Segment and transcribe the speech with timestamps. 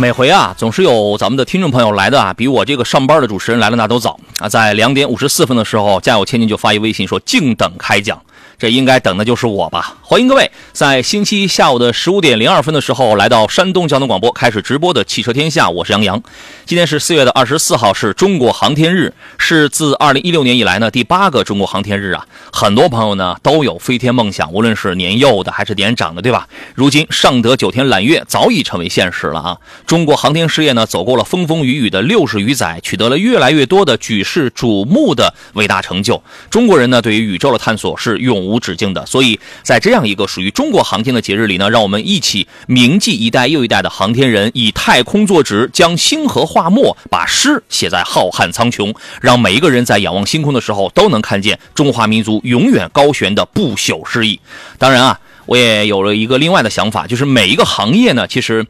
[0.00, 4.48] 每回啊，总是有咱们的听众朋友来的啊，比我这个上班的主持人来的那都早啊。
[4.48, 8.18] 在两点五十四分的时候，家有千金就发一微信说：“静等开奖。”
[8.60, 9.96] 这应该等的就是我吧？
[10.02, 16.22] 欢迎各位在星期一下午的十五点零二分的时候来到山东交通广播开始直播的汽车天下，我是杨洋。
[16.66, 22.26] 今天是四月的二十四号，是中国航天日，是自二零一六年以来呢第八个中国航天日啊。
[22.52, 26.46] 很多朋友呢都有飞天梦想，无论是年幼的还是年长的，对吧？
[26.74, 29.56] 如今上得九天揽月早已成为现实了啊！
[29.86, 36.22] 中国航天事业呢走过了风风雨雨的六十余载，取得了越来越多的举世瞩目的伟大成就。
[36.50, 54.40] 中国人呢对于宇宙的探索是永无止境的，所以在这样一个属于中国航天的节日里呢，让我们一起铭记一代又一代的航天人，以太空作纸，将星河画墨，把诗写在浩瀚苍穹，让每一个人在仰望星空的时候都能看见中华民族永远高悬的不朽诗意。
[54.78, 58.66] 当然啊，我也有了一个另外的想法，就是每一个行业呢，其实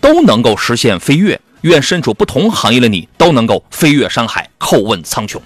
[0.00, 1.40] 都能够实现飞跃。
[1.62, 5.40] 愿身处不同行业的你都能够飞越山海，叩问苍穹。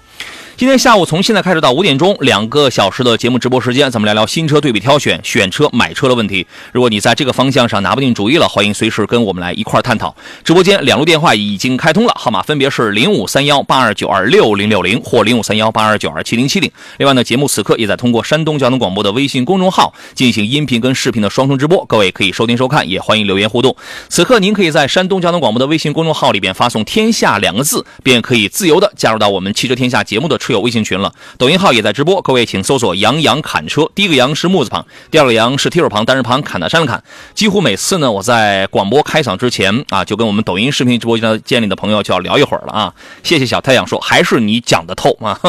[0.61, 6.45] 今天下午从现在开始到五点钟，两个小时的节目直播时间，咱们聊聊新车对比挑选、选车买车的问题。
[6.71, 10.15] 如果你在这个方向上拿不定主意了，欢迎随时跟我们来一块儿探讨。
[10.43, 16.71] 直播间两路电话已经开通了，号码分别是零五三幺八二九二六零六零或零五三幺八二九二七零七零。
[16.99, 23.75] 另外呢，节目此刻也在通过山东交通广播的微信公众号进行音频跟视频的双重直播，各位可以收听收看，也欢迎留言互动。
[24.09, 31.13] 此刻您可以在山东交通广播的微信公众号里边发送“天下”两个字，便可以自由的加入到我们汽车天下节目的车友微信群了。
[31.37, 37.01] 抖音号也在直播，各位请搜索“杨洋砍车”，第一个“杨”是木字旁，第二个“杨”是提手旁，单人旁，砍的山的砍。
[37.33, 42.93] 几乎每次呢，我在广播开场之前啊，就跟我们抖音视频直播间间里的朋友就要聊一会儿了啊。
[43.23, 45.39] 谢谢小太阳说，还是你讲的透啊，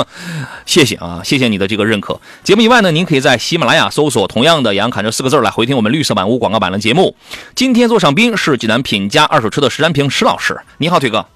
[0.64, 2.20] 谢谢啊，谢谢你的这个认可。
[2.44, 7.16] 节目以外呢，您可以在喜马拉雅搜索同样的“杨砍车”四个字来回听我们绿色版无广告版的节目。
[7.56, 11.26] 今天坐上宾是济南品家二手车的石占平石老师，你好，腿哥。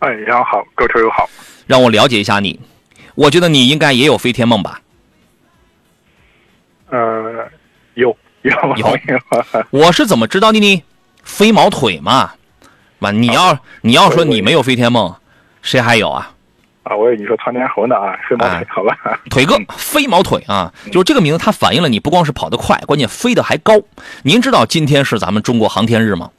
[0.00, 1.28] 哎，杨好，各位车友好，
[1.66, 2.58] 让我了解一下你。
[3.18, 4.80] 我觉得你应该也有飞天梦吧？
[6.88, 7.48] 呃，
[7.94, 8.98] 有有有。
[9.70, 10.84] 我是怎么知道的呢？
[11.24, 12.34] 飞毛腿嘛，
[13.00, 15.12] 完你要你要说你没有飞天梦，
[15.62, 16.32] 谁还有啊？
[16.84, 18.96] 啊，我以为你说苍天猴呢啊，飞毛腿，好吧？
[19.28, 23.72] 腿哥，飞毛腿啊，就是这个名字，它反映了你不光是跑得快，关键飞得还高。
[24.22, 26.30] 您知道今天是咱们中国航天日吗？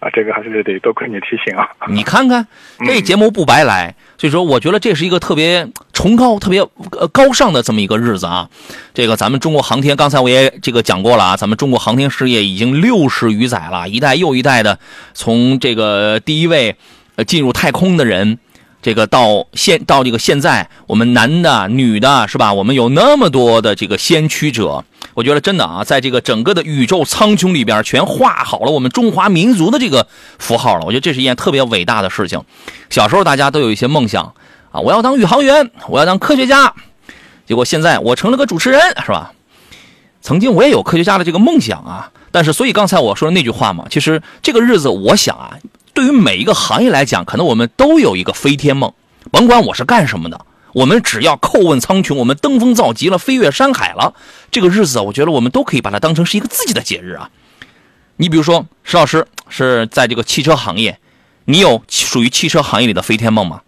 [0.00, 1.68] 啊，这个还是得多亏你提醒啊！
[1.88, 2.46] 你看看，
[2.86, 3.94] 这节目不白来。
[4.18, 6.60] 所以说，我觉得这是一个特别 崇高、特别
[6.98, 8.48] 呃高尚的这么一个日子啊。
[8.92, 14.78] 这个咱们中国航天，刚才我也这个讲过了啊，咱们中国航天事业已经六十余载了，一代又一代的，
[15.14, 16.76] 从这个第一位
[17.16, 18.38] 呃进入太空的人。
[18.82, 22.54] 这个到现到这个现在，我们男的、女的，是吧？
[22.54, 24.82] 我们有那么多的这个先驱者，
[25.14, 30.06] 我觉得真的啊，在这个整个的宇宙苍穹里边，全画好了我们中华民族的这个
[30.38, 30.84] 符号了。
[30.86, 32.42] 我觉得这是一件特别伟大的事情。
[32.88, 34.34] 小时候大家都有一些梦想
[34.72, 36.74] 啊，我要当宇航员，我要当科学家。
[37.46, 39.32] 结果现在我成了个主持人，是吧？
[40.22, 45.56] 曾经我也有科学家的这个梦想啊，但是所以刚才我说的那句话嘛，其实这个日子，我想啊。
[45.92, 48.92] 对于每一个行业来讲，可能我们都有一个飞天梦。
[49.32, 50.40] 甭管我是干什么的，
[50.74, 54.14] 我们只要叩问苍穹，我们登峰造极了，飞越山海了，
[54.50, 57.30] 这个日子，我觉得我们都可以把它当成是一个自己的节日啊。
[58.16, 60.98] 你比如说，石老师是在这个汽车行业，
[61.46, 63.62] 你有属于汽车行业里的飞天梦吗？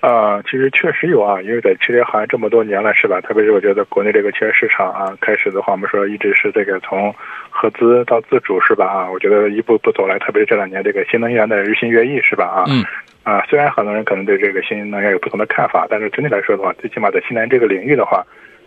[0.00, 3.20] 啊，其实确实有啊，因为在汽车行业这么多年了，是吧？
[3.20, 7.12] 特别是我觉得国内这个汽车市场啊，开始的话，我们说一直是这个从
[7.50, 8.86] 合资到自主，是吧？
[8.86, 12.46] 啊，我觉得一步步走来，特别是这两年这个新能源的日新月异，是吧？
[12.46, 12.84] 啊，嗯，
[13.28, 18.24] 啊，虽然很多人可能对这个新能源有不同的看法，但是整体来说的话，最起码在新能源这个领域的话，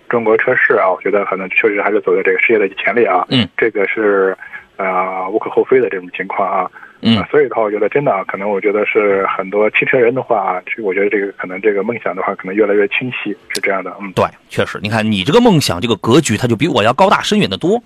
[0.08, 3.26] 中国车市啊，我觉得可能确实还是走在这个世界的前列啊。
[3.30, 4.38] 嗯，这个是
[4.78, 6.70] 啊无可厚非的这种情况啊。
[7.02, 13.92] 嗯，所以的话，我觉得真的啊，可能我觉得是很多汽车人的话，其实我觉得这个可能这个梦想的话，可能越来越清晰，是这样的。
[14.00, 17.82] 嗯，对，确实，你看你这个梦想，这个格局，它就比我要高大深远的多，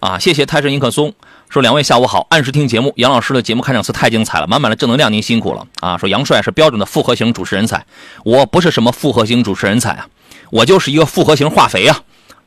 [0.00, 0.18] 啊！
[0.18, 1.12] 谢谢泰山迎客松
[1.48, 5.96] 说两位下午好，按时听节目，杨老师的节目开场词太精彩了，满满的正能量，您辛苦了啊！
[5.96, 7.86] 说杨帅是标准的复合型主持人才，
[8.24, 10.06] 我不是什么复合型主持人才啊，
[10.50, 12.00] 我就是一个复合型化肥啊，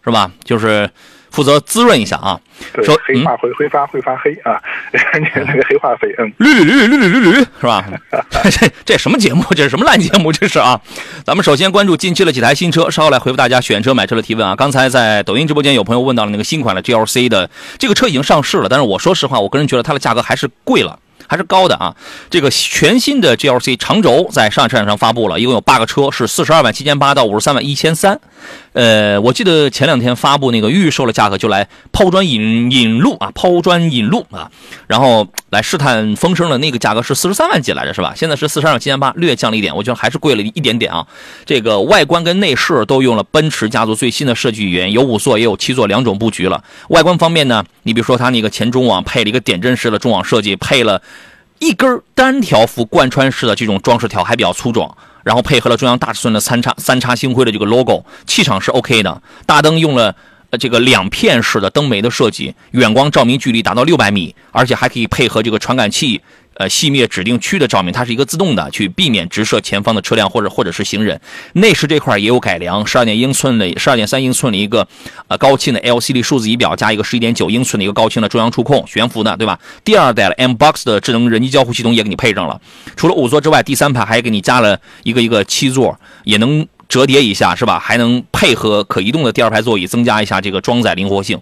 [0.03, 0.31] 是吧？
[0.43, 0.89] 就是。
[1.31, 2.39] 负责滋润一下啊，
[2.83, 4.61] 说黑化会挥发会发黑啊，
[4.91, 7.85] 那个黑化肥，嗯，绿绿绿绿绿绿绿是吧？
[8.51, 9.43] 这这什么节目？
[9.55, 10.31] 这是什么烂节目？
[10.31, 10.79] 这是啊！
[11.25, 14.55] 咱们首先关注近期的几台新车，稍后来回复大家选车买车的提问啊。
[14.55, 17.49] 刚才在抖音直播间有朋友问到了那个新款的 GLC 的
[17.79, 21.95] 这个车已经上市了，但是我说实话，我个人觉得它的价格还是贵了，还是高的啊。
[22.29, 28.19] 这个全新的 GLC 长轴在上海车展上发布了，一共有八个车，是四十二万七千八到五十三万一千三。
[28.73, 34.49] 呃，我记得前两天发布那个预售的价格就来抛砖引引路啊，抛砖引路啊，
[34.87, 38.13] 然后来试探风声的那个价格是四十三万几来着是吧？
[38.15, 41.05] 现在是四十二万七千八，略降了一点，我觉得还是贵了一点点啊。
[41.45, 46.63] 这个外观跟内饰都用了奔驰家族最新的设计语言，有五座也有七座两种布局了。
[46.89, 51.01] 外观方面呢，你比如说它那个前中网配了一个点阵式的中网设计，配了
[51.61, 54.97] 一根单条幅贯穿式的这种装饰条，还比较粗壮。
[55.23, 59.21] 然后配合了中央大尺寸的三叉三叉星辉的这个 logo，气场是 OK 的。
[59.45, 60.15] 大灯用了
[60.59, 66.19] 这个两片式的灯眉的设计，远光照明距离达到六百米，而且还可以配合这个传感器。
[66.61, 71.19] 呃，熄灭指定区的照明，它是一个自动的，去避免直射前方的车辆或者或者是行人。
[71.53, 74.87] 内饰这块也有改良，十二点英寸的十二点三英寸的一个
[75.27, 79.57] 呃高清的 LCD 数字仪表，加一个十一点九英寸的一个高清的中央触控，悬浮的，对吧？
[79.83, 82.61] 第二代的 M Box 的智能人机交互系统也给你配上了。
[82.95, 87.79] 除了五座之外，第三排还给你加了一个一个七座，也能折叠一下，是吧？
[87.79, 91.41] 还能配合可移动的第二排座椅，增加一下这个装载灵活性。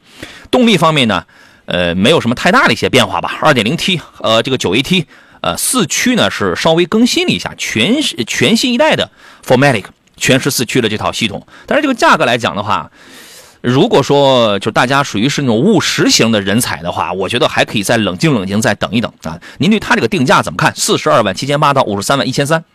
[0.50, 1.26] 动力方面呢？
[1.70, 3.38] 呃，没有什么太大的一些变化吧。
[3.42, 5.06] 二点零 T，呃，这个九 AT，
[5.42, 9.12] 呃，四驱呢是稍微更新了一下，全全新一代的
[9.46, 9.84] Formatic
[10.18, 11.46] 全时四驱的这套系统。
[11.68, 12.90] 但是这个价格来讲的话，
[13.62, 19.40] 如果说就大家属于是那种务实型的人才的话，我觉得还可以再冷静冷静，再等一等啊。
[19.60, 20.74] 您对它这个定价怎么看？
[20.76, 22.66] 四十二万七千八到五十三万一千三。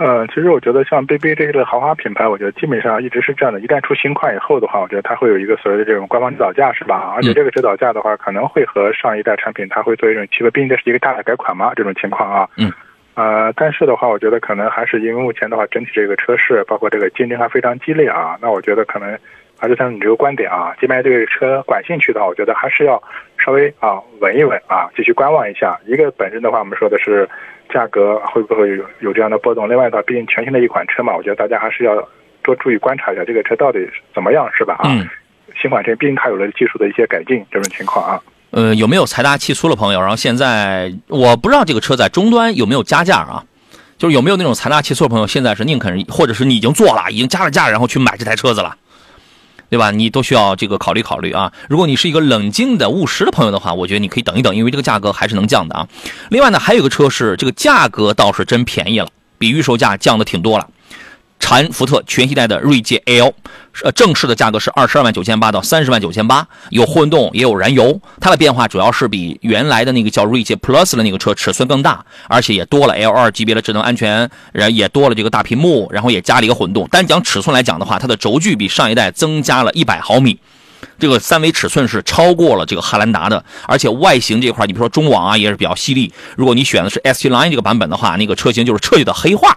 [0.00, 3.60] 呃，其实我觉得像 BB 这类豪华品牌，我觉得基本上一直是这样的。
[3.60, 7.12] 一旦出新款以后的话，我觉得它会有一个所谓的这种官方指导价，是吧？
[7.14, 12.48] 而且这个指导价的话，可能会和上一代产品它会做一种区别，毕竟这是一个大的改款嘛，这种情况啊。
[12.56, 12.72] 嗯。
[13.14, 18.38] 呃，但是的话，我觉得可能还是因为目前的话，整体这个车市包括这个竞争还非常激烈啊。
[18.40, 19.18] 那我觉得可能
[19.60, 23.00] 还是像你这个观点啊，即便这个车感兴趣的话，我觉得还是要
[23.38, 25.78] 稍微啊稳一稳啊，继续观望一下。
[25.86, 27.28] 一个本身的话，我们说的是。
[27.72, 29.68] 价格会不会有有这样的波动？
[29.68, 31.94] 另外的话，毕竟全新的一款车嘛，我觉得大家还是要
[32.42, 33.78] 多注意观察一下这个车到底
[34.12, 34.74] 怎么样，是吧？
[34.80, 34.90] 啊，
[35.56, 38.20] 新款车毕竟它有了技术的一些改进，这种情况啊。
[38.50, 40.00] 呃，有没有财大气粗的朋友？
[40.00, 43.44] 然后现在我不知道这个车在终端有没有加价啊？
[43.96, 48.76] 就是有没有那种财大气粗的朋友，现在是宁肯或者是你已经做了，已经加了价，然后去买这台车子了？
[49.70, 49.90] 对吧？
[49.92, 51.52] 你都需要这个考虑考虑啊。
[51.68, 55.88] 如果你是一个冷静的务实的朋友的话，我觉得你可以等一等，因为这个价格还是能降的啊。
[56.28, 59.08] 另外呢，还有一个车是这个价格倒是真便宜了，
[59.38, 60.68] 比预售价降的挺多了。
[61.38, 63.32] 长安福特全系带的锐界 L，
[63.82, 67.98] 呃，正式的价格是二十二万九千八到三十万九千八，有混动也有燃油。
[68.20, 76.86] 它的变化主要是比原来的那个叫锐界 Plus 的那个车尺寸更大，而且也多了 L2 级别的智能安全，然也多了这个大屏幕，然后也加了一个混动。
[76.88, 80.38] 单讲尺寸来讲的话，它的轴距比上一代增加了一百毫米，
[80.98, 83.42] 这个三维尺寸是超过了这个汉兰达的。
[83.66, 86.12] 而且外形这块，你比如说中网啊也是比较犀利。
[86.36, 89.56] 如果你选的是 ST Line 这个版本的话，那个车型就是彻底的黑化。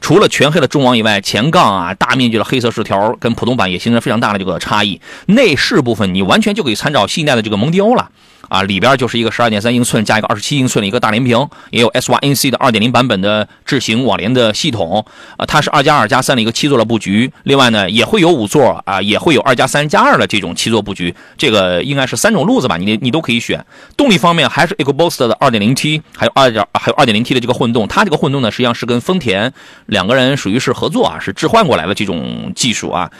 [0.00, 5.00] 除了全黑的中网以外，前杠啊大面积的黑色饰条跟普通版也形成非常大的这个差异。
[5.26, 8.10] 内饰部分你完全就可以参照新一代的这个蒙迪欧了。
[8.48, 15.04] 啊，里边就是一个十二点三英寸加一个二十七英寸的一个大连屏，也有 S Y N C 的二点零版本的智行网联的系统。
[15.36, 17.30] 啊，它是二加二加三的一个七座的布局。
[17.42, 21.14] 另外呢，也会有五座啊，也会有二加三加二的这种七座布局。
[21.36, 23.64] 这个应该是三种路子吧，你你都可以选。
[23.96, 27.88] 动力方面还是 EcoBoost 的二点零 T，还有二点还有二点零 T 的这个混动。
[27.88, 29.52] 它这个混动呢，实际上是跟丰田
[29.86, 33.10] 两个人属于是合作啊，是置换过来的这种技术啊。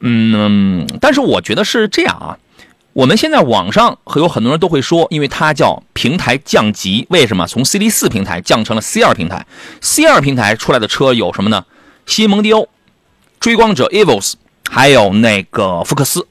[0.00, 2.38] 嗯，但是我觉得是这样啊。
[2.98, 9.46] 我们现在网上会有很多人都会说，因为它叫平台降级，为什么从 C D 四平台降成了 C 二平台
[9.80, 11.64] ？C 二平台出来的车有什么呢？
[12.06, 12.68] 新蒙迪欧、
[13.38, 14.32] 追光者 Evos，
[14.68, 16.26] 还有那个福克斯。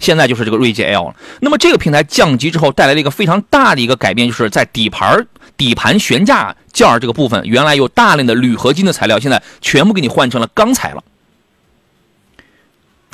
[0.00, 1.16] 现在就是这个锐界 L 了。
[1.40, 5.24] 那么这个平台降级之后，带来了一个非常大的一个改变，就是在底盘
[5.56, 11.04] 底盘悬架件这个部分，原来有大量的铝合金的材料，现在全部给你换成了钢材了。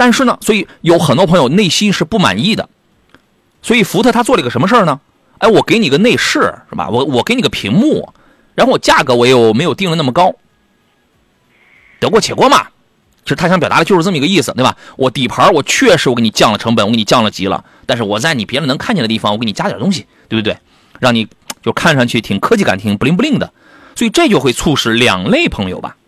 [0.01, 2.71] 但是呢，所以有很多朋友内心是不满意的，
[3.61, 4.99] 所以福特他做了一个什么事儿呢？
[5.41, 6.41] 哎，我给你个内饰
[6.71, 6.89] 是吧？
[6.89, 8.11] 我我给你个屏幕，
[8.55, 10.35] 然后我价格我又没有定的那么高，
[11.99, 12.69] 得过且过嘛。
[13.25, 14.75] 其实他想表达的就是这么一个意思，对吧？
[14.97, 20.57] 我底盘我确实我给你降了成本，我给你降了级了，但是我在你别人能看见的地方，我给你加点东西，对不对？
[20.99, 21.29] 让你
[21.63, 23.53] 就看上去挺科技感、挺不灵不灵的，
[23.95, 25.99] 所以这就会促使两类朋友吧。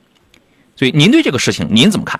[0.76, 2.18] 所以您对这个事情您怎么看？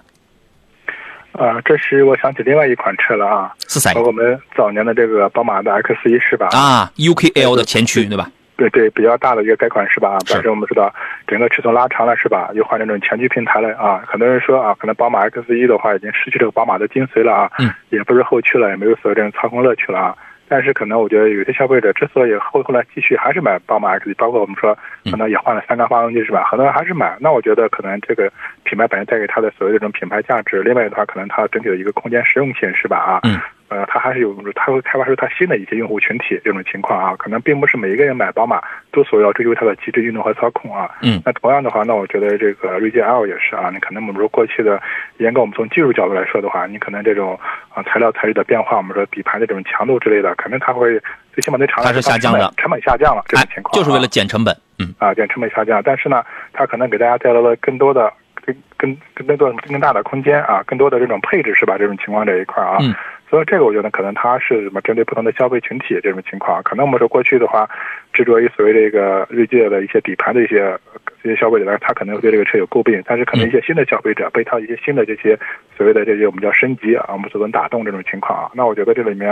[1.32, 3.92] 啊，这时我想起另外一款车了啊，是谁？
[4.00, 6.48] 我们早年的这个宝马的 X 一是吧？
[6.52, 8.28] 啊，UKL 的前驱对吧？
[8.54, 10.18] 对对，比较大的一个改款是吧？
[10.30, 10.92] 但是我们知道
[11.26, 12.50] 整个尺寸拉长了是吧？
[12.54, 14.04] 又换这种前驱平台了啊。
[14.06, 20.16] 很多人说啊，可能宝马 X 一的话已经失去这个宝马的精髓了啊，嗯，也不是后驱了，也没有所谓这种操控乐趣了啊。
[20.52, 24.76] 但是可能我觉得有些消费者之所以后后来继续还是买宝马 X，包括我们说
[25.10, 26.44] 可能也换了三缸发动机是吧？
[26.44, 28.30] 很多人还是买，那我觉得可能这个
[28.62, 32.98] 品牌本身带给它的所谓的这种品牌价值，另外的话可能它整体的一个空间实用性是吧？
[32.98, 33.40] 啊，嗯。
[33.72, 38.62] 呃，它还是有，它会开发出它新的一些用户群体这种情况啊，可能并不是每一个人买宝马
[38.92, 40.90] 都所要追求它的极致运动和操控啊。
[41.00, 41.22] 嗯。
[41.24, 44.80] 那同样的话，那我觉得这个锐界 L 也是啊，你可能我们说过去的，
[45.16, 47.38] 严格我们从技术角度来说的话，你可能这种
[47.74, 51.00] 啊材料材质的变化，我们说底盘的这种强度之类的，可能它会
[51.32, 54.54] 最起码对长它是下降的，成本下降了这种情况，就是为了减成本。
[54.78, 54.94] 嗯。
[54.98, 58.12] 啊，减成本下降，但是呢，它可能给大家带来了更多的、
[58.44, 61.76] 更更更多更大的空间啊，更多的这种配置是吧？
[61.78, 62.78] 这种情况这一块啊。
[62.80, 62.94] 嗯。
[63.32, 67.66] 所以这个我觉得可能它是什么针对不同的消费群体这种情况，可能我们说过去的话，
[68.12, 70.78] 执着于所谓这个锐界的一些底盘的一些
[71.22, 75.34] 这些消费者，他可能对这个车有诟病，但是可能一些新的消费者被它一些新的这些
[75.78, 79.30] 所谓的这些我们叫升级啊，我们所能打动这种情况啊，那我觉得这里面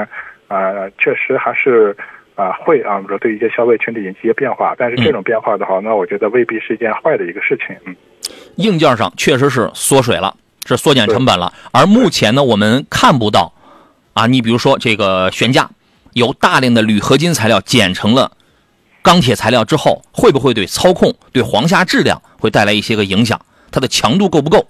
[0.49, 1.95] 啊确实还是
[2.37, 7.76] 啊会啊我们说对一些消费群体引起一些变化，但是这种变化的话，那我觉得未必是一件坏的一个事情。
[7.85, 7.95] 嗯，
[8.57, 13.52] 硬件上确实是缩水了，是缩减成本了，而目前呢，我们看不到。
[14.12, 15.71] 啊，你比如说这个悬架，
[16.12, 18.33] 由大量的铝合金材料剪成了
[19.02, 23.40] 钢铁材料之后，会不会对操控、对簧下质量会带来一些个影响？
[23.71, 24.67] 它的强度够不够？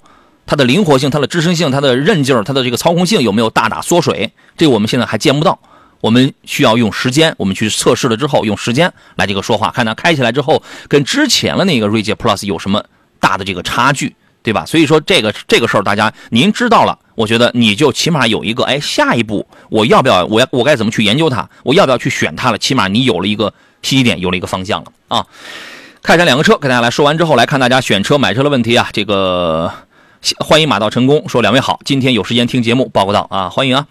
[0.46, 4.32] 它的灵活性、它的支撑性、它的韧劲、它的这个操控性有没有大大缩水？
[4.56, 5.58] 这我们现在还见不到，
[6.00, 12.84] 我们需要用时间，我们去测试了之后，用时间来这个说话，看它开起来之后跟之前的那个锐界 Plus 有什么
[13.18, 14.14] 大的这个差距。
[14.42, 14.64] 对吧？
[14.64, 21.48] 所以说这个这个事儿，大家您知道了，我觉得你就起码有一个，哎，下一步我要不要，我要我该怎么去研究它？
[21.62, 22.58] 我要不要去选它了？
[22.58, 25.26] 起码你有了一个信息点，有了一个方向了啊！
[26.02, 28.88] 看一下两个车，给大家来说完之后，来看大家选车买车的问题啊。
[28.92, 29.70] 这个
[30.38, 33.86] 欢迎马到成功说两位好，今天有时间听节目报个到啊，欢迎啊。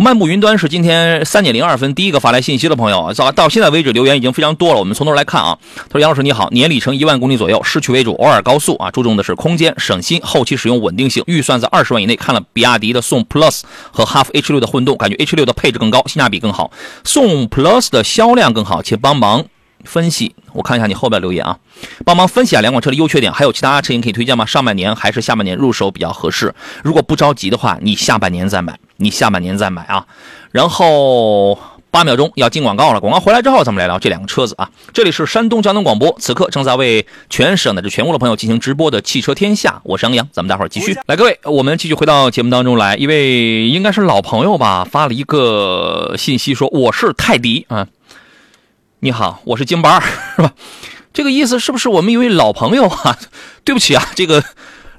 [0.00, 4.78] 漫步云端是今天三点零二分第一个发来信息的朋友，到到现在为止留言已经非常多了。
[4.78, 12.14] 我们从头来看啊，他说：“杨老师你好，年里程一万公里左右，市区为主，偶尔高速啊，注重的是空间、省心、后期使用稳定性，预算在二十万以内。
[12.14, 16.70] 看了比亚迪的宋 Plus 和哈弗 H 六的混动，感觉 H 六的配置更高，性价比更好，
[17.02, 19.46] 宋 Plus 的销量更好，请帮忙
[19.84, 20.34] 分析。
[20.52, 21.58] 我看一下你后边留言啊，
[22.04, 24.44] 帮忙分析下两款车的优缺点，还有其他车型可以推荐吗？
[24.44, 26.54] 上半年还是下半年入手比较合适？
[26.82, 30.04] 如果不着急的话，你下半年再买。”你下半年再买啊，
[30.50, 31.56] 然后
[31.88, 34.68] 八秒钟要进广告了，广告回来之后咱们来聊这两个车子啊。
[34.92, 42.96] 这里是山东交通广播，此刻正在为全省乃至全国的朋友进行直播的汽车天下，我是杨洋，咱们待会儿继续来，各位，我们继续回到节目当中来。
[42.96, 47.86] 一位应该是老朋友吧，发了一个信息说我是泰迪啊，
[49.00, 50.00] 你好，我是京巴
[50.34, 50.52] 是吧？
[51.12, 53.16] 这个意思是不是我们一位老朋友啊？
[53.64, 54.42] 对不起啊，这个。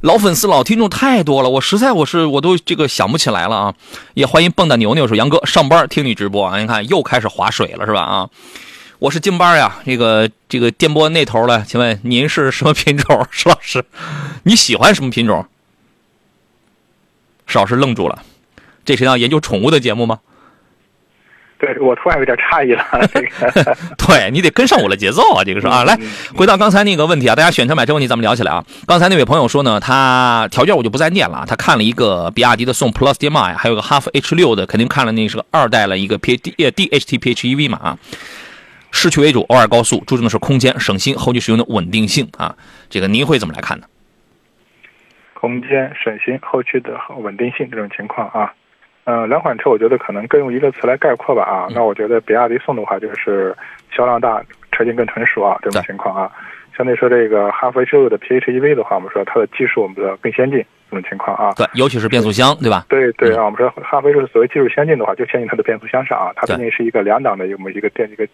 [0.01, 3.73] 老粉丝、老听众太多了，我实在我是我都这个想不起来了啊！
[4.13, 7.99] 也欢迎蹦跶牛牛说杨哥上班听你直播啊，你看又开始划水了是吧？
[8.03, 8.29] 啊，
[8.99, 13.27] 我是京巴呀，这个这个电波那头的，请问您是什么品种？
[13.29, 13.83] 石老师，
[14.43, 15.45] 你喜欢什么品种？
[17.45, 18.23] 石老师愣住了，
[18.85, 20.21] 这是要研究宠物的节目吗？
[21.59, 25.99] 对我突然有点诧异了，这个， 对你得跟上我的节奏啊，这个是啊，来
[26.33, 28.63] 回到刚才那个问题啊，大家选车买车问题咱们聊起来啊。
[28.87, 37.97] 刚才那位朋友说呢，他条件我就不再念了，他看了一个比亚迪的宋 Plus DM-i，还有个哈弗 H 六的，肯定看了那是个二代了一个 P D DHT PHEV 嘛啊。
[38.91, 42.55] 市区为主，偶尔高速，注重的是空间、省心、后期使用的稳定性啊。
[42.89, 43.85] 这个您会怎么来看呢？
[45.33, 48.53] 空间、省心、后期的稳定性这种情况啊。
[49.09, 53.55] 嗯，两款车我觉得可能更用一个词来概括吧啊，那我觉得比亚迪宋的话就是
[53.91, 54.39] 销量大，
[54.71, 56.31] 车型更成熟啊这种情况啊，
[56.77, 62.85] 相对说这个哈弗 H 六的 PHEV 的话，我们说它的技术我们说更先进这种情况啊，对，尤其是变速箱对吧？
[62.87, 68.27] 对对啊，我们说哈弗 H 六所谓技术先进的话，就先进它的变速箱上啊，它毕竟是一个两档的一个一个电一个。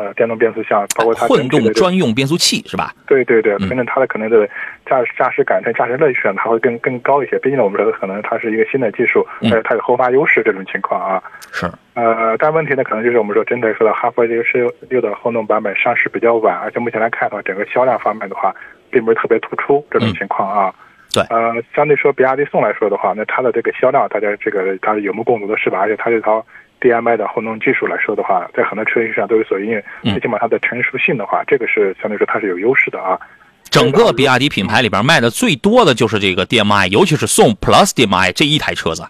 [0.00, 2.94] 呃，电动变速箱包括它混动专用变速器是吧？
[3.06, 4.48] 对对对，反正它的可能的
[4.86, 7.38] 驾驶驾驶感受、驾驶乐趣上，它会更更高一些。
[7.40, 11.22] 毕竟我们说可能它是一个新的技术，但是，它有后发优势这种情况啊。
[11.52, 11.70] 是。
[11.92, 18.54] 呃，但问题呢，可能就是我们说针对说到哈弗 H 六的混动版本上市比较晚，而且目前来看的话，整个销量方面的话，
[18.90, 20.74] 并不是特别突出这种情况啊。
[21.12, 21.22] 对。
[21.24, 25.78] 呃，相对说比亚迪宋来说的话，那它的这个销量，大家这个它是有目共睹的是吧？
[25.80, 26.42] 而且它这套。
[26.80, 29.82] DMI 的混动技术来说的话，在很多车型上都有所应用。
[30.02, 33.18] 最起码它的成熟性的话，这个是相对说它是有优势的啊。
[33.64, 39.04] 整个比亚迪品牌里边卖的最多的就是这个 DMI，尤其是宋 Plus DMI 这一台车子。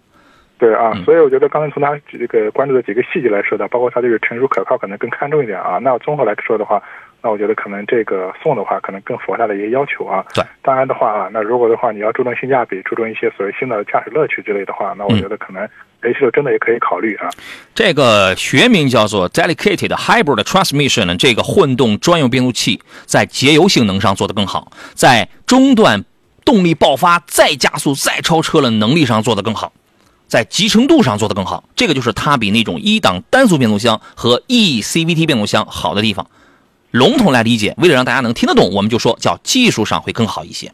[0.59, 5.79] 对啊，所以我觉得刚才从它这个关注的几个细节来说的，包括它这个成熟可靠，可能更看重一点啊。
[5.79, 6.83] 那综合来说的话，
[7.23, 10.25] 那我觉得可能这个送的话，可能更符合它的一个要求啊。
[10.35, 15.69] 对，当然的话啊，那如果的话你要注重性价比，注重一些所谓新的驾驶乐趣之类的话，那我觉得可能
[16.03, 17.29] 七六真的也可以考虑啊。
[17.75, 26.05] 这个学名叫做 Delicated Hybrid Transmission，这个混动专用变速器在节油性能上做得更好，在中段
[26.45, 29.73] 动力爆发、再加速、再超车的能力上做得更好。
[30.27, 36.25] 在集成度上做得更好，这个就是它比那种一档单速变速箱和 E CVT 变速箱好的地方。
[36.91, 40.73] 笼统来理解，为了让大家能听得懂，我们就说叫技术上会更好一些。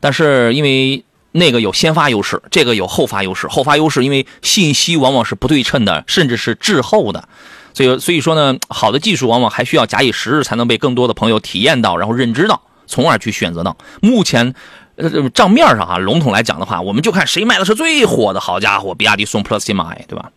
[0.00, 3.46] 但是因为那个有先发优势，这个有后发优势。
[3.48, 7.28] 后发优势因为信息往往是不对称的，甚至是滞后的，
[7.74, 13.76] 所以所以说呢，好的技术往往还需要假以时日才能被更多的朋友体验到，然后认知到，从而去选择到。
[14.00, 14.54] 目前。
[14.96, 18.40] 呃，账面上哈，笼统来讲的话，我们就看谁卖的是最火的。
[18.40, 20.30] 好家伙，比亚迪宋 Plus 买，对吧？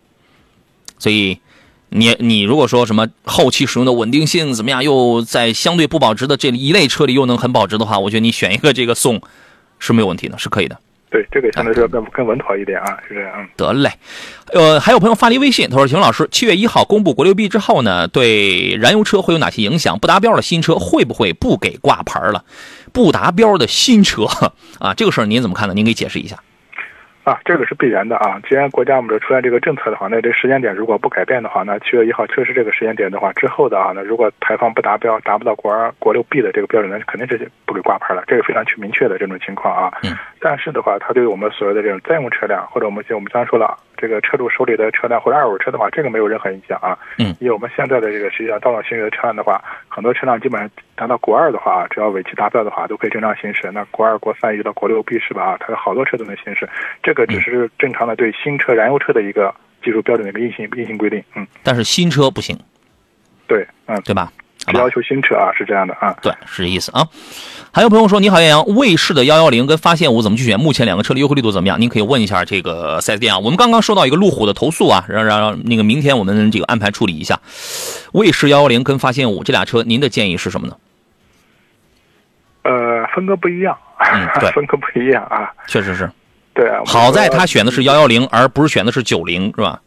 [0.99, 1.37] 所以，
[1.95, 9.21] 你你如果说什么后期使用的稳定性怎么样，又在相对不保值的这一类车里又能很保值的话，我觉得你选一个这个宋
[9.79, 10.77] 是没有问题的，是可以的。
[11.11, 13.47] 对，这个相对来说更更稳妥一点啊，是这样。
[13.55, 13.91] 得嘞，
[14.51, 19.99] 呃，还有朋友发了一微信，他说：“秦老师，七月一号公布国六 B 之后呢，对燃油车会有哪些影响？
[19.99, 22.43] 不达标的新车会不会不给挂牌了？
[22.91, 24.25] 不达标的新车
[24.79, 25.75] 啊，这个事儿您怎么看呢？
[25.75, 26.37] 您给解释一下。”
[27.23, 28.37] 啊，这个是必然的啊！
[28.49, 39.93] 既然国家我们这出现这个政策的话，那这时间点如果不改变的话，那七月一号确实这个时间点的话，之后的啊，那如果排放不达标，达不到国二国六 B 的这个标准，那肯定是不给挂牌了，这个非常去明确的这种情况啊。
[40.03, 40.11] 嗯。
[40.41, 46.91] 但是的话，它对我们所谓的这种在用车辆，或者我们我们刚才说了，这个车主手里的车辆或者二手车的话，这个没有任何影响啊。
[47.17, 47.33] 嗯。
[47.39, 53.71] 因为我们现在的这个实际上道路行驶的车辆的话，很多车辆基本上达到国二的话，只要尾气达标的话，都可以正常行驶。
[53.71, 55.51] 那国二、国三一直到国六 B 是吧？
[55.51, 56.67] 啊，它有好多车都能行驶。
[57.01, 61.23] 这个只是正常的对新车燃油车的一个技术标准的一个硬性硬性规定。
[61.35, 61.47] 嗯。
[61.63, 62.59] 但是新车不行。
[63.47, 64.29] 对，嗯，对吧？
[64.73, 66.15] 要求新车啊，是这样的啊。
[66.21, 67.07] 对，是这意思啊。
[67.73, 70.59] 还有朋友说：“你好，杨洋，卫士的幺幺零跟发现五怎么去选？
[70.59, 71.81] 目前两个车的优惠力度怎么样？
[71.81, 73.39] 您可以问一下这个四 S 店啊。
[73.39, 77.39] 我们刚刚收到一个路虎的投诉啊，让让让那个明天我们这个安排处理一下。
[78.11, 80.77] 卫士幺幺零跟发现五这俩车，您的建议是什么呢？
[82.61, 86.09] 呃，风格不一样，嗯，对，风格不一样啊，确实是。
[86.53, 89.81] 对啊，好在他选的是幺幺零，而不是选的是九零，是吧？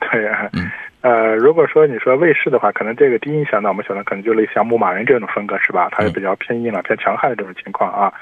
[0.00, 0.66] 对啊，嗯。
[1.00, 5.88] 呃，如果说你说卫士的话，可能这个第一印象呢，我们想的可能就类似像牧马人这种风格是吧？
[5.92, 8.12] 它是比较偏硬朗、偏强悍的这种情况啊。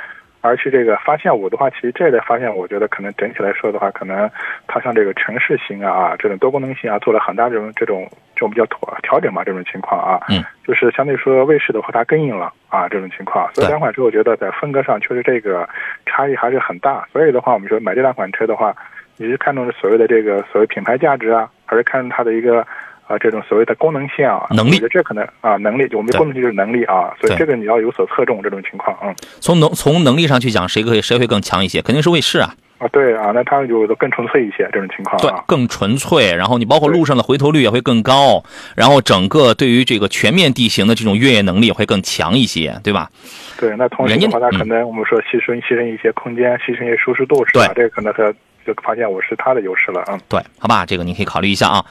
[0.43, 4.31] 而且这个发现五的话，其实这类发现，我觉得可能整体来说的话，可能
[4.69, 10.21] 它像这个城市型啊，这种多功能性啊，做了很大这种这种这种比较妥调整嘛，这种情况啊。
[10.29, 10.45] 嗯。
[10.65, 13.51] 就是相对说卫士的话，它更硬朗啊，这种情况。
[13.55, 15.69] 所以两款车，我觉得在风格上确实这个
[16.05, 17.05] 差异还是很大。
[17.13, 18.77] 所以的话，我们说买这两款车的话，
[19.17, 21.49] 你是看重所谓的这个所谓品牌价值啊？
[21.65, 22.61] 还是看它的一个
[23.09, 29.15] 啊这种所谓的功能性啊能力，我觉得这可能啊能力，我们功能性就是能力啊，所以这个你要有所侧重这种情况嗯。
[29.41, 31.83] 从能从能力上去讲，谁可以谁会更强一些？
[31.83, 32.55] 肯定是卫士啊。
[32.79, 35.21] 啊对啊，那它就更纯粹一些这种情况。
[35.21, 36.37] 对，更纯粹。
[36.37, 38.45] 然后你包括路上的回头率也会更高，
[38.77, 43.11] 然后整个对于这个全面地形的这种越野能力也会更强一些，对吧？
[43.59, 47.73] 对，那同时的话，它可能我们说牺牲牺牲一些空间，牺牲一些舒适度，是吧？
[47.75, 48.33] 这个可能它。
[48.67, 50.19] 就发现我是他的优势了啊！
[50.29, 51.85] 对，好吧，这个你可以考虑一下啊。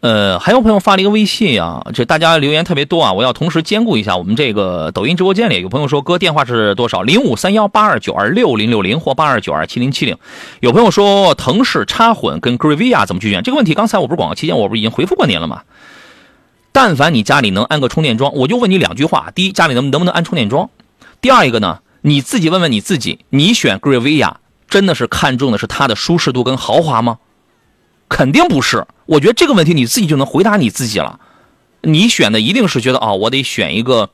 [0.00, 7.02] 呃，还有朋友发了一个微信啊，这大家留言特别多啊，我要同时兼顾一下我们这个抖音直播间里有朋友说哥电话是多少？
[7.02, 10.16] 零五三幺八二九二六零六零或八二九二七零七零。
[10.60, 13.42] 有朋友说腾势插混跟 g r a v i a 怎么去选？
[13.42, 15.62] 这个问题刚才我不是广告期间我不是已经回复过您了吗？
[16.70, 20.70] 但凡你家里能安个充电桩，我就问你两句话：第一，家里能能不能安充电桩？
[21.20, 24.36] 第二一个呢，你自己问问你自己，你选 g r a v i a
[24.68, 27.18] 真的是看重的是它的舒适度跟豪华吗？
[28.08, 28.86] 肯定不是。
[29.06, 31.20] 我觉得这个问题你自己就能回答你自己了。
[31.82, 34.10] 你选的一定是觉得啊，我得选一个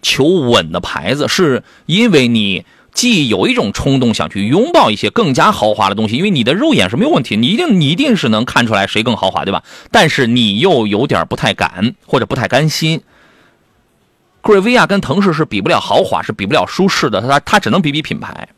[0.00, 9.62] 求稳的牌子，是因为你既有一种冲动想去拥抱一些更加豪华的东西，因为你的肉眼是没有问题，你一定你一定是能看出来谁更豪华，对吧？
[9.90, 13.02] 但是你又有点不太敢或者不太甘心。
[14.40, 18.48] 格瑞维亚跟腾势是比不了豪华，是比不了舒适的，它它只能比比品牌。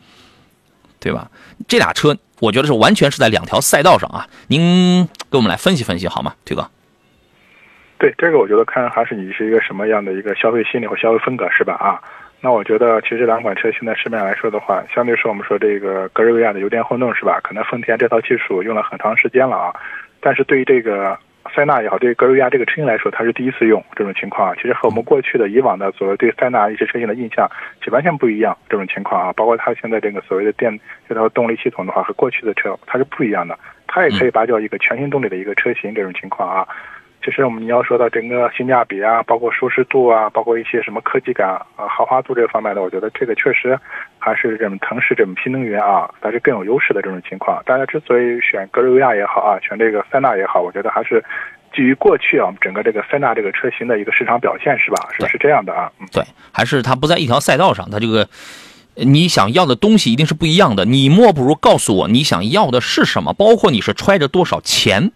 [1.04, 1.30] 对吧？
[1.68, 4.26] 这俩车，我觉得是完全是在两条赛道上啊。
[4.48, 6.66] 您给我们来分析分析好吗，推哥？
[7.98, 11.74] 对这个，我觉得看还是你是一个什么样的一个消费心理和消费风格，是吧？
[11.74, 12.00] 啊，
[12.40, 17.38] 那我觉得其实这两款车现在市面上来说的话，相对说我们说这个格瑞维亚的油电混动是吧？
[17.44, 19.74] 可能丰田这套技术用了很长时间了啊，
[20.20, 21.18] 但是对于这个。
[21.54, 24.54] 塞纳也好，对格瑞亚这个车型来说，它是第一次用这种情况啊。
[24.56, 27.50] 其实和我们过去的以往的所谓对塞纳一些车型的印象，
[27.82, 28.56] 是完全不一样。
[28.68, 30.78] 这种情况啊，包括它现在这个所谓的电
[31.08, 33.58] 这套动力系统的话，和过去的车它是不一样的。
[33.86, 36.66] 它也可以拔掉一个全新动力的一个车型这种情况啊。
[37.24, 43.78] 其实我们你要说到整个性价比啊，包括舒适度啊，包括一些什么科技感啊、豪华度这方面的，我觉得这个确实
[44.18, 47.62] 还是这种腾势这种新能源啊，它是更有优势的这种情况。
[47.64, 51.24] 大家之所以选格瑞亚也好啊，选这个塞纳也好，我觉得还是
[51.74, 55.08] 基于过去啊，我们整个这个塞纳这个车型的一个市场表现是吧？
[55.18, 55.90] 是是这样的啊。
[56.00, 58.28] 嗯，对，还是它不在一条赛道上，它这个
[58.96, 60.84] 你想要的东西一定是不一样的。
[60.84, 65.12] 你莫不如告诉我你想要的是什么，包括你是揣着多少钱。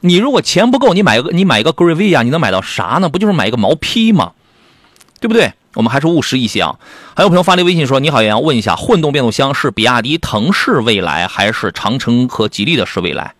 [0.00, 3.08] 你如果钱不够，你买个你买一个格瑞维亚，你能买到啥呢？
[3.08, 4.32] 不就是买一个毛坯吗？
[5.20, 5.52] 对不对？
[5.74, 6.76] 我们还是务实一些啊。
[7.16, 13.34] 还有朋友发来微信说：“你好，杨，问一下，混动变速箱是比亚迪腾势未来，还是长城和吉利的是未来？”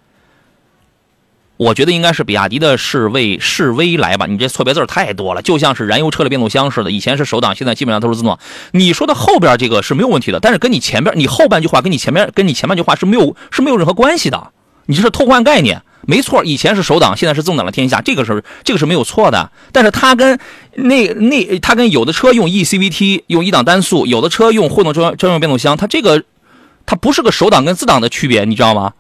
[1.57, 4.27] 我觉得应该是比亚迪的是未是未来吧。
[4.27, 8.39] 你这错别字太多了，就像是燃油车的变速箱似的，以前是手挡，现在基本上都是自动挡。
[8.73, 14.51] 你说的后边这个是没有问题的，但是跟你前边你后半句话跟你前面跟你前半句话是没有是没有任何关系的。
[14.87, 15.81] 你这是偷换概念。
[16.07, 19.51] 没错，以前是手挡，现在是自动挡的天下，这个是这个是没有错的。
[19.73, 20.39] 但是它跟
[20.75, 26.23] 那那它跟有的车用 E CVT 用一档单速，有的车用混动专专用变速箱，它这个
[26.85, 28.93] 它不是个手挡跟自挡的区别，你知道吗？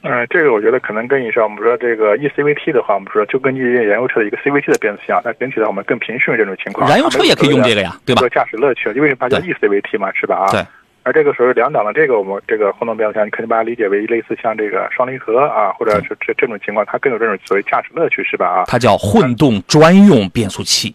[0.00, 6.88] 嗯，这个我觉得可能跟你说，我们说这个 E CVT 的话，我们说就根据燃油车的一个 CVT 的变速箱，那整体的话我们更平顺这种情况。
[6.88, 8.26] 燃油车也可以用这个呀，对吧？
[8.30, 10.36] 驾驶乐趣，因为它叫 E CVT 嘛，是吧？
[10.36, 10.64] 啊，对。
[11.06, 18.48] 而这个时候两档的这个我们这个混动变速箱，你可以把它理解为类似像这个双离合啊，或者是这这种情况，它更有这种所谓驾驶乐趣，是吧？
[18.48, 20.92] 啊，它叫混动专用变速器。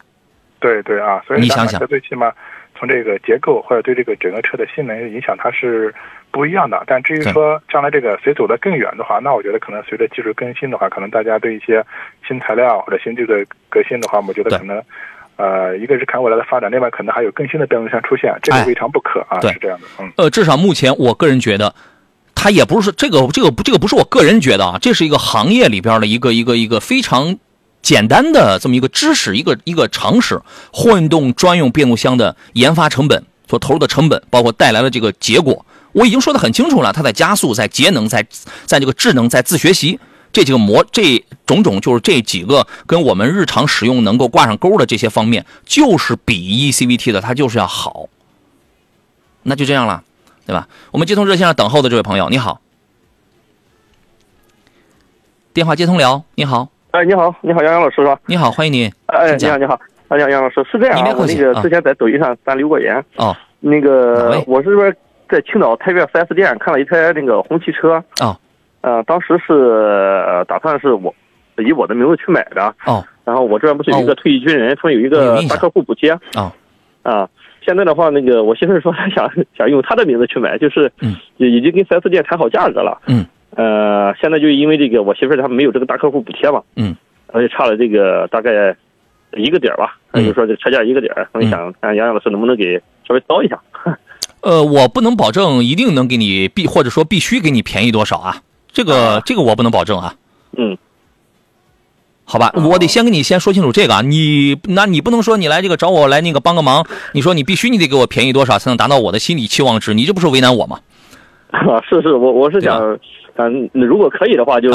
[0.60, 2.30] 对对啊，所以你想想，最起码
[2.76, 5.96] 从这个结构或者对这个整个车的性能影响，它是
[6.30, 6.84] 不一样的。
[6.86, 11.82] 但至于说将来这个谁走得更远的话，那我觉得可能随着技术更新的话，可能大家对一些
[12.28, 14.84] 新材料或者新技术的革新的话，我觉得可能。
[15.42, 19.88] 呃，一个是看未来的发展，另外可能还有更新的变速箱出现，这个未尝不可啊，是这样的。
[20.00, 21.74] 嗯，呃，至少目前我个人觉得，
[22.36, 27.40] 它也不是这个这个不这个不是我个人觉得啊，这是一个行业里边的一个一个一个非常
[27.82, 30.40] 简单的这么一个知识，一个一个常识。
[30.72, 36.94] 混动专用变速箱的研发成本所投入的成本，包括带来的这个结果，我已经说的很清楚了。
[36.94, 38.24] 它在加速，在节能，在
[38.66, 40.00] 在这个智能，在自学习。
[40.32, 48.08] 这几个模，这种种就是这几个跟我们日常使用能够挂上钩的这些方面，就是比 E CVT 的它就是要好。
[49.44, 50.04] 那就这样了，
[50.46, 50.68] 对吧？
[50.92, 52.62] 我们接通热线上等候的这位朋友，你好，
[55.52, 58.20] 电话接通了，你好，哎，你好，你好，杨洋老师是吧？
[58.28, 58.92] 你好，欢迎你。
[59.08, 64.94] 哎，你好，你好，哎，杨杨老师是这样啊，我那个之前在抖音上咱留过言哦，那个我是说
[65.28, 68.40] 在青岛太原 4S 店看了一台那个红旗车啊。
[68.82, 71.14] 呃，当时是打算是我
[71.58, 76.52] 以我的名字去买的哦，然后我这边不是有一个退役军人，说有一个大客户补贴啊
[77.04, 77.30] 啊，
[77.64, 86.96] 现在的话，那个我媳妇说她 想想用她的名字去买，就是嗯，已经跟 4S 店谈好价格了，嗯，呃，现在就因为这个我媳妇她没有这个大客户补贴嘛，嗯，
[87.28, 88.76] 而且差了这个大概
[89.34, 93.60] 一个点吧，那就说这车价一个点，我想看杨洋老师能不能给稍微刀一下。
[94.42, 98.38] 呃，我不能保证一定能给你必或者说必须给你便宜多少啊。
[98.74, 100.16] 这个这个我不能保证啊，
[100.58, 100.78] 嗯，
[102.24, 110.80] 好吧，我得先跟你先说清楚这个啊，你那你不能说你来这个找我来那个帮个忙，你说你必须你得给我便宜多少才能达到我的心理期望值，你这不是为难我吗？
[111.52, 112.80] 啊，是是，我我是想，
[113.36, 114.70] 嗯，如果可以的话，就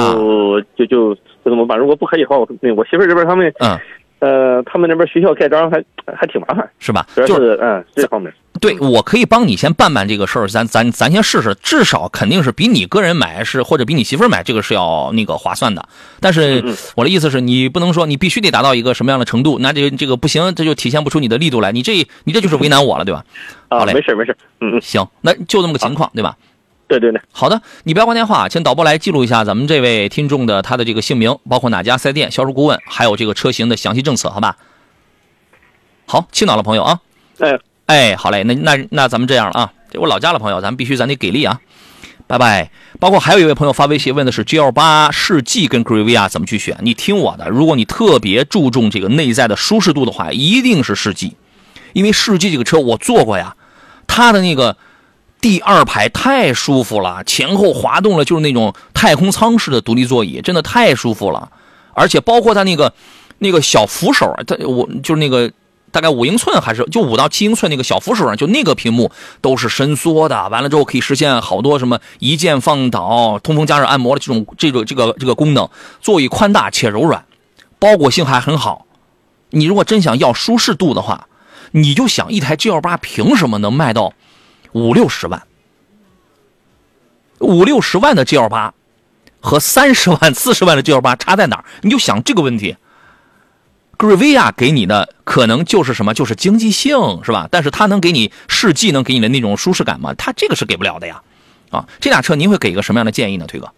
[0.76, 3.78] 就就就这么办；如果不可以的话，我我媳妇这边他们嗯。
[4.18, 5.82] 呃，他们那边学校盖章还
[6.16, 7.06] 还挺麻烦，是吧？
[7.14, 8.32] 主要是嗯这方面。
[8.58, 15.86] 对，我可以帮你先办办这个事儿，咱咱咱先试试，至少肯定是比你个人买是或者比你媳妇儿买这个是要那个划算的。
[16.20, 21.70] 但是我的意思是你不能说你必须得达到一个什么样的程度，那这这个不行，这就体现不出你的力度来。
[21.70, 23.22] 你这你这就是为难我了，对吧？
[23.68, 26.34] 啊，好嘞，没事没事，嗯嗯，行，那就这么个情况，对吧？
[26.88, 34.56] 对对对，好的，你不要挂电话，请导播来记录一下咱们这位听众的他的这个姓名，包括哪家四 S 店、销售顾问，还有这个车型的详细政策，好吧？
[36.06, 37.00] 好，青岛的朋友啊，
[37.38, 41.60] 哎哎，好嘞，那那那咱们这样了啊，这我老家的朋友，咱们必须咱得给力啊，
[42.28, 42.70] 拜拜。
[43.00, 46.78] 包括还有一位朋友发微信问的是 G L 八世纪跟 g r a v i a 怎么去选？
[46.82, 51.36] 你听我的，如果你特别注重这个内在的舒适度的话，一定是世纪，
[51.92, 53.56] 因为世纪这个车我坐过呀，
[54.06, 54.76] 它的那个
[55.40, 61.50] 第二排太舒服了，前后滑动了就是那种太空舱式的独立座椅，真的太舒服了，
[61.94, 62.92] 而且包括它那个
[63.38, 65.50] 那个小扶手，它我就是那个。
[65.92, 70.46] 大概五英寸还是就五到七英寸那个小扶手上，就那个屏幕都是伸缩的。
[70.50, 75.66] 完了之后可以实现好多什么一键放倒、通风加热按摩的这种这个这个这个功能。
[76.02, 77.24] 座椅宽大且柔软，
[77.78, 78.84] 包裹性还很好。
[79.50, 81.28] 你如果真想要舒适度的话，
[81.70, 84.12] 你就想一台 G L 八凭什么能卖到
[84.76, 85.42] 五六十万？
[87.40, 88.74] 五六十万的 G L 八
[89.40, 91.64] 和三十万、四十万的 G L 八差在哪儿？
[91.80, 92.76] 你就想这个问题。
[93.96, 96.12] 格瑞维亚给你的可能就是什么？
[96.12, 97.48] 就是经济性，是吧？
[97.50, 100.12] 但是它能给你世纪能给你的那种舒适感吗？
[100.18, 101.22] 它这个是给不了的呀。
[101.70, 103.46] 啊，这俩车您会给一个什么样的建议呢？
[103.46, 103.72] 推哥？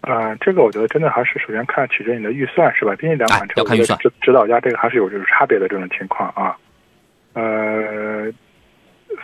[0.00, 2.96] 啊，这个我觉得真的还是首先看取决你的预算，是吧？
[2.96, 3.96] 毕竟两款车，要看预算。
[4.00, 6.56] 指指导价这个还是有就是差别的这种情况啊。
[7.34, 8.32] 呃，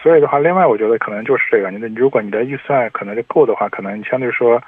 [0.03, 4.63] 所以的话，另外我觉得可能就是这个，你的如果你的预算可能就够的话，可能你相对说，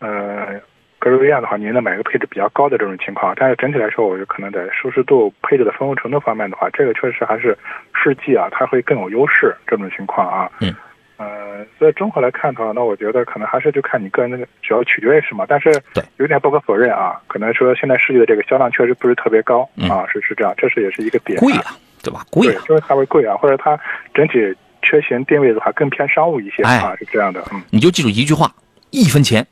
[0.00, 0.60] 呃。
[1.00, 7.54] 格瑞维亚的话，您能买个配置比较高的这种情况，但是整体来说，我觉得可能在舒适度、配置的丰富程度方面的话，这个确实还是
[7.92, 10.50] 世纪啊，它会更有优势这种情况啊。
[10.62, 10.74] 嗯。
[11.18, 15.44] 呃，所以综合来看的话，那我觉得可能还是就看你个人那个，主要取决于什么。
[15.46, 21.38] 但是对，有点不可否认啊，可能说现在世纪的这个销量确实不是特别高啊，是是这样，这是也是一个点。
[21.38, 22.20] 贵啊，对吧？
[22.30, 23.78] 贵，就是它会贵啊，或者它
[24.14, 24.38] 整体
[24.84, 27.42] 车型定位的话更偏商务一些啊，是这样的。
[27.52, 28.54] 嗯，你就记住一句话：
[28.90, 29.46] 一分钱。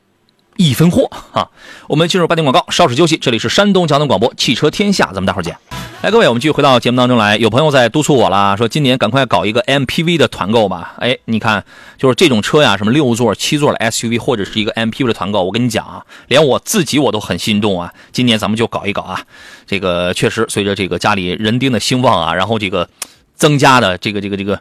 [0.59, 1.49] 一分货啊！
[1.89, 3.17] 我们进入八点广告，稍事休息。
[3.17, 5.57] 这里是山东交通广播汽车天下，咱们待会儿见。
[6.03, 7.39] 来，各位，我们继续回到节目当中来。
[7.39, 10.95] 有朋友在督促我了，说今年赶快搞一个 MPV 的团购吧。
[10.99, 11.65] 哎，你看，
[11.97, 17.91] 就是这种车呀，什么六座、七座的 SUV 或者是一个 MPV 的团购，我跟你讲啊，连我自己我都很心动啊。
[18.13, 19.23] 今年咱们就搞一搞啊。
[19.67, 22.87] 这个确实随着这个家里人丁的兴旺啊，然后这个
[23.35, 24.61] 增加的这个这个这个。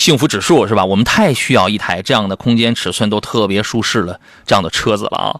[0.00, 0.82] 幸福指数是吧？
[0.82, 5.36] 我们太需要一台这样的空间尺寸都特别舒适的这样的车子了啊！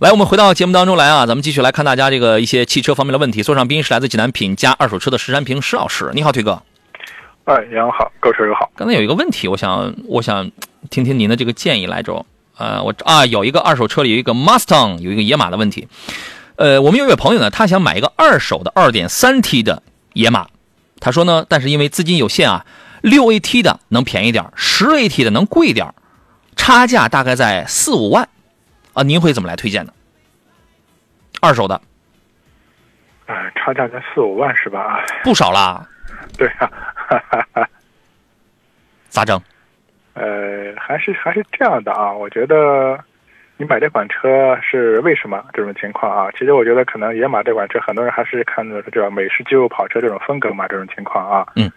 [0.00, 3.44] 来，我们回到节目当中来啊，咱们继续来看大家这个一些汽车方面的问题。
[3.44, 6.60] 座上宾是来自济南品家二手车的石山平石老师，你好，推哥。
[7.44, 8.68] 哎，杨好，各位车友好。
[8.74, 10.50] 刚才有一个问题，我想我想
[10.90, 12.26] 听听您的这个建议来着。
[12.58, 15.86] 呃，我啊有一个二手车里有一个 Mustang，有一个野马的问题。
[16.56, 19.80] 呃，我们有一位朋友呢，他想买一个二手的 2.3T 的
[20.14, 20.48] 野马，
[20.98, 22.66] 他说呢，但是因为资金有限啊。
[23.02, 25.92] 六 AT 的能便宜点十 AT 的能贵点
[26.56, 28.28] 差价大概在四五万，
[28.94, 29.92] 啊，您会怎么来推荐呢？
[31.40, 31.80] 二手的，
[33.26, 35.04] 哎，差价在四五万是吧？
[35.24, 35.84] 不少啦。
[36.38, 36.70] 对啊，
[39.08, 39.40] 咋整？
[40.14, 42.98] 呃，还是还是这样的啊，我觉得
[43.56, 46.30] 你买这款车是为什么这种情况啊？
[46.38, 51.46] 其实我觉得可能野马这款车，很多人还是看的是这美式肌肉跑车这种风格嘛，这种情况啊。
[51.56, 51.70] 嗯。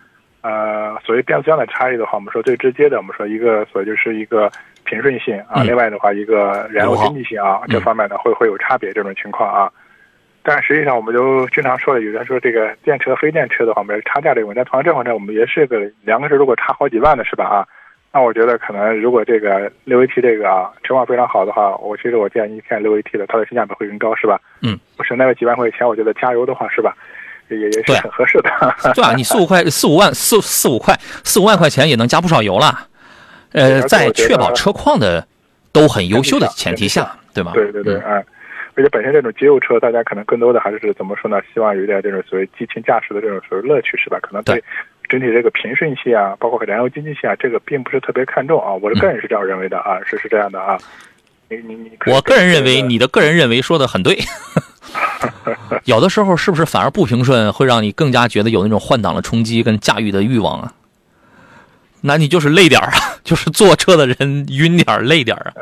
[0.45, 4.47] 呃，所谓变速箱的差异的话，我们说最直接的，我们说一个，所谓就是一个
[4.83, 5.63] 平顺性啊。
[5.63, 9.71] 另外的话，一个燃油经济性啊，这方面呢会会有差别这种情况啊。
[10.43, 14.63] 但实际上，我们就经常说的，有人说这个电车、非电车的话，我们差价这个问题。
[14.65, 17.45] 同样这款车，我们也是个两个车，如果差好几万的是吧？
[17.45, 17.65] 啊，
[18.13, 24.39] 那我觉得可能如果这个六 AT 这个啊车况非常好的话，我其实我建议看六 AT 的，它的性价比会更高，是吧？
[24.61, 26.95] 嗯，我省那个几万块钱，我觉得加油的话是吧？
[27.49, 28.49] 也也是很合适的，
[28.95, 32.87] 对啊，你四五块、四五万、四四五块、四五万块钱也能加不少油了。
[33.51, 35.25] 呃，在确保车况的
[35.71, 37.51] 都很优秀的前提下，对吗？
[37.53, 38.23] 对对对，哎，
[38.73, 41.39] 而且本身这种肌肉车，大家可能更多的还是怎么说呢？
[41.53, 44.19] 希望有一点这种所谓激情驾驶的这种所谓乐趣，是吧？
[44.21, 44.61] 可能对
[45.07, 48.73] 整体这个平顺性啊，包括燃油经济性啊，这个并不是特别看重啊。
[48.73, 50.77] 我的个人是这样认为的啊，是是这样的啊。
[51.47, 54.17] 你你你，我个人认为你的个人认为说的很对。
[55.85, 60.73] 有的时候是不是反而不平顺，会让你更加觉得有那种换挡的冲击跟驾驭的欲望啊？
[62.01, 62.91] 那你就是累点啊，
[63.23, 65.53] 就是坐车的人晕点累点啊。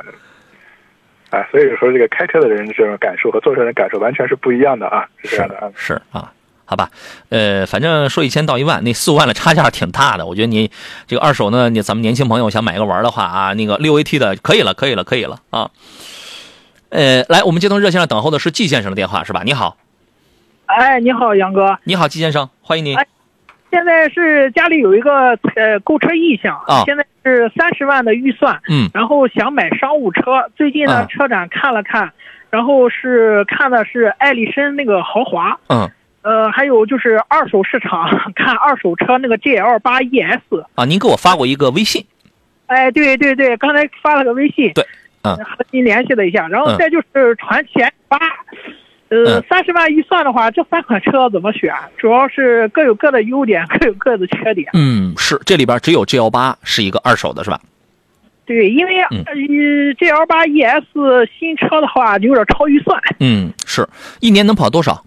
[1.29, 5.71] 啊，所以说这个开车的人这种感受和坐车人感受完全是不一样的啊，是这样的啊。
[5.75, 6.31] 是啊，
[6.65, 6.89] 好吧，
[7.29, 10.25] 呃，反正说一千到一万，那四五万的差价挺大的。
[10.25, 10.69] 我觉得你
[11.07, 15.71] 这个二手呢，你咱们年轻朋友想买个玩的话啊，那个六 AT 的可以了，可以了，可以了啊。
[16.93, 19.41] 呃，来，我们接通热线上等候的是季先生的电话，是吧？
[19.43, 19.77] 你好，
[20.67, 22.95] 哎，你好，杨哥，你好，季先生，欢迎您。
[23.71, 30.47] 现在是家里有一个呃购车意向啊，现在是三十万的预算，嗯，然后想买商务车。
[30.55, 32.11] 最近呢，车展看了看，
[32.51, 35.89] 然后是看的是艾力绅那个豪华，嗯，
[36.21, 42.05] 呃，还有就是二手市场看二手车那个 GL 八 ES 啊，您给我发过一个微信，
[42.67, 44.85] 哎，对对对，刚才发了个微信，对。
[45.23, 48.17] 嗯，和您联系了一下，然后再就是传奇 S 八，
[49.09, 51.73] 呃，三十万预算的话，这三款车怎么选？
[51.97, 54.69] 主要是各有各的优点， 各有各的缺点。
[54.73, 57.59] 嗯，是这里边只有 G L 八是一个二手的，是吧？
[58.45, 59.33] 对，因为呃
[59.97, 60.85] G L 八 E S
[61.39, 63.01] 新车的话有点超预算。
[63.21, 63.87] 嗯，是
[64.19, 65.05] 一年能跑多少？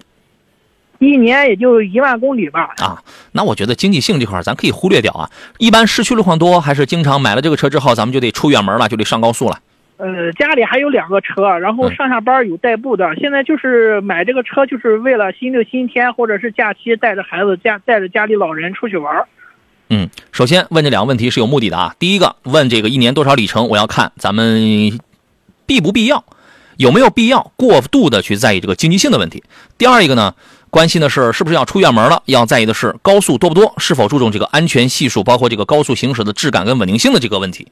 [0.99, 2.73] 一年也就一万公里吧。
[2.79, 3.03] 啊，
[3.33, 5.29] 那我觉得经济性这块咱可以忽略掉啊。
[5.59, 9.59] 一般市区路况多，还是经常买了这个车之后，咱们就得出远门了，就得上高速了。
[9.99, 13.15] 呃，家里还有两个车，然后上下班有代步的。
[13.17, 19.25] 现在就是买这个车，就是为了星期六新天，或者是假期带着孩子家带着家里老人出去玩。
[19.89, 21.95] 嗯，首先问这两个问题是有目的的啊。
[21.99, 24.99] 第一个问这个一年多少里程，我要看咱们
[25.65, 26.25] 必不必要。
[26.77, 29.43] 有没有必要过度的去在意这个经济性的问题？
[29.79, 30.35] 第二一个呢，
[30.69, 32.23] 关心的是是不是要出远门了？
[32.27, 33.73] 要在意的是高速多不多？
[33.79, 37.69] 是否注重这个安全系数，包括这个高速行驶的质感跟稳定性的这个问题？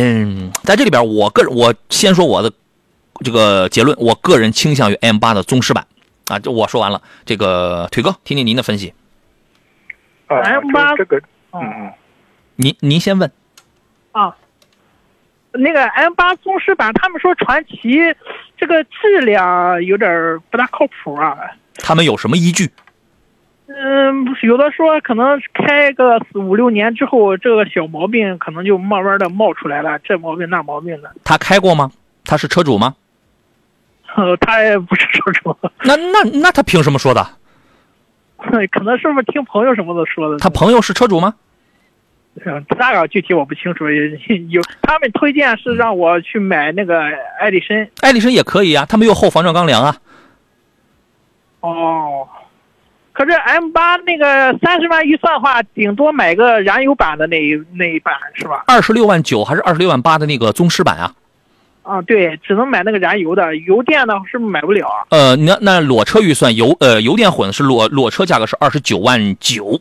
[0.00, 2.52] 嗯，在这里边，我个人我先说我的
[3.24, 5.84] 这个结论，我个人倾向于 M 八的宗师版
[6.28, 6.38] 啊。
[6.38, 8.94] 这我说完了，这个腿哥，听听您的分析。
[10.28, 11.16] 啊 M8 这个，
[11.52, 11.92] 嗯嗯。
[12.54, 13.28] 您您先问。
[14.12, 14.36] 啊，
[15.50, 17.98] 那个 M 八宗师版，他们说传奇
[18.56, 21.36] 这个质量有点不大靠谱啊。
[21.74, 22.70] 他们有什么依据？
[23.70, 31.12] 嗯，有的说可能开个四五六年之后，这个小毛病可能就慢慢的冒出来了，这毛病那毛病的。
[31.22, 31.90] 他开过吗？
[32.24, 32.94] 他是车主吗？
[34.16, 35.54] 呃，他也不是车主，
[35.84, 37.26] 那那那他凭什么说的？
[38.72, 40.38] 可能是不是听朋友什么的说的？
[40.38, 41.34] 他朋友是车主吗？
[42.46, 47.02] 嗯，那个具体我不清楚， 有有他们推荐是让我去买那个
[47.38, 47.86] 爱丽绅。
[48.00, 49.96] 爱丽绅也可以啊，他没有后防撞钢梁啊。
[51.60, 52.28] 哦，
[53.18, 58.62] 可是 M 八那个三十万预算的话，顶多买个燃油版的那一那一版是吧？
[58.68, 61.12] 二十六万九还是二十六万八的那个宗师版啊？
[61.82, 65.02] 啊，对，只能买那个燃油的，油电的是不是买不了啊？
[65.10, 69.80] 呃，那那裸车预算油呃油电混是裸裸车价格是二十九万九，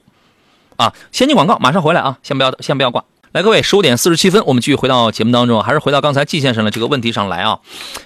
[0.78, 3.04] 啊，先进广告马上回来啊，先不要先不要挂。
[3.34, 7.60] 来，各位，十五点四十七分，我们继续回到节目当中，还是回到刚才季先生的这个问题上来啊。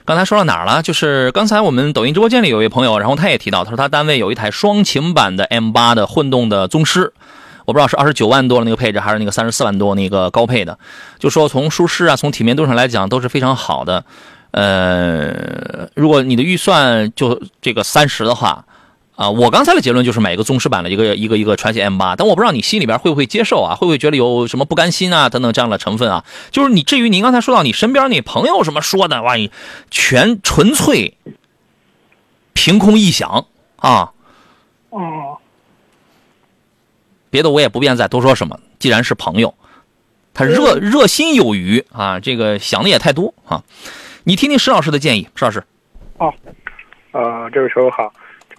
[0.04, 0.82] 刚才说到哪儿了？
[0.82, 7.14] 就是刚才我们抖音直播间里有一位朋友，然后他也提到，他说他单位有一台双擎版的 M 八的混动的宗师，
[7.66, 10.80] 我不知道是二十九万多的那个配置，还是那个三十四万多那个高配的，
[11.20, 14.04] 就说从舒适啊，从体面度上来讲都是非常好的。
[14.50, 18.66] 呃，如果你的预算就这个三十的话。
[19.16, 23.76] 啊，我刚才的结论就是买一个宗师版的一个一个一个传祺 M 八，但我不知道你心里边会不会接受啊？
[23.76, 26.26] 会不会觉得有什么不甘心啊等等这样的成分啊？
[26.50, 29.52] 就是你至于您刚才说到你身边那朋友什么说的，哇，你
[29.92, 31.18] 全纯粹
[32.54, 33.46] 凭空臆想
[33.76, 34.14] 啊！
[34.90, 35.38] 哦，
[37.30, 39.54] 别的我也不便再多说什么，既然是朋友，
[40.34, 43.64] 他热热心有余啊，这个想的也太多啊！
[44.24, 45.64] 你听听石老师的建议，石老师。
[46.18, 46.34] 哦，
[47.12, 48.12] 呃，这位球友好。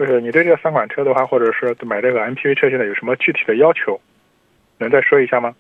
[0.05, 4.01] 就是你对这个三款车的话，或者是买这个 MPV 车，现在有什么具体的要求？
[4.79, 5.55] 能再说一下吗？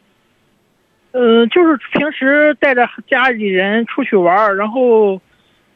[1.12, 5.20] 嗯，就是平时带着家里人出去玩，然后，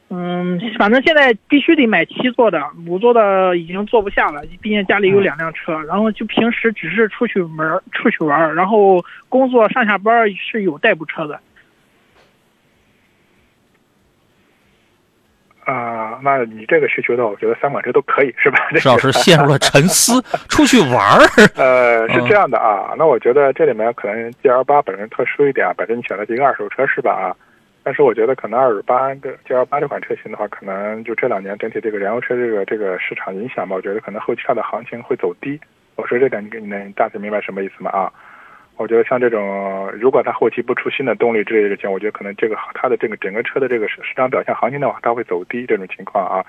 [0.09, 5.81] 嗯，反正现在必须得买七座的，五座的已经坐不下了，毕竟家里有两辆车。
[5.83, 11.38] 然后就平时只是出去门出去玩，然后工作上下班是有代步车的。
[15.66, 18.68] 啊，那你这个需求的，我觉得三款车都可以，是吧？
[18.79, 21.26] 石老师陷入了沉思， 出去玩儿。
[21.57, 27.11] 呃，是这样的啊，那我觉得这里面可能 G L 八本身特殊一点啊，本身你选的是一个二手车是吧？
[27.11, 27.35] 啊，
[27.83, 35.61] 但是我觉得可能二十八个 G L 八这款车型的话，可能就这两年整体这个燃油车这个这个市场影响吧，我觉得可能后期它的行情会走低。
[35.96, 37.90] 我说这点，你你能大致明白什么意思吗？
[37.90, 38.12] 啊？
[38.77, 46.45] 我觉得像这种，如果它后期不出新的动力之类的情况，我觉得可能这个它的这个整个车的这个市市场表现行情的话，它会走低这种情况啊。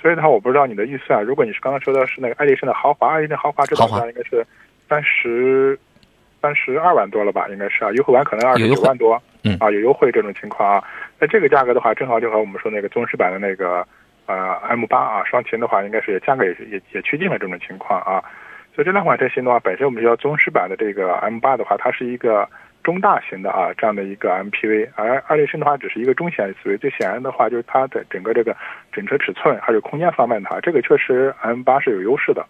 [0.00, 4.46] 所以的话，我不知道你的预算，如果你是刚刚说的是那个爱丽绅的豪华，爱丽绅豪华这档应该是
[4.88, 5.78] 三十
[6.42, 7.48] 三十二万多了吧？
[7.48, 10.84] 应该是啊，优惠完可能二十九万多，嗯啊有优惠这种情况啊。
[11.18, 13.86] 那这个价格的话，正好就和我们说那个宗师版的那个
[14.26, 18.22] 呃 M 八啊双擎的话，应该是也价格也是也也趋近了这种情况啊。
[18.74, 22.48] 所以这两款车型的话，本身我们叫宗师版的这个 M 八的话，它是一个
[22.82, 26.78] 中大型的啊这样的一个 MPV，而爱丽绅的话只是一个中型 SUV。
[26.78, 28.56] 最显然的话，就是它的整个这个
[28.92, 32.46] 整车尺寸还有空间方面的话，这个确实 M 八是有优势的。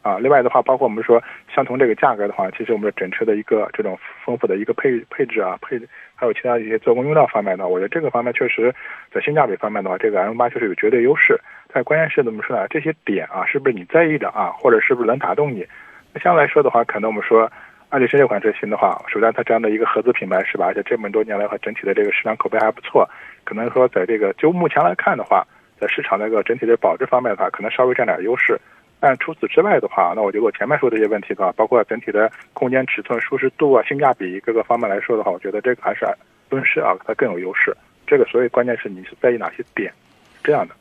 [0.00, 5.78] 啊，另外的话，包括我们说相同这个价格的话，其实我们的整车的一个这种丰富的一个配配置啊，配
[6.14, 8.72] 还有其他一些做工用料方面的，我觉得这个方面确实
[9.12, 11.38] 在性价比方面的话，这个 M 八确实有绝对优势。
[11.72, 12.66] 在关键是怎么说呢？
[12.68, 14.50] 这些点啊，是不是你在意的啊？
[14.58, 15.66] 或者是不是能打动你？
[16.14, 17.50] 那相对来说的话，可能我们说
[17.90, 20.66] 爱丽绅这款车型的话，首先它这样的一个合资品牌是吧？
[20.66, 23.08] 而且这么多年来的话，整体的这个市场口碑还不错。
[23.44, 25.46] 可能说在这个就目前来看的话，
[25.78, 28.58] 在市场那个整体的保值方面的话，可能稍微占点优势。
[28.98, 36.04] 但除此之外的话，那我觉得我前面说的这些问题的话，包括整体的空间尺寸、舒适度啊、性价比各个方面来说的话，我觉得这个还是
[36.48, 37.76] 奔驰啊它更有优势。
[38.06, 39.92] 这个所以关键是你是在意哪些点？
[40.42, 40.74] 这样的。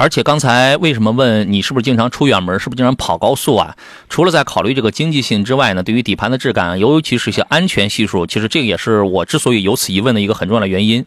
[0.00, 3.74] 而且刚才为什么问你是不是经常出远门，是不是经常跑高速啊？
[4.08, 11.04] 除了在考虑这个经济性之外呢，对于底盘的质感，尤其是一些安全系数，其实这个也是我之所以有此疑问的一个很重要的原因。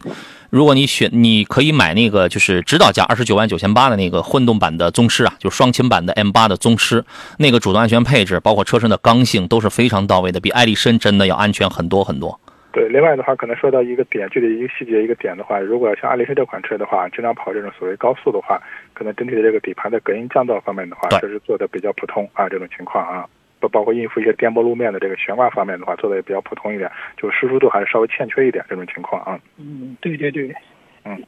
[0.50, 7.02] 如果你选，你可以买那个就是指导价二十九万九千八的那个混动版的宗师啊，就双擎版的 M 八的宗师，
[7.38, 12.38] 那个主动安全配置，包括车身的刚性都是非常到位的，比爱丽绅真的要安全很多很多
[12.72, 18.60] 对，另外的话，可能说到一个点，具体一个细节一个点的话，如果像爱丽绅这款车的话，经常跑这种所谓高速的话，
[18.94, 23.26] 可能整体的这个底盘的隔音降噪方面的话，确实做的比较普通啊，这种情况啊，
[23.60, 29.38] 包包括应付一些颠簸路面的这个悬挂方面的话，做的也比较普通一点，就舒适度还是稍微欠缺一点这种情况啊。
[29.58, 30.54] 嗯，对对对，
[31.04, 31.22] 嗯，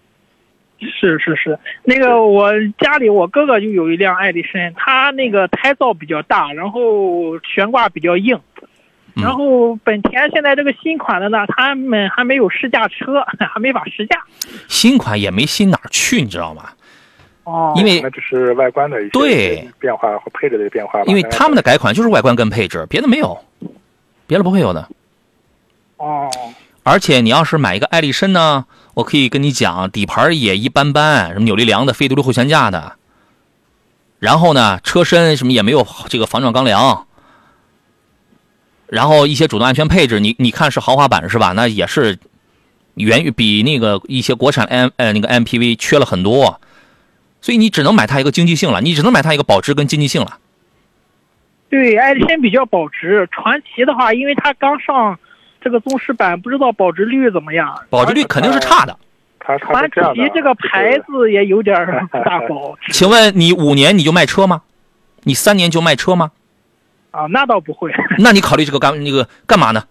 [0.80, 8.40] 是是是，那个我家里我哥哥就有一辆爱丽绅，他那个胎噪比较大，然后悬挂比较硬。
[9.16, 14.20] 嗯然后本田现在这个新款的呢，他们还没有试驾车， 还没法试驾。
[14.66, 16.70] 新款也没新哪儿去，你知道吗？
[17.44, 21.04] 哦，因为那就是外观的一些对变化和配置的变化吧。
[21.06, 23.38] 因为他们的改款就是外观跟配置，别的没有，
[24.26, 24.88] 别的不会有的。
[25.98, 26.28] 哦，
[26.82, 32.96] 而且你要是买一个艾力绅呢，我可以跟你讲，底盘也一般般，什么扭力梁的、非独立后悬架的，
[34.18, 37.06] 然后呢，车身什么也没有这个防撞钢梁，
[38.94, 41.52] 然后一些主动安全配置，你你看是豪华版是吧？
[41.52, 42.16] 那也是
[42.94, 46.60] 远比那个一些国产 M 呃那个 MPV 缺了很多，
[47.40, 50.38] 所以你只能买它一个经济性了，你只能买它一个保值跟经济性了。
[51.68, 55.18] 对，爱丽绅比较保值，传奇的话，因为它刚上
[55.60, 57.76] 这个宗师版，不知道保值率怎么样。
[57.90, 58.96] 保值率肯定是差的。
[59.58, 61.76] 传奇这个牌子也有点
[62.10, 64.62] 大保值 请问你五年你就卖车吗？
[65.24, 66.30] 你三年就卖车吗？
[67.14, 67.92] 啊，那倒不会。
[68.18, 69.84] 那你考虑这个干那个干嘛呢？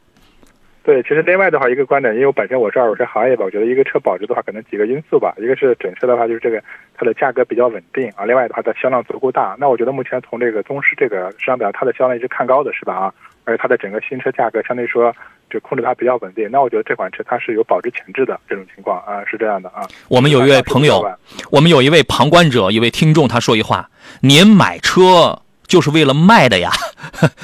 [0.83, 5.33] 对，其实另外的话，一个观点，因为我本身我是二手车行业吧，我觉得一个车保值的话，可能几个因素吧。
[5.37, 6.61] 一个是整车的话，就是这个
[6.93, 9.55] 它的价格比较稳定啊；另外的话，它销量足够大。
[9.57, 12.93] 那我觉得目前从这个宗师这个市场表，它的销量一直看高的是吧？
[12.93, 13.13] 啊，
[13.45, 15.15] 而且它的整个新车价格相对说
[15.49, 16.51] 就控制它比较稳定。
[16.51, 19.87] 那我觉得这款车它是有保值潜质的这种情况啊，是这样的啊。
[20.09, 21.01] 我们有一位朋友，
[21.49, 25.42] 我们有一位旁观者，一位听众，他说一话：“您买车
[25.73, 26.71] 就是为了卖的呀。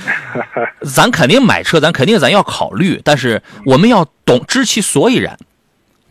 [0.86, 5.36] ”咱肯定买车，咱肯定咱要考虑，但是我们要懂知其所以然，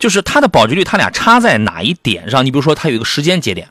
[0.01, 2.45] 就是它的保值率，它俩差在哪一点上？
[2.45, 3.69] 你比如说，它有一个时间节点，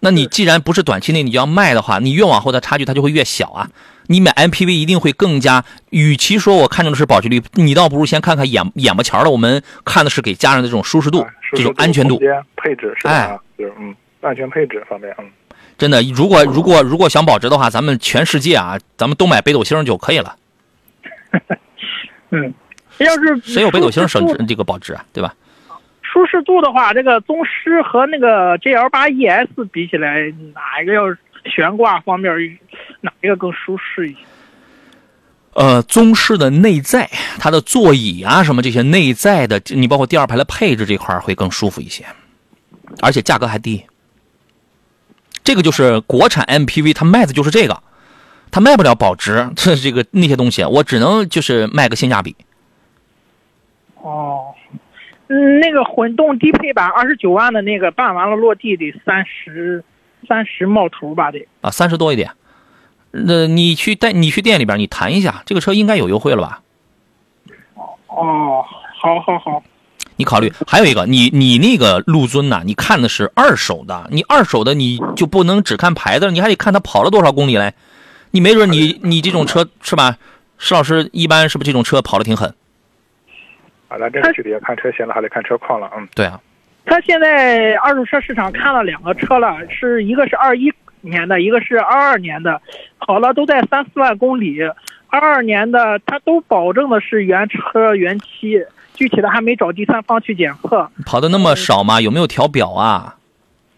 [0.00, 3.70] 那你既然不是短期内你就要卖的话，你越往后的差距它就会越小啊。
[4.08, 12.18] 你买 MPV 一定会更加，与其说我看中的是保值率，你倒不如先看看眼眼巴前的，我们看的是给家人的这种舒适度、这种安全度
[12.56, 13.10] 配置是吧？
[13.10, 15.24] 哎啊就是嗯，安全配置方面，嗯。
[15.78, 20.36] 真的，如果如果如果想保值的话，咱们全世界啊，咱们都买北斗星就可以了。
[22.30, 22.54] 嗯，
[22.98, 25.04] 要是谁有北斗星省这个保值啊？
[25.12, 25.34] 对吧？
[26.02, 32.32] 舒适度的话，这个宗师和那个 GL 八 ES 比起来，哪一个要是悬挂方面，
[33.02, 34.18] 哪一个更舒适一些？
[35.52, 42.04] 呃，宗师的内在，它的座椅啊什么这些内在的，你包括第二排的配置这块会更舒服一些，
[43.02, 43.84] 而且价格还低。
[45.46, 47.80] 这个就是国产 MPV，它卖的就是这个，
[48.50, 52.34] 它卖不了保值，这这个那些东西，我只能就是卖个性价比。
[54.02, 54.52] 哦，
[55.28, 59.84] 嗯，那个混动低配版二十九万的那个办完了落地得三十
[60.28, 61.46] 三十冒头吧得。
[61.60, 62.32] 啊，三十多一点。
[63.12, 66.60] 那你去带你去店里边，你谈一下，这个车应该有优惠了吧？
[68.08, 68.64] 哦，
[68.98, 69.62] 好好好，
[70.16, 77.72] 你考虑还有一个，你你那个陆尊呐，你看的是二手的，你二手的你就不能只看牌子，你还得看它跑了多少公里嘞。
[78.30, 80.16] 你没准你你这种车是吧？
[80.58, 82.48] 石老师一般是不是这种车跑的挺狠？
[83.88, 86.08] 啊，那这个具体要看车型了，还得看车况了，嗯。
[86.14, 86.40] 对啊，
[86.84, 92.60] 他现在二手车市场看了两个车了，是一个是二一年的，一个是二二年的，
[92.98, 94.60] 跑了都在三四万公里。
[95.08, 98.60] 二二年的它都保证的是原车原漆，
[98.96, 100.90] 具体的还没找第三方去检测。
[101.04, 102.00] 跑的那么少吗？
[102.00, 103.16] 有没有调表啊？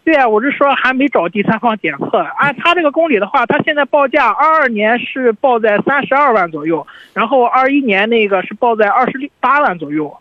[0.03, 2.17] 对啊，我是说还没找第三方检测。
[2.37, 10.17] 按他这个公里的话，他现在报价二二年是报在三十二万左右，然后二一年那个是报在二十八万左右。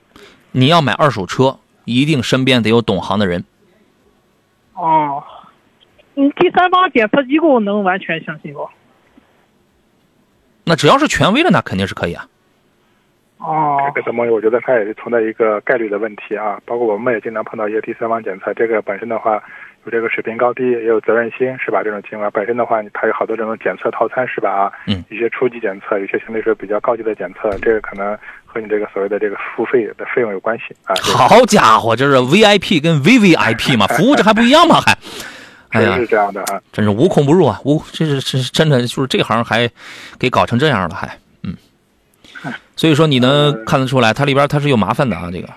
[0.52, 3.44] 你要买二手车，一定身边得有懂行的人。
[4.74, 5.24] 哦，
[6.14, 8.68] 你，第三方检测机构能完全相信不？
[10.64, 12.26] 那只要是权威的，那肯定是可以啊。
[13.38, 16.58] 哦这个怎么，我觉得它也是存在一个概率的问题啊。
[16.66, 19.42] 包括我们也经常碰到一些第三方检测，这个本身的话
[19.84, 21.82] 有这个水平高低，也有责任心，是吧？
[21.82, 24.50] 这种情况本身的话，它有好多这种检测套餐，是吧？
[24.50, 30.94] 啊，嗯，一些初级检测，有些相对说比较高级的检测，这个可能和你这个所谓的这个付费的费用有关系啊。
[31.00, 34.80] 好家伙，这是 VIP 跟 VVIP 嘛，服务这还不一样吗？
[34.80, 34.98] 还，
[35.78, 36.60] 哎呀，是这样的啊。
[36.72, 37.60] 真是无孔不入啊！
[37.64, 39.70] 无，这是这是真的，就是这行还
[40.18, 41.27] 给搞成这样了，还嗯。
[42.78, 45.48] 所以说你能看得出来，它里边它是有麻烦的啊，这个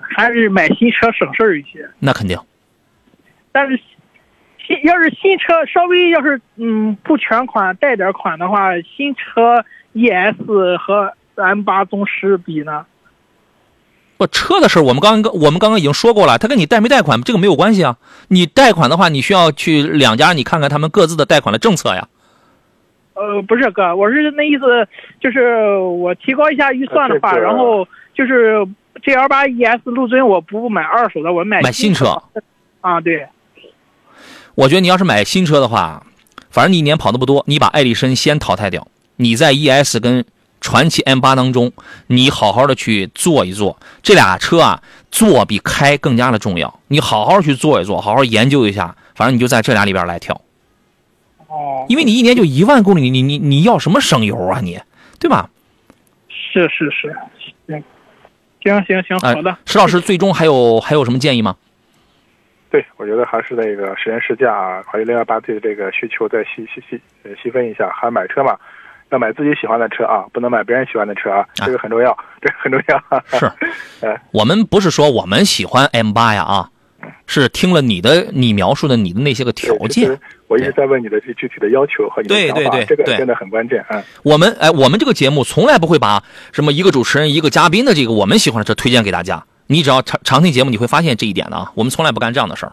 [0.00, 1.86] 还是买新车省事儿一些。
[1.98, 2.38] 那肯定。
[3.52, 3.78] 但是
[4.66, 9.62] 新要是新车稍微要是嗯不全款带点款的话，新车
[9.92, 12.86] ES 和 M 八宗师比呢？
[14.16, 17.98] 不，车的事儿我们刚刚我们刚刚已经说过了，他跟你贷没贷款这个没有关系啊。
[18.28, 22.08] 你贷款的话，你需要去两家，你看看他们各自的贷款的政策呀。
[23.14, 24.86] 呃，不是哥，我是那意思，
[25.20, 28.66] 就是我提高一下预算的话，这个然后就是
[29.02, 32.20] G L 八 E S 陆尊我不买二手的，我买买新车。
[32.80, 33.26] 啊，对，
[34.54, 36.04] 我觉得你要是买新车的话，
[36.50, 38.86] 反正你一年跑的不多，你把艾力绅先淘汰掉，
[39.16, 40.24] 你在 ES 跟
[40.60, 41.72] 传祺 M 八当中，
[42.08, 46.80] 你好好的去坐一坐，这俩车啊，坐比开更加的重要。
[46.88, 50.38] 你好好去坐一坐，好好研究一下，反正你就在这俩里边来挑，
[51.48, 54.80] 哦，因为你一年就一万公里，你你你要什么省油啊你，
[55.18, 55.50] 对吧？
[56.28, 57.16] 是是是，
[57.66, 57.82] 行，
[58.62, 61.56] 行行行，哎好的，石老师最终还有还有什么建议吗？
[62.70, 67.88] 对，我觉得还是那个实验试驾啊，考虑零幺八对这个需求再细细细呃细分一下。
[67.90, 68.56] 还买车嘛，
[69.10, 72.98] 要买自己喜欢的车啊，不能买别人喜欢的车啊，这个很重要，这个很重要。
[73.38, 73.46] 是
[74.04, 76.70] 哎， 我们不是说我们喜欢 M 八呀啊，
[77.26, 83.84] 是听了你的你描述的你的那些个条件我一直在问你的这具体的要求和你的想法，对对对对这个真的很关键。
[83.88, 86.22] 嗯，我们哎，我们这个节目从来不会把
[86.52, 89.44] 什么一个主持人、一个嘉宾的这个我们喜欢的车推荐给大家。
[89.66, 91.72] 你只要常常听节目，你会发现这一点的啊。
[91.74, 92.72] 我们从来不干这样的事儿。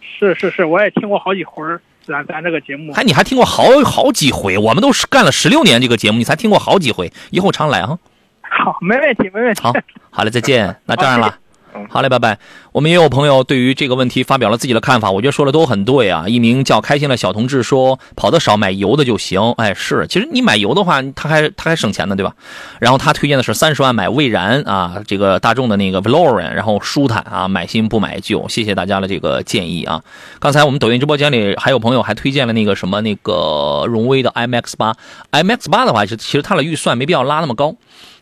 [0.00, 1.62] 是是是，我也听过好几回
[2.04, 2.92] 咱咱这个节目。
[2.92, 7.12] 还你还听过好好几回，我们都是干了十六年这个节目，你才听过好几回。
[7.30, 7.96] 以后常来啊。
[8.42, 9.62] 好，没问题，没问题。
[9.62, 9.72] 好，
[10.10, 10.76] 好了，再见。
[10.84, 11.38] 那这样了。
[11.88, 12.38] 好嘞，拜拜。
[12.72, 16.24] 我们也有朋友对于这个问题发表了自己的看法，我觉得说的都很对啊。
[16.28, 22.34] 一名叫开心的小同志说：“跑得少，买油的就行。”哎，是，其实你买油的话，他还他还省钱呢，对吧？
[22.78, 28.46] 然后他推荐的是三十万买蔚然啊，这个大众的那个 Valoran，然后舒坦啊，买新不买旧。
[28.48, 30.02] 谢谢大家的这个建议啊。
[30.38, 34.94] 刚才我们抖音直播间里还有朋友还推荐了那个什么那个荣威的 IMX 八
[35.30, 37.74] ，IMX 八的话，其实其实它的预算没必要拉那么高，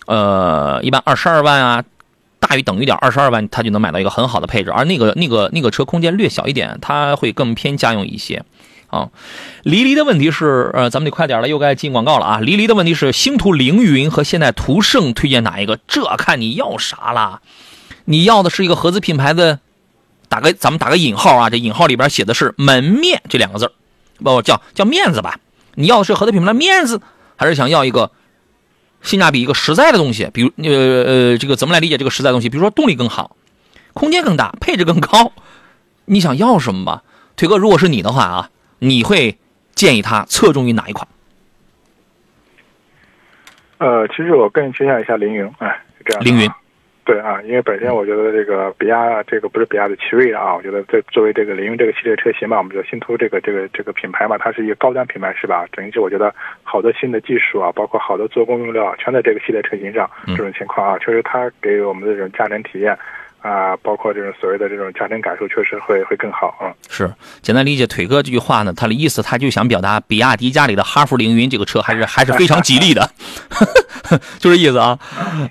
[0.07, 1.83] 呃，一般二十二万啊。
[2.41, 8.43] 大于等于点二十二万，它就能买到一个很好的配置，而那个那个那个车空间略小一点，它会更偏家用一些。
[8.89, 9.11] 啊，
[9.63, 12.41] 离离的问题是，呃，咱们得快点了，又该进广告了啊。
[12.41, 15.79] 离离的问题是，星途凌云和现代途胜推荐哪一个？
[15.87, 17.41] 这看你要啥啦。
[18.07, 19.61] 你要的是一个合资品牌的，
[20.29, 23.73] 打个咱们打个引号啊，这引号里边写的是门面这两个字儿
[24.25, 25.39] 不叫叫面子吧？
[25.77, 27.01] 你要的是合资品牌的面子，
[27.37, 28.11] 还是想要一个？
[29.03, 32.49] 性价比一个实在的东西，比如呃呃，这个怎么来理解这个实在东西？
[32.49, 33.37] 比如说动力更好，
[33.93, 35.33] 空间更大，配置更高，
[36.05, 37.03] 你想要什么吧？
[37.37, 39.39] 腿哥，如果是你的话啊，你会
[39.75, 41.09] 建议他侧重于哪一款？
[43.79, 46.23] 呃，其实我更倾向一下凌云，哎，这样。
[46.23, 46.51] 凌云，
[47.11, 55.67] 对啊，因为本身我觉得这个比亚这个不是比亚的奇瑞啊，我觉得这作为这个凌云这个系列车型嘛，我们叫新途这个这个这个品牌嘛，它是一个高端品牌是吧？
[55.73, 56.33] 整体我觉得
[56.63, 60.09] 好多新的技术啊，包括好多做工用料，全在这个系列车型上。
[60.29, 62.97] 嗯这种情况啊，确实它给我们的这种驾乘体验
[63.43, 66.73] 啊，包括这种所谓的这种家庭感受，确实会会更好啊。
[66.89, 67.11] 是
[67.41, 73.11] 简单理解腿哥这句话呢，他的意思他就想表达比亚迪家里的哈弗凌云这个车还是还是非常吉利的，
[74.39, 74.99] 就这意思啊。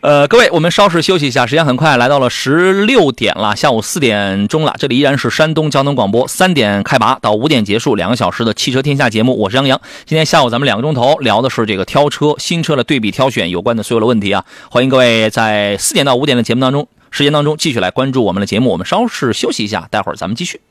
[0.01, 4.75] 呃，各位，我们稍事休息一下，时间很快来到了十六点了，下午四点钟了。
[4.77, 9.81] 这里依然是山东交通广播，三点开拔到五点结束，两个小时的汽车天下节目，我是杨洋。
[10.05, 16.87] 今天下午咱们两个钟头聊的是这个挑车、新车的对比挑选有关的所有的问题啊，欢迎各位在四点到五点的节目当中。
[17.11, 18.71] 时间当中，继续来关注我们的节目。
[18.71, 20.61] 我们稍事休息一下，待会儿咱们继续。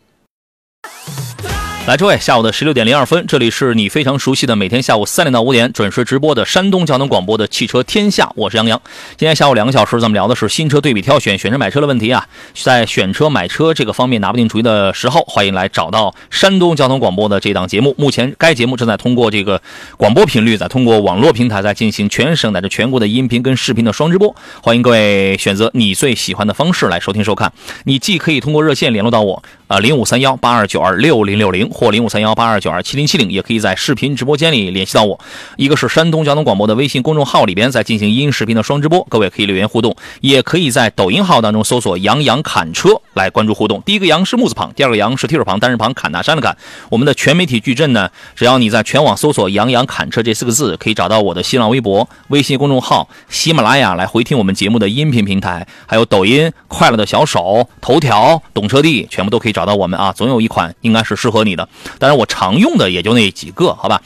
[1.88, 8.78] 来，诸位，下午的十六点零二分，这里是你非常熟悉的每天下午三点到五点准时直播的山东交通广播的汽车天下，我是杨洋。
[9.16, 12.26] 今天下午两个小时，咱们聊的是新车对比挑选、选车买车的问题啊。
[12.52, 17.94] 在选车买车这个方面拿不定主意的时候，欢迎来找到山东交通广播的这档节目。
[17.96, 19.62] 目前该节目正在通过这个
[19.96, 24.36] 广播频率，在通过网络平台在进行全省乃至全国的音频跟视频的双直播。
[24.62, 27.50] 欢迎各位选择你最喜欢的方式来收听收看。
[27.84, 35.20] 你既可以通过热线联络到我，啊，零五三幺八二九二六零六零或零五三幺八二九二七零七零，也可以在视频直播间里联系到我。
[35.56, 43.82] 一个是山东交通广播的微信公众号里边在进行音视频的双直播，各位可以留言互动，也可以在抖音号当中搜索“杨洋侃车”来关注互动。
[43.82, 46.56] 第一个“杨”是木字旁，第二个“杨”是提手旁，单人旁，侃大山的侃。
[46.88, 60.12] 我们的全媒体矩阵呢，只要你在全网搜索“杨洋侃车”这四个字，可以找到我的新浪微博、微信公众号、喜马拉雅来回听我们节目的音频平台，还有抖音、快乐的小手、头条、懂车帝，全部都可以找到我们啊。
[60.12, 61.68] 总有一款应该是适合你的。
[61.98, 64.00] 当然，我常用的也就那几个，好吧？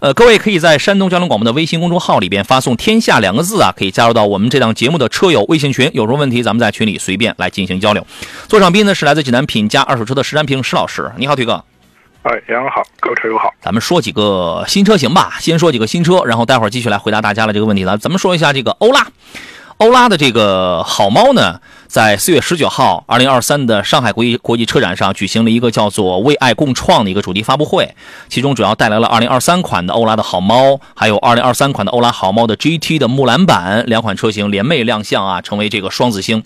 [0.00, 5.90] 呃，各位可以在山东交通广播的微信公众号里边发送“天下”两个字啊，可以加入到我们这档节目的车友微信群。
[5.94, 8.06] 有什么问题，咱们在群里随便来进行交流。
[8.48, 11.64] 座上宾呢是来自济南品家二手车的石占平石老师，你好，腿哥。
[12.22, 13.54] 哎，杨好，各位车友好。
[13.62, 17.96] 咱们说几个新车型吧，先说几个新车，然后待会儿继续来回答大家的这个问题了。
[17.96, 19.06] 咱们说一下这个欧拉，
[19.78, 27.94] 欧拉的这个好猫呢，在四月十九号，二零二三的上海国际国际车展上举行了一个叫做“为爱共创”的一个主题发布会，
[28.28, 36.42] 其中主要带来了二零二三款的欧拉的好猫，还有二零二三款的欧拉好猫的 GT 的木兰版两款车型联袂亮相啊，成为这个双子星。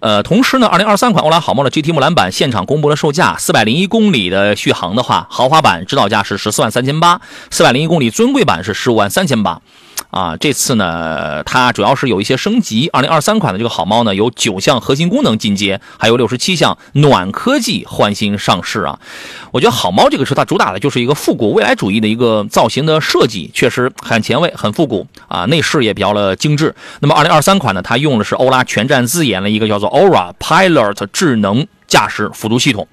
[0.00, 7.18] 呃，同时呢，二零二三款欧拉好猫的 GT 木兰版现场公布了售价，四百零一公里的续航的话，豪华版指导价是十四万三千八，
[7.50, 9.58] 四百零一公里尊贵版是十五万三千八。
[10.12, 12.90] 啊，这次呢，它主要是有一些升级。
[12.92, 19.00] 二零二三款的这个好猫呢，有九项核心功能进阶，还有六十七项暖科技换新上市啊。
[19.52, 25.46] 我觉得好猫这个车它主打的就是一个复古未来主义的一个造型的设计，确实很前卫、很复古啊。
[25.46, 26.74] 内饰也比较的精致。
[27.00, 32.88] 那么二零二三款呢，它用的是欧拉全站自研的一个叫做 Aura Pilot 智能驾驶辅助系统。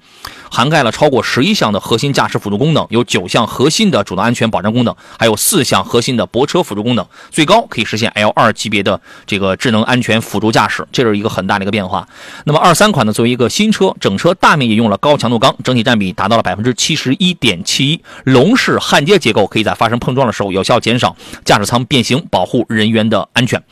[0.52, 12.06] 涵盖了超过十一项的核心驾驶辅助功能，有九项核心的主动安全保障功能，还有四项核心的泊车辅助功能，最高可以实现 L 二级别的这个智能安全辅助驾驶，这是一个很大的一个变化。
[12.44, 23.62] 那么二三款呢，作为一个新车，整车大面积用了高强度钢，整体占比达到了百分之七十一点七一，笼式焊接结构可以在发生碰撞的时候有效减少驾驶舱变形，保护人员的安全。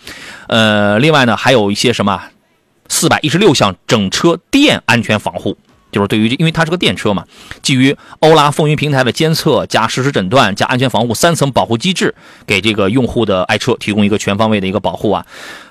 [0.47, 2.23] 呃，另外呢，还有一些什么
[2.89, 5.57] 四百一十六项整车电安全防护。
[5.91, 7.25] 就是对于，因为它是个电车嘛，
[7.63, 12.15] 基于欧拉风云平台的监测加实时诊断加安全防护三层保护机制，
[12.47, 15.25] 给这个用户的爱车提供一个全方位的一个保护啊。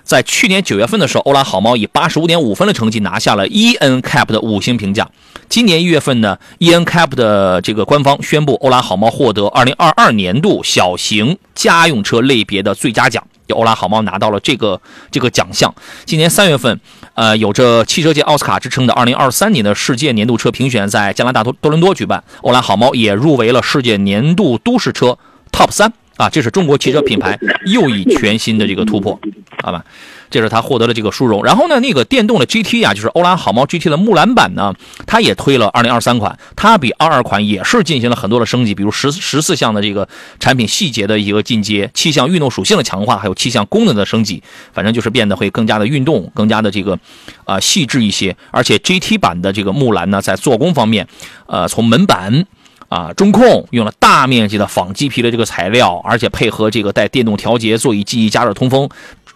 [0.04, 5.08] 在去年九月份的时候，欧拉好猫以八十五点五分的成绩拿下了 E N CAP 的五星评价。
[5.48, 13.24] 今年一月份呢，E N CAP 的这个官方宣布，欧拉好猫获得二零二二年度小型家用车类别的最佳奖。
[13.48, 15.74] 就欧拉好猫拿到了这个这个奖项。
[16.04, 16.82] 今年三月份，
[17.18, 25.18] 呃，有着汽车界奥斯卡之称的2023年的世界年度车评选在加拿大多多伦多举办，欧蓝好猫也入围了世界年度都市车
[25.52, 25.92] TOP 三。
[26.18, 29.20] 啊，这是中国汽车品牌又一全新的这个突破，
[29.64, 29.84] 好吧？
[30.30, 31.42] 这是他获得了这个殊荣。
[31.46, 34.74] 然后呢，那个电动的 GT 啊，就是欧拉好猫 GT 的木兰版呢，
[35.06, 44.44] 它也推了2023款，它比22款也是进行了很多的升级，比如十十四项的这个产品细节的一个进阶，七项运动属性的强化，还有七项功能的升级，
[44.74, 47.00] 反正就是变得会更加的运动，更加的这个
[47.46, 48.36] 啊细致一些。
[48.52, 51.08] 而且 GT 版的这个木兰呢，在做工方面，
[51.46, 52.46] 呃，从门板
[52.90, 58.90] 啊中控用了大面积的仿麂皮的这个材料，而且配合这个带电动调节、座椅记忆、加热、通风。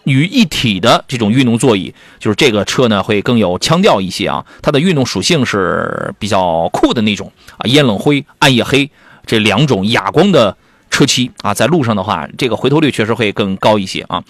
[0.05, 4.43] 于一体的这种运动座椅，就是这个车呢会更有腔调一些啊。
[4.63, 8.89] 它的运动属性是比较酷的那种啊，烟冷灰、暗夜黑
[9.27, 10.57] 这两种哑光的
[10.89, 14.23] 车漆啊，在路上的话，这个回头率确实会更高一些啊。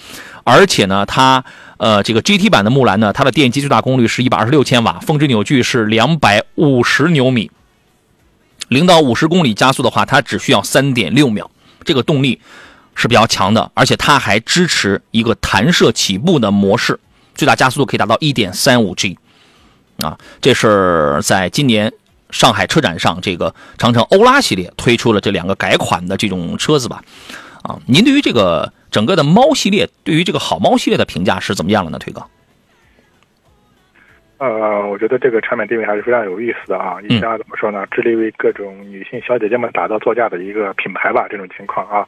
[0.44, 1.42] 而且呢，它
[1.78, 7.50] 呃这个 GT 版的木兰呢，它的电机最大功率是一百二十六千瓦，峰值扭矩是两百五十牛米，
[8.72, 11.52] 零到五十公里加速的话，它只需要三点六秒，
[11.86, 12.42] 这个动力。
[12.94, 17.00] 是比较强的，而且它还支持一个弹射起步的模式，
[17.34, 19.18] 最大加速度可以达到一点三五 G，
[20.00, 21.92] 啊，这是在今年
[22.32, 27.02] 上海车展上，这个长城欧拉系列推出了这两个改款的这种车子吧，
[27.64, 31.98] 啊，您对于这个整个的猫系列，对于这个好猫系列的评价是怎么样的呢？
[31.98, 32.22] 推哥？
[34.42, 37.86] 呃，我觉得这个产品定位还是非常有意思的啊，一家怎么说呢？
[37.92, 42.04] 致力为各种女性小姐姐们打造座驾的一个品牌吧，这种情况啊。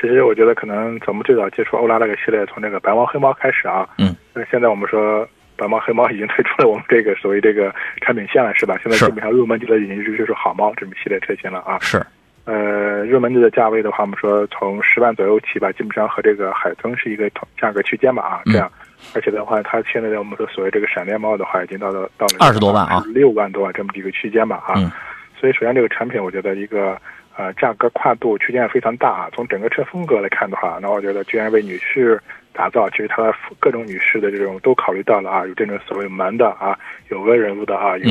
[0.00, 3.86] 其实我觉得可能咱们最早接触欧拉那个系列，从这个白猫黑猫开始啊。
[3.98, 4.16] 嗯。
[4.32, 5.28] 那现在我们说
[5.58, 7.70] 白猫黑猫已经推出了我们这个所谓这个
[8.00, 8.78] 产品线了，是吧？
[8.82, 11.78] 现在基本上入门级的已经就是好猫这种系列车型了啊。
[11.82, 12.02] 是。
[12.46, 18.72] 呃，入门级的价位的话，我们说从十万左右起吧，基本上和这个海豚是一个同价格区间吧啊，这样。
[19.14, 24.74] 而且的话，它现在我们说所谓这个闪电猫的话，已经到了到了二十多万啊，六万多万这么一个区间吧啊。
[24.76, 24.90] 嗯。
[25.38, 26.96] 所以首先这个产品，我觉得一个
[27.36, 29.28] 呃价格跨度区间非常大啊。
[29.34, 32.18] 从整个车风格来看的话，那我觉得居然为女士
[32.52, 33.30] 打造，其实它
[33.60, 36.78] 各种女士的这种都考虑到了啊，有这种所谓门的啊，
[37.10, 38.10] 有个人物的啊，有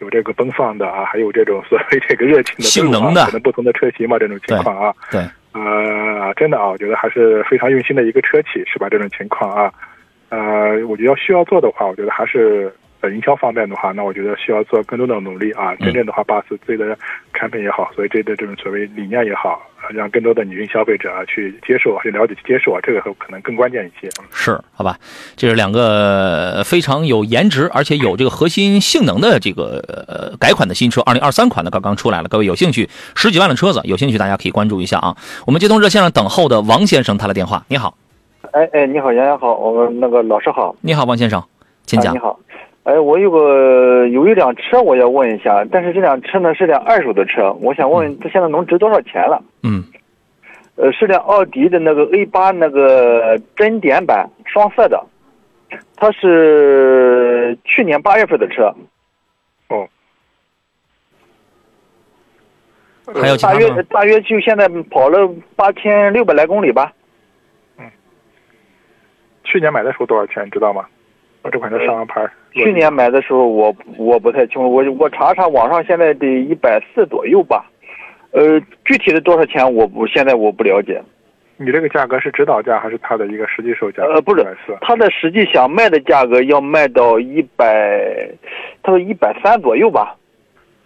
[0.00, 4.92] 有这个奔放的啊，还有这种所谓这个热情的性能的，可能不同的车型嘛，这种情况啊。
[5.10, 5.24] 对。
[5.52, 8.88] 呃，真的啊，我觉得还是非常用心的一个车企，是吧？
[8.90, 9.72] 这种情况啊。
[10.36, 12.70] 呃，我觉得要需要做的话，我觉得还是
[13.00, 15.74] 在营销方面的话，那我觉得需要做更多的努力啊。
[15.76, 16.98] 真正的话，把自己的
[17.32, 19.62] 产品也好，所以这的这种所谓理念也好，
[19.94, 24.10] 让更多的女性消费者啊去接受、去了解、去接受啊，这个可能更关键一些。
[24.30, 24.98] 是，好吧，
[25.36, 32.28] 这是两个非常有颜值而且有这个核心性能的这个呃改款的新车，二零二三款的刚刚出来了。
[32.28, 35.16] 各位有兴趣，十几万的车子，有兴趣大家可以关注一下啊。
[35.46, 37.96] 我们接通热线上等候的王先生他的电话，你好。
[38.56, 41.44] 哎哎，你好，杨洋好，我们那个老师好，你好，王先生，
[41.84, 42.14] 请讲。
[42.14, 42.40] 你好，
[42.84, 49.42] 哎，我有个有一辆车，我要问一下，但是这辆车呢是辆二手的车，我想问问它现在能值多少钱了？
[49.62, 49.84] 嗯，
[50.76, 55.04] 呃，是辆奥迪的那个 A 八那个臻点版双色的，
[55.94, 58.74] 它是去年八月份的车，
[59.68, 59.86] 哦
[63.20, 63.82] 还有大约？
[63.90, 66.94] 大约就现在跑了八千六百来公里吧。
[69.46, 70.84] 去年买的时候多少钱，你知道吗？
[71.42, 77.64] 我这款车上完牌，去年买的时候我我不太清楚，我我查查网上现在得一百四左右吧，
[78.32, 81.00] 呃，具体的多少钱我不现在我不了解。
[81.56, 84.02] 你这个价格是指导价还是它的一个实际售价？
[84.02, 88.28] 呃，不是140，它的实际想卖的价格要卖到一百，
[88.82, 90.16] 他说一百三左右吧。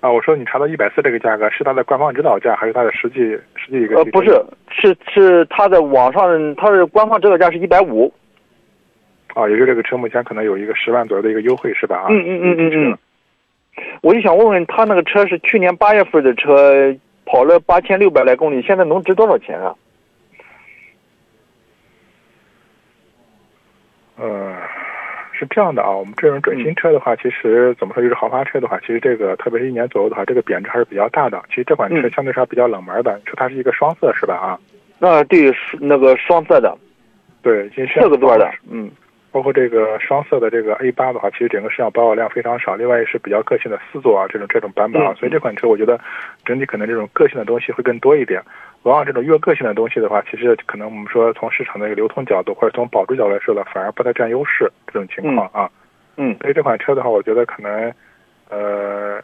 [0.00, 3.16] 啊，我说你查到一百四这个价格是它的官方指导价还是它的实际
[3.56, 3.96] 实际一个？
[3.96, 4.30] 呃，不是，
[4.68, 8.12] 是是它的网上，它的官方指导价是一百五。
[9.34, 11.98] 啊，也就这个车目前可能有一个十万左右的一个优惠是吧？
[11.98, 12.98] 啊，嗯嗯嗯嗯嗯。
[14.02, 19.74] 我就想问问他那个车是去年八月份的车，跑了八千六百来公里，现在能值多少钱啊？
[24.16, 24.54] 呃，
[25.32, 31.40] 是这样的啊，我们这种准新车的话，其实怎么说就是豪华车的话，其实这个特别是一年左右的话，这个贬值还是比较大的。
[31.48, 34.34] 其实这款车嗯相对上比较冷门的，你说它是一个双色是吧？
[34.34, 34.60] 啊，
[34.98, 36.76] 那，对，是那个双色的，
[37.40, 38.90] 对，其实四个座的，嗯
[39.32, 42.74] 包括这个双色的这个 A 八的话，其实整个市场保有量非常少。
[42.74, 45.98] 另外也是比较个性的四座啊，这种这种版本啊，嗯所以这款车我觉得
[46.44, 48.42] 整体可能这种个性的东西会更多一点。
[48.82, 55.70] 往往这种越个性的东西的话，其实可能我们说从市场的一个流通角度或者从保值角度来说呢，反而不太占优势这种情况啊。
[56.16, 57.92] 嗯所以这款车的话，我觉得可能，
[58.48, 59.22] 呃，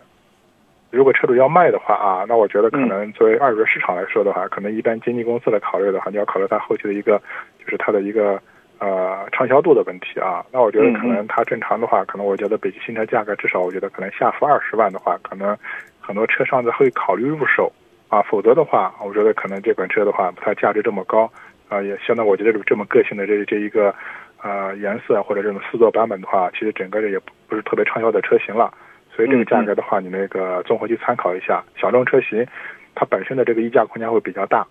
[0.90, 7.18] 如果车主要卖的话啊，那我觉得可能作为二手车市场来说的话，可能一般经纪公司来考虑的话，你要考虑它后期的一个，
[7.58, 8.40] 就是它的一个
[8.78, 10.44] 呃畅销度的问题啊。
[10.52, 15.56] 那我觉得可能它正常的话，可能我觉得北极新车价格至少我觉得可能下浮二十万的话，可能
[16.00, 17.72] 很多车商才会考虑入手
[18.08, 21.30] 啊，否则的话，我觉得可能这款车的话，它价值这么高
[21.68, 23.94] 啊，也相当我觉得这么个性的这这一个。
[24.42, 27.18] 呃，颜色或者这种四座版本的话，其实整个这也
[27.48, 28.72] 不是特别畅销的车型了，
[29.10, 31.64] 所以这个价格的话，你那个综合去参考一下。
[31.74, 32.46] 小众车型，
[32.94, 34.64] 它本身的这个溢价空间会比较大，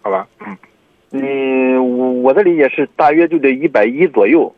[0.00, 0.26] 好吧？
[0.46, 0.56] 嗯，
[1.12, 4.52] 嗯，我我的理解是大约就得一百一左右。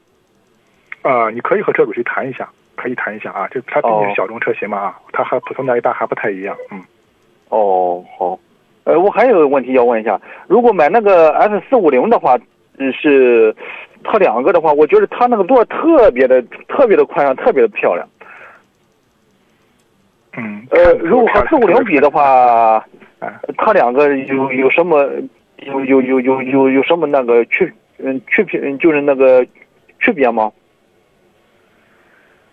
[1.03, 6.81] 呃，你可以和车主去谈一下，可以谈一下啊，就它毕竟是小众车型嘛啊，它和普通的 A 八还不太一样，嗯。
[7.49, 8.39] 哦，好。
[8.85, 12.39] 呃，我还有个问题要问一下，如果买那个 S 四五零的话，
[12.79, 13.55] 嗯，是
[14.03, 18.09] 它两个的话，我觉得它那个座特别的、特别的宽敞，特别的漂亮。
[20.37, 22.85] 嗯，呃，如果和四五零比的话，
[23.21, 25.07] 哎它两个有有什么
[25.67, 29.45] 有有有有有有什么那个区嗯区别就是那个
[29.99, 30.51] 区别吗？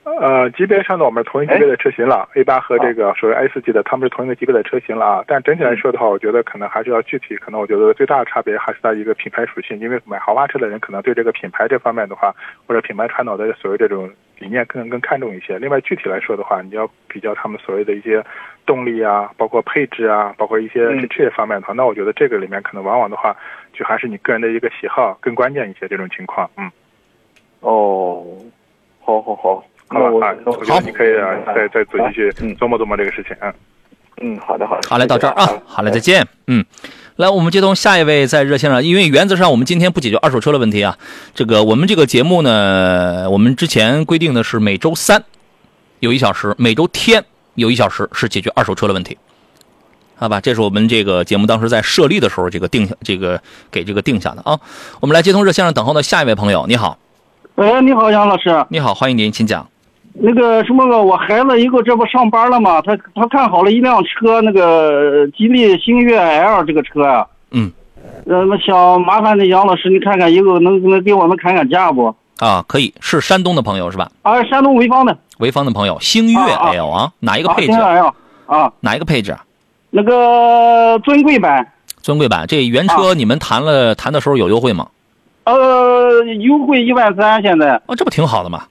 [0.03, 5.23] 呃，级别上呢，我们是同一级别的车型了，A 八和这个所谓 A 四级的，他们是同一个级别的车型了啊。
[5.27, 12.33] 但整体来说的话，我觉得可能还是要具体，可能我觉得最大的差别还是在一个品牌属性，因为买豪华车的人可能对这个品牌这方面的话，
[12.65, 14.09] 或者品牌传导的所谓这种
[14.39, 15.57] 理念更更看重一些。
[15.59, 18.23] 另外具体来说的话，你要比较他们所谓的一些
[18.65, 23.35] 动力啊，包括配置啊，包括一些这这些方面的话，那我觉得这个里面可能往往的话，
[23.73, 26.69] 就还是你个人的一个喜好更关键一些这种情况，嗯。
[27.61, 28.23] 哦，
[29.01, 33.53] 好好好，那我啊，我觉得你可以啊再再仔细去嗯琢磨琢磨这个事情，嗯。
[34.19, 36.25] 嗯，好的好的，好嘞，到这儿啊好嘞，再见。
[36.47, 36.65] 嗯，
[37.18, 40.95] 来，我们接通下一位在热线上，因为原则上我们今天不解决二手车的问题啊。
[41.34, 45.24] 这个我们这个节目呢，我们之前规定的是每周三
[45.99, 49.18] 有一小时，每周天有一小时是解决二手车的问题。
[50.15, 53.41] 好吧，这是我们这个节目当时在设立的时候这个定下这个
[53.72, 54.59] 给这个定下的啊。
[54.99, 56.99] 我们来接通热线上等候的下一位朋友，你好，
[57.55, 58.63] 喂，你好，杨老师。
[58.70, 59.68] 你好，欢迎您，请讲。
[60.20, 62.82] 那个什么个，我孩子一个这不上班了吗？
[62.82, 67.26] 他他看好了一辆车，那个吉利星越 L 这个车啊。
[67.51, 67.72] 嗯。
[68.26, 72.13] 呃，那想麻烦那杨老师，你看看一个能能给我们砍砍价不？
[72.39, 74.09] 啊，可以，是山东的朋友是吧？
[74.22, 75.18] 啊，山东潍坊的。
[75.39, 78.13] 潍坊的朋友，星越 L 啊，哪一个啊，配置星越？L
[78.47, 79.43] 啊，哪一个配置啊？
[79.89, 81.65] 那个尊贵版，
[82.01, 84.88] 尊贵版这原车你们谈了谈的时候有优惠吗？
[85.45, 87.82] 呃，优惠一万三，现在。
[87.86, 88.63] 哦，这不挺好的吗？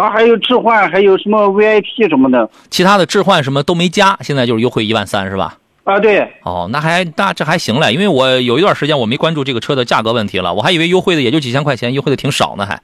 [0.00, 2.48] 它还有置换，还有什么 VIP 什么的。
[2.70, 5.56] 其他的置换什么都没加，现在就是优惠一万三是吧？
[5.84, 6.20] 啊，对。
[6.42, 12.80] 哦，那还那这还行嘞，因为我有一段时间我没关注这个车的价格问题了，我还以为优惠的也就几千块钱，优惠的挺少呢还。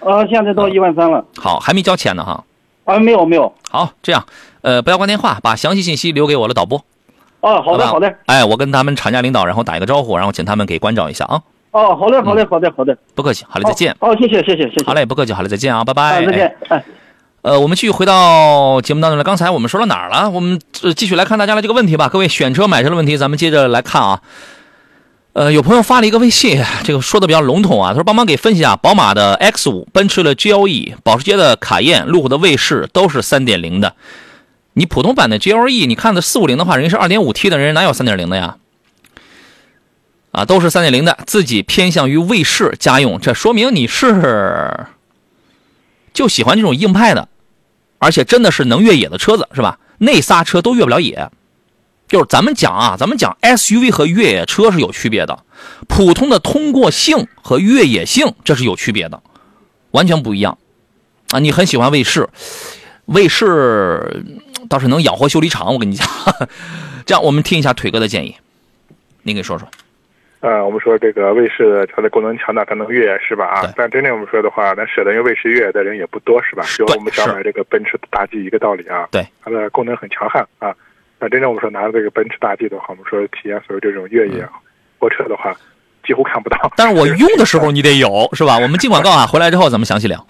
[0.00, 1.24] 呃，现在到一万三了。
[1.38, 2.44] 好，还没交钱呢哈。
[2.84, 3.52] 啊，没有没有。
[3.70, 4.26] 好，这样，
[4.62, 6.84] 呃，不要挂电话，把详细信息留给我的导播。
[7.40, 8.12] 哦，好的吧好的。
[8.26, 11.42] 哎，我跟他们厂家领导然后打一个招呼，然后请他们给关照一下啊。
[11.72, 12.96] 哦，好嘞好嘞好嘞好嘞。
[13.14, 13.96] 不客气，好嘞，再见。
[13.98, 14.84] 哦，谢谢谢谢谢谢。
[14.86, 16.22] 好嘞，不客气，好嘞，再见啊，拜拜。
[16.22, 16.56] 啊，再见。
[16.68, 16.84] 哎。
[17.42, 19.24] 呃，我们继续回到节目当中来。
[19.24, 20.30] 刚才我们说到哪儿了？
[20.30, 22.08] 我们呃继续来看大家的这个问题吧。
[22.08, 24.20] 各位选车买车的问题，咱们接着来看啊。
[25.32, 27.88] 呃，有朋友发了一个微信，这个说的比较笼统啊。
[27.88, 33.94] 他说帮忙给分析下，宝马的 X 五、奔驰的 GLE、保时捷的卡宴、路虎的卫士都是三点零的。
[34.74, 38.56] 你普通版的 GLE，你看的四五零的话，人家是二点五 T 的，人家哪有三点零的呀？
[40.32, 44.86] 啊，都是三点零的，自己偏向于卫士家用，这说明你是
[46.12, 47.28] 就喜欢这种硬派的，
[47.98, 49.78] 而且真的是能越野的车子，是吧？
[49.98, 51.30] 那仨车都越不了野。
[52.08, 55.44] 就是咱们讲啊，咱们讲 SUV 和越野车是有区别的，
[55.88, 59.22] 普通的通过性和越野性这是有区别的，
[59.92, 60.58] 完全不一样
[61.30, 61.38] 啊！
[61.38, 62.28] 你很喜欢卫士，
[63.06, 64.24] 卫士
[64.68, 66.06] 倒是能养活修理厂，我跟你讲。
[67.06, 68.36] 这样，我们听一下腿哥的建议，
[69.22, 69.66] 您给说说。
[70.42, 73.46] 呃，我们说这个卫士它的功能强大，它能越野是吧？
[73.46, 76.64] 啊，但真正我们说的话，那舍得用卫士越野的人也不多是吧？
[76.76, 79.06] 就我们想买这个奔驰大 G 一个道理啊。
[79.12, 80.74] 对，它的功能很强悍啊。
[81.20, 84.44] 那真正我们说拿着这个奔驰大 G 的话，我们说体验所有这种越野
[84.98, 85.54] 货车的话，
[86.04, 86.72] 几乎看不到。
[86.76, 88.58] 但是我用的时候你得有，是吧？
[88.58, 90.26] 我们进广告啊，回来之后咱们详细聊。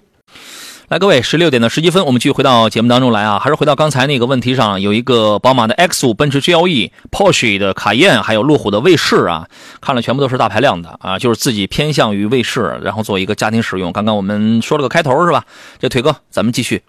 [0.92, 9.48] 来，各位，十六点的十七分，我们继续回到节目当中来啊，还是回到刚才那个问题上，有一个宝马的 X 五、奔驰 GLE、Porsche 的卡宴，还有路虎的卫士啊，
[9.80, 13.90] 看了全部都是大排量的啊，就是自己偏向于卫士，然后做一个家庭使用。
[13.90, 15.42] 刚刚我们说了个开头是吧？
[15.78, 16.82] 这腿哥，咱们继续。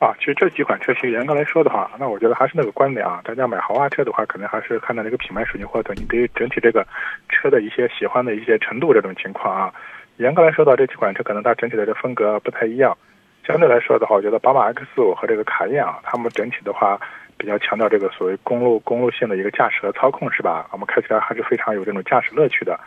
[0.00, 6.84] 啊，其实这几款车型严格来说的话，那我觉得还是那个观点啊，大家买豪华车的话，可能还是看到那个品牌属性或者你对于整体这个
[7.28, 9.72] 车的一些喜欢的一些程度这种情况啊。
[10.18, 12.96] 严格来说的这几款车可能它整体的这风格不太一样。
[13.46, 17.00] 相对来说的话，我觉得宝马 X5 和这个卡宴啊，它们整体的话
[17.38, 20.68] 比较强调这个所谓公路公路性的一个驾驶和操控，是吧？
[20.70, 22.78] 我们开起来还是非常有这种驾驶乐趣的。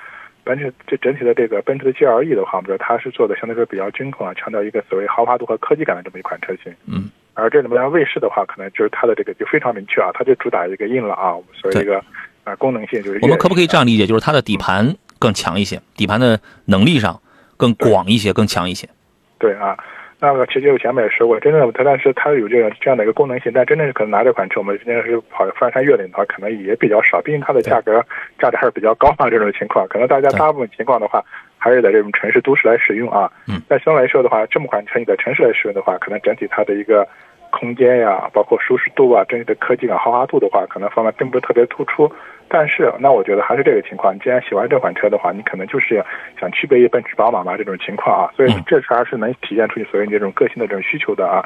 [0.43, 6.73] 奔驰这整体的这个奔驰的 GLE 的话，我们说它是做的相对来说比较均衡啊，强调一个所谓豪华度和科技感的这么一款车型。
[6.85, 7.09] 嗯。
[7.33, 12.03] 而这里面卫士的话，可能就是它的这个就非常明确啊，它就主打一个硬朗啊，所以这个
[12.43, 13.19] 啊功能性就是。
[13.21, 17.21] 我们可不可以这样理解，就是它的底盘更强一些，底盘的能力上
[17.55, 18.89] 更广一些，更强一些？
[19.37, 19.77] 对啊，
[20.19, 28.03] 那么其实我前面也说过，真正它但是它有这样这样的一个功能性，但真正是可能拿这款车，我们今天是跑翻山越岭的话，可能也比较少，毕竟它的价格
[28.39, 31.23] 价值还是比较高嘛，这种情况，可能大家大部分情况的话。
[31.63, 37.07] 还是在这种城市都市来使用啊，嗯，但相对来说的话，这么款车你在城市来使用的话，可能整体它的一个
[37.51, 42.11] 空间呀，包括舒适度啊，整体的科技感、豪华度的话，可能方面并不是特别突出。
[42.51, 46.03] 但是，那我觉得还是这个情况，你既然喜欢这款车的话，你可能就是
[46.39, 51.41] 想区别于奔驰、宝马嘛这种情况啊，所以这是还是能体现出你所谓这种个性的这种需求的啊。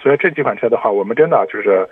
[0.00, 1.86] 所以这几款车的话，我们真的就是，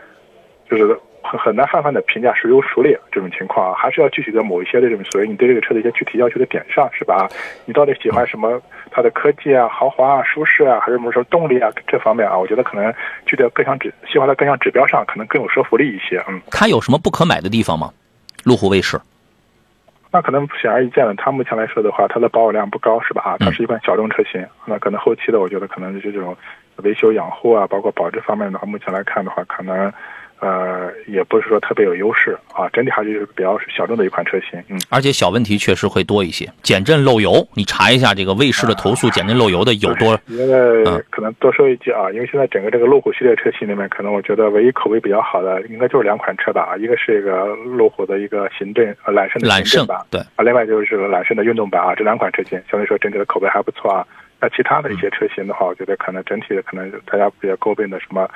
[0.70, 0.98] 就是。
[1.24, 7.28] 很很难泛泛的评价孰优孰劣这种情况啊，还是要具体的某一些的这种所谓你对这个车的一些具体要求的点上，是吧？
[7.64, 8.60] 你到底喜欢什么？
[8.90, 12.36] 它的科技啊、豪华啊、舒适啊，还是什么说动力啊这方面啊？
[12.36, 12.92] 我觉得可能
[13.24, 16.20] 具体各项指，细化到各项指标上，可能更有说服力一些。
[16.28, 17.92] 嗯，它有什么不可买的地方吗？
[18.44, 19.00] 路虎卫士？
[20.10, 23.22] 那可能显而易见的，它目前来说的话，它的保有量不高，是吧？
[23.22, 26.36] 啊，它是一款小众车型，那可能后期的，我觉得可能就是这种
[26.76, 29.92] 维修养护啊，包括保值方面的话，目前来看的话，可能。
[30.42, 40.18] 呃，也不是说特别有优势啊，整体还是比较小众的一款车型，嗯，而且小问题确实会多一些，减震漏油，你查一下这个卫士的投诉，减震漏油的有多？
[40.26, 54.04] 因为可能多说一句啊，因为现在整个这个路虎系列车型里面，可能我觉得唯一口碑比较好的，应该就是两款车吧啊，一个是一个路虎的一个行政呃揽胜的行政版，对啊，另外就是揽胜的运动版啊，这两款车型相对说整体的口碑还不错啊。
[54.40, 58.28] 那其他的一些车型的话，我觉得可能整体的可能大家比较诟病的什么。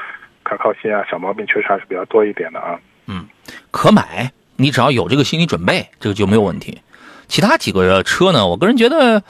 [0.49, 2.79] 可靠性啊，小毛病确实还是比较多一点的啊。
[3.07, 3.27] 嗯，
[3.73, 6.81] 可买，你只要有这个心理准备，这个就没有问题。
[7.27, 9.23] 其他几个车呢，我个人觉得，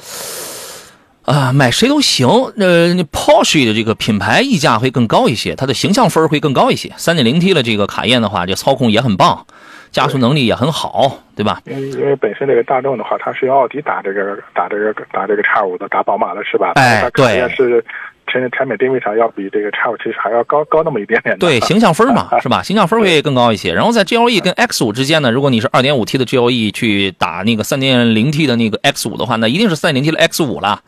[1.25, 2.27] 啊，买谁都行。
[2.29, 6.93] 呃，Porsche 的这个品牌溢价会更高一些，它的形象分会更高一些。
[6.99, 9.47] 三点零 T 的这个卡宴的话，这操控也很棒，
[9.91, 11.61] 加速能力也很好，对吧？
[11.65, 16.73] 因为因为本身这个大众的话，它是用奥迪打这个打这个打这个叉五的，打宝马的是吧？
[16.77, 17.49] 哎，对。
[17.55, 17.85] 是。
[18.27, 21.39] 产产品定位上要比这个叉五其实还要高高那么一点点。
[21.39, 22.63] 对，形象分嘛， 是吧？
[22.63, 23.73] 形象分会更高一些。
[23.73, 30.43] 然后在 GLE 跟 X 五之间呢，如果你是 2.5T 的 GLE 去打那个 3.0T 的那个 X 五的话，那一定是 3.0T 的 X
[30.43, 30.83] 五了，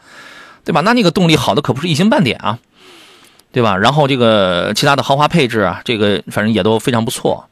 [0.65, 0.81] 对吧？
[0.83, 2.59] 那那个动力好的可不是一星半点啊，
[3.53, 3.77] 对吧？
[3.77, 7.49] 然后这个其他的豪华配置啊，这个反正也都非常不错。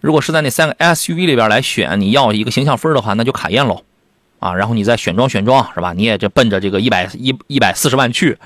[0.00, 3.82] 如果是在那三个 SUV 里边来选，你要一个形象分的话，那就卡宴喽。
[4.38, 5.92] 啊，然后你再选装选装是吧？
[5.92, 8.38] 你也就奔着这个一百一一百四十万去，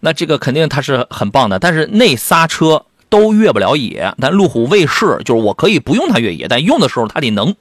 [0.00, 1.58] 那这个肯定它是很棒的。
[1.58, 7.54] 但是那仨车都越不了野，但路虎卫士就是我可以不用它越野，但用的时候它得能，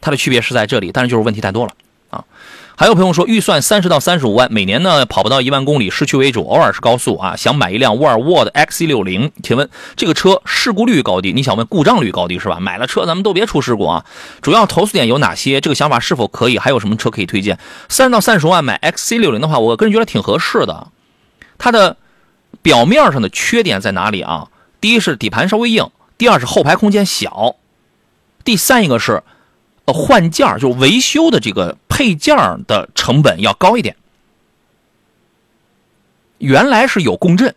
[0.00, 0.90] 它的区别是在这里。
[0.92, 1.72] 但是就是问题太多了。
[2.78, 7.34] 还有朋友说，预算三十到三十五万，每年呢跑不到一万公里，市区为主，偶尔是高速啊。
[7.34, 11.32] 想买一辆沃尔沃的 XC60，请问这个车事故率高低？
[11.32, 12.60] 你想问故障率高低是吧？
[12.60, 14.06] 买了车咱们都别出事故啊。
[14.42, 15.60] 主要投诉点有哪些？
[15.60, 16.56] 这个想法是否可以？
[16.56, 17.58] 还有什么车可以推荐？
[17.88, 20.86] 三十到三十万买 XC60 的话，我个人觉得挺合适的。
[21.58, 21.96] 它的
[22.62, 24.46] 表面上的缺点在哪里啊？
[24.80, 27.56] 第一是底盘稍微硬，第二是后排空间小，
[28.44, 29.24] 第三一个是。
[29.92, 32.36] 换件就维修的这个配件
[32.66, 33.96] 的成本要高一点。
[36.38, 37.54] 原来是有共振，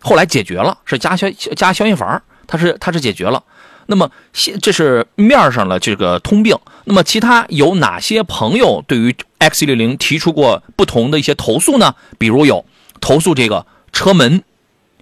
[0.00, 3.42] 后来解决了，是加消加消音阀，它是它是解决了。
[3.86, 6.56] 那么现这是面上的这个通病。
[6.84, 11.94] 那么其他有哪些朋友对于 X 六零提出过不同的一些投诉呢？
[12.18, 12.64] 比如有
[13.00, 14.42] 投诉这个车门，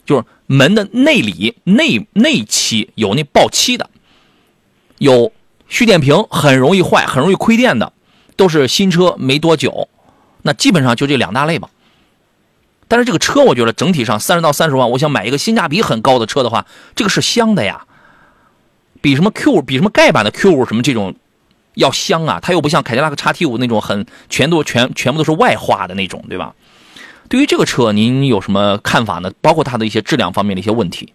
[0.04, 3.90] 就是门的内里内内漆有那爆漆的，
[4.98, 5.32] 有。
[5.72, 7.94] 蓄电瓶很容易坏，很容易亏电的，
[8.36, 9.88] 都是新车没多久，
[10.42, 11.70] 那基本上就这两大类吧。
[12.88, 17.86] 但是这个车，我觉得整体上三十到三十万，我想买一个性价比很高的车的话，这个是香的呀，
[19.00, 21.14] 比什么 Q，比什么盖板的 Q 五什么这种
[21.72, 22.38] 要香啊。
[22.38, 26.54] 它又不像凯迪拉克叉 T 五那种很全都全全部都是外化的那种，对吧？
[27.30, 29.32] 对于这个车，您有什么看法呢？
[29.40, 31.14] 包括它的一些质量方面的一些问题。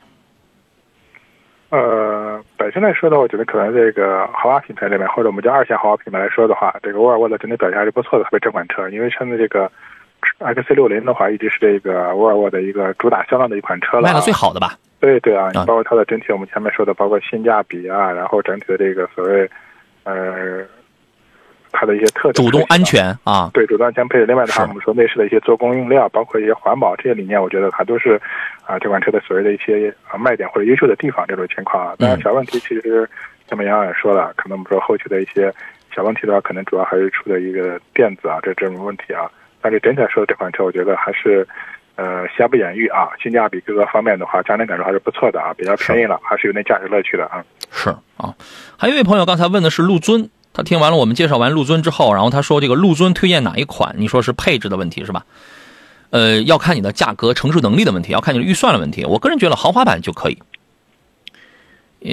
[1.70, 1.78] 呃，
[2.68, 9.72] 本身来说的话，我觉得可能这个豪华品牌里面，或者我们叫二线豪华品牌来说的话，这个沃尔沃的整体表现还是不错的，特别这款车，因为现在这个
[10.40, 14.74] X C 六零的话，一直是这个沃尔沃的一个主打销量的一款车了，卖的最好的吧？
[15.00, 19.50] 对对啊，包括它的整体，我们前面说的，包括性价比啊，然后整体的这个所谓，
[20.04, 20.66] 呃。
[21.80, 24.26] 它的一些特点，主动安全啊，对，主动安全配置。
[24.26, 28.20] 另外的话，我们说内饰的一些做工用料，包括一些环保这些理念，我觉得它都是
[28.66, 31.24] 啊这款车的所谓的一些啊卖点或者优秀的地方。
[31.28, 33.08] 这种情况啊，当然小问题其实
[33.48, 35.54] 像杨洋也说了，可能我们说后期的一些
[35.96, 39.30] 小问题的话，可能主要还是出的一个电子啊这这种问题啊。
[39.62, 41.48] 但是整体来说，这款车我觉得还是
[41.96, 47.44] 呃瑕不掩瑜啊，性价比各个方面的话，驾乘感受还是不错的啊，比较便宜了，还是有那驾驶乐趣的啊。
[47.72, 48.34] 是啊，
[48.78, 50.30] 还有一位朋友刚才问的是陆尊。
[50.58, 53.94] 他听完了我们介绍完陆尊之后，然后他说：“这个陆尊推荐哪一款？
[54.00, 55.24] 你说是配置的问题是吧？
[56.10, 59.06] 呃，要看你的价格承受能力的问题，要看你的预算的问题。
[59.06, 60.40] 我个人觉得豪华版就可以，
[62.00, 62.10] 呃，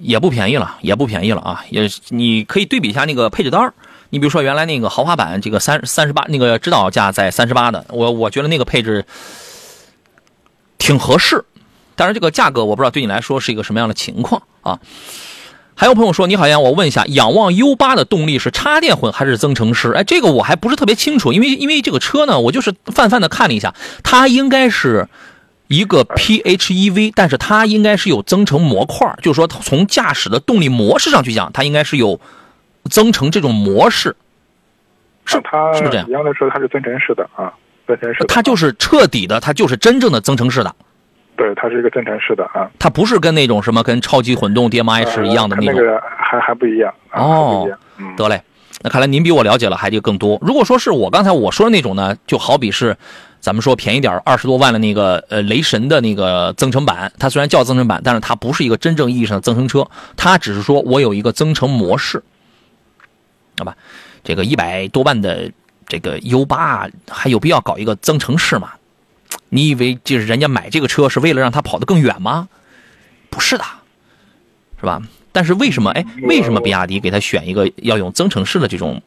[0.00, 1.64] 也不便宜了，也不便宜了啊！
[1.70, 3.72] 也你可以对比一下那个配置单
[4.10, 9.06] 你比如说原来那个豪华版，这个三三十八那个指导价在三十八的，我我觉得那个配置
[10.78, 11.44] 挺合适，
[11.94, 14.80] 但是这个价格我不知道对你来说是一个什么样的情况啊？”
[15.76, 19.90] 还有朋友说：“你好，呀，我问一下，仰望 U 八的动力是插电混还是增程式？
[19.92, 25.08] 哎，这个我还不是特别清楚，因为因为这个车呢，我就是泛泛的看了一下，它应该是
[25.66, 32.20] 一个 PHEV，但是它应该是有增程模块，就是说从驾驶的动力模式上去讲，它应该是有
[32.88, 34.14] 增程这种模式。
[35.26, 36.08] 是它是不是这样？
[36.08, 37.52] 一样的说它是增程式的啊，
[37.88, 38.24] 增程式。
[38.28, 40.72] 它就是彻底的，它就是真正的增程式的。”
[41.36, 47.68] 对，它是一个增程式的啊，它不是跟那种什么跟超级混动 DMI 是一样的那种，那个还还不一样哦。
[48.16, 48.42] 得嘞，
[48.82, 50.38] 那看来您比我了解了还得更多。
[50.40, 52.96] 如果说是我刚才我说的那种呢，就好比是
[53.40, 62.22] 咱们说便宜点二十多万的那个呃雷神的那个增程版，它虽然叫增程版，但是它不是一个真正意义上的增程车，它只是说我有一个增程模式，
[63.58, 63.76] 好吧？
[64.22, 65.50] 这个一百多万的
[65.86, 68.70] 这个 U 八还有必要搞一个增程式吗？
[69.54, 72.48] 你以为就是人家买这个车是为了让他跑得更远吗？
[73.30, 73.64] 不是的，
[74.80, 75.00] 是吧？
[75.30, 75.90] 但是为什么？
[75.92, 79.00] 哎，为什么比亚迪给他选一个要用增程式的这种？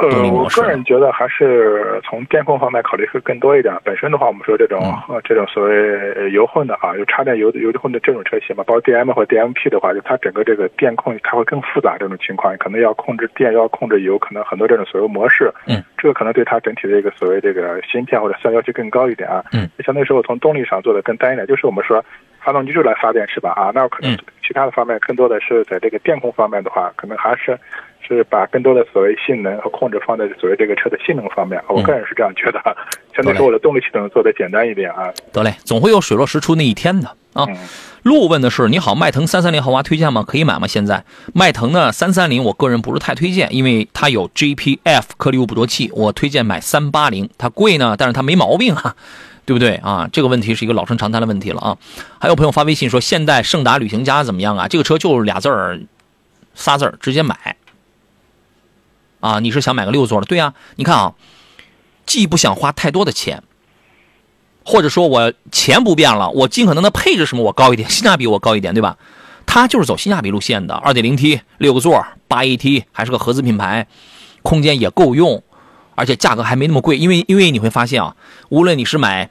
[0.00, 3.74] 呃，我个人觉得还是从电控方面考虑会更多一点。
[3.84, 11.96] 本身的话，我们说这种呃这种所谓油混的啊，有插电油油混的这种车型嘛，包括 DM 或 DMP 的话，就它整个这个电控它会更复杂。
[11.98, 15.52] 这种情况可能要控制电，要控制油，可能很多这种所谓模式。
[15.66, 19.44] 嗯，这个可能对它整体的一个所谓这个芯片或者算要求更高一点啊。
[19.52, 22.04] 嗯，相对时候从动力上做的更单一点，就是我们说
[22.40, 23.50] 发动机就来发电是吧？
[23.50, 27.58] 啊，那可能其他的方面更多的是在这个电控方面的话，可能还是。
[28.16, 32.60] 是把更多的所谓性能和控制放在所谓这个车的性能方面，我个人是这样觉得。
[33.14, 35.12] 相对说，我的动力系统做的简单一点啊。
[35.32, 37.46] 得嘞，总会有水落石出那一天的啊。
[38.02, 40.24] 路问的是：你好，迈腾三三零豪华推荐吗？
[40.26, 40.66] 可以买吗？
[40.66, 41.04] 现在
[41.34, 47.28] 迈腾呢三三零，我个人不是太推荐，因为它有 GPF 颗粒物捕捉器，我推荐买三八零。
[47.36, 48.96] 它贵呢，但是它没毛病啊，
[49.44, 50.08] 对不对啊？
[50.10, 51.76] 这个问题是一个老生常谈的问题了啊。
[52.18, 54.66] 还有朋友发微信说：现代胜达旅行家怎么样啊？
[54.66, 55.78] 这个车就是俩字儿，
[56.54, 57.36] 仨字儿，直接买。
[59.20, 60.26] 啊，你是想买个六座的？
[60.26, 61.14] 对呀，你看啊，
[62.04, 63.42] 既不想花太多的钱，
[64.64, 68.96] 或者说我钱不变了，我尽可能的配置什么我高一点，性价比我高一点，对吧？
[69.46, 73.86] 它就是走性价比路线的，二点零 T 六个座，八 AT 还是个合资品牌，
[74.42, 75.42] 空间也够用，
[75.96, 78.14] 而且价格还没那么贵，因为因为你会发现啊，
[78.48, 79.30] 无论你是买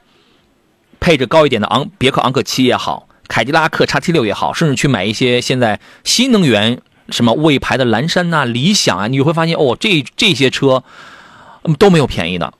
[1.00, 10.84] 配置高一点的昂别克昂科七也好，凯迪拉克 XT6 也好，甚至去买一些现在新能源什么魏牌的蓝山呐、理想啊，你会发现哦，这这些车
[11.78, 12.54] 都没有便宜的。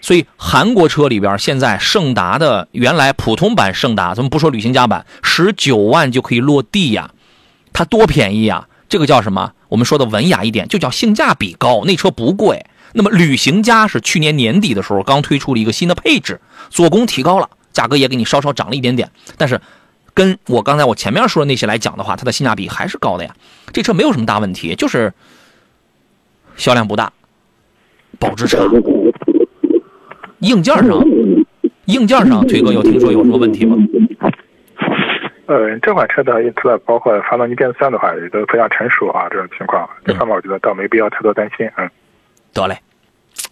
[0.00, 7.10] 所以韩国车里边现在胜达的原来普通版胜达，咱们不说旅行家版，十九万就可以落地呀，
[7.72, 8.68] 它多便宜呀！
[8.88, 9.52] 这个叫什么？
[9.68, 11.82] 我们说的文雅一点，就叫性价比高。
[11.84, 12.64] 那车不贵。
[12.92, 19.10] 那么旅行家是去年年底的时候刚推出了一个新的配置，做工提高了，价格也给你稍稍涨了一点点。
[19.36, 19.60] 但是，
[20.18, 23.32] 跟我刚才我前面说的那些来讲的话，它的性价比还是高的呀。
[23.72, 25.12] 这车没有什么大问题，就是
[26.56, 27.12] 销量不大，
[28.18, 28.58] 保值差。
[30.40, 31.00] 硬件上，
[31.84, 33.76] 硬件上， 推哥有听说有什么问题吗？
[35.46, 41.64] 呃，这款车的因此包括发动机、变速箱的话，也都非常成熟啊，这种情况，这方面我觉得倒没必要太多担心。
[41.76, 41.88] 嗯，
[42.52, 42.80] 得嘞，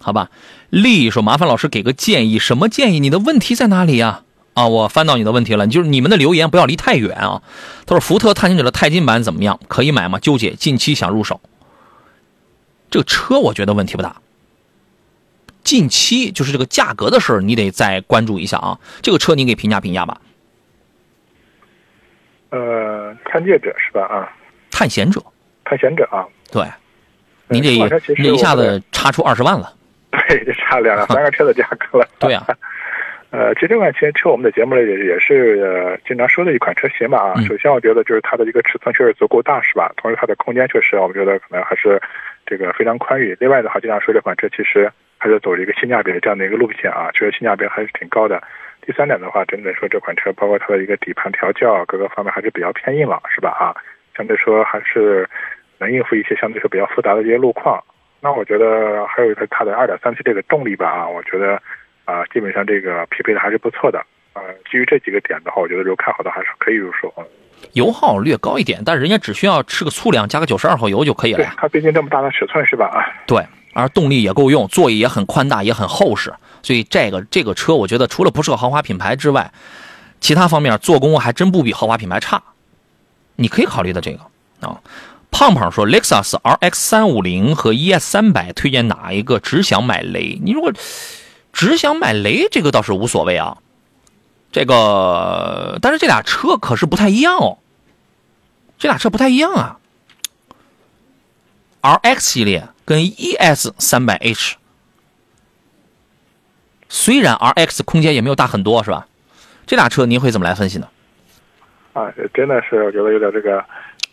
[0.01, 0.29] 好吧。
[0.71, 2.99] 丽说：“麻烦老师给个建议，什么建议？
[2.99, 4.26] 你的问题在哪里呀？”啊，
[4.65, 7.43] 我翻到你的问题了，就是你们的留言不要离太远啊。
[7.85, 9.61] 他说：“福特探险者的钛金版怎么样？
[9.69, 10.19] 可以买吗？
[10.19, 11.43] 纠结，近期想入手。
[12.91, 14.17] 这个车我觉得问题不大。
[15.63, 18.79] 近期就是这个价格的事儿，你得再关注一下啊。
[19.03, 20.21] 这个车你给评价评价吧。
[22.49, 24.07] 呃，探界者是吧？
[24.07, 24.33] 啊，
[24.71, 25.23] 探险者，
[25.65, 26.65] 探险者啊，对，
[27.49, 27.71] 您这
[28.17, 29.75] 你一下子差出二十万了。
[30.13, 32.09] 对，就差两两 三个车的价格了。
[32.19, 32.43] 对呀。
[33.37, 37.35] 呃，其实这款车车我们的节目里也也是呃经常说的一款车型嘛啊。
[37.43, 39.93] 首先，我觉得就是它的一个尺寸确实足够大，是吧？
[39.99, 42.01] 同时，它的空间确实我们觉得可能还是
[42.47, 43.37] 这个非常宽裕。
[43.39, 48.43] 另外的话，经常说这款车其实还是走一个性价比的这样的一个路线啊，确实性价比还是挺高的。
[48.81, 53.51] 第三点的话，真的说这款车包括它的一个底盘调教各个方面还是比较偏硬朗，是吧？
[53.61, 53.77] 啊，
[54.17, 55.29] 相对说还是
[55.79, 57.85] 能应付一些相对说比较复杂的一些路况。
[58.23, 61.61] 那我觉得还有一个它的二点三 T 这个动力吧啊，我觉得。
[62.07, 64.03] 啊，基本上这个匹配的还是不错的。
[64.33, 67.13] 呃，基于这几个点的话，我觉得如果看好的还是可以入手。
[67.73, 71.55] 油耗略高一点，但是人家只需要吃个粗粮，加个九十二号油就可以了。
[71.57, 72.87] 它毕竟这么大的尺寸是吧？
[72.87, 76.33] 啊，对，而动力也够用，座椅也很宽大，也很厚实，
[76.63, 79.51] 所以这个这个车，我觉得除了不是个豪华品牌之外，
[80.21, 82.43] 其他方面做工还真不比豪华品牌差。
[83.37, 84.21] 你可以考虑的这个
[84.67, 84.79] 啊。
[85.31, 89.39] 胖胖说，Lexus RX 三五零和 ES 三百推荐哪一个？
[89.41, 90.39] 只想买雷。
[90.43, 90.71] 你如果。
[91.57, 93.57] 只想买雷，这个倒是无所谓啊。
[94.53, 97.57] 这个，但是这俩车可是不太一样哦。
[98.79, 99.79] 这俩车不太一样啊。
[101.81, 104.57] RX 系列跟 ES 三百 H，
[106.91, 109.07] 虽然 RX 空间也没有大很多，是吧？
[109.65, 110.87] 这俩车您会怎么来分析呢？
[111.95, 113.65] 啊，真的是我觉得有点这个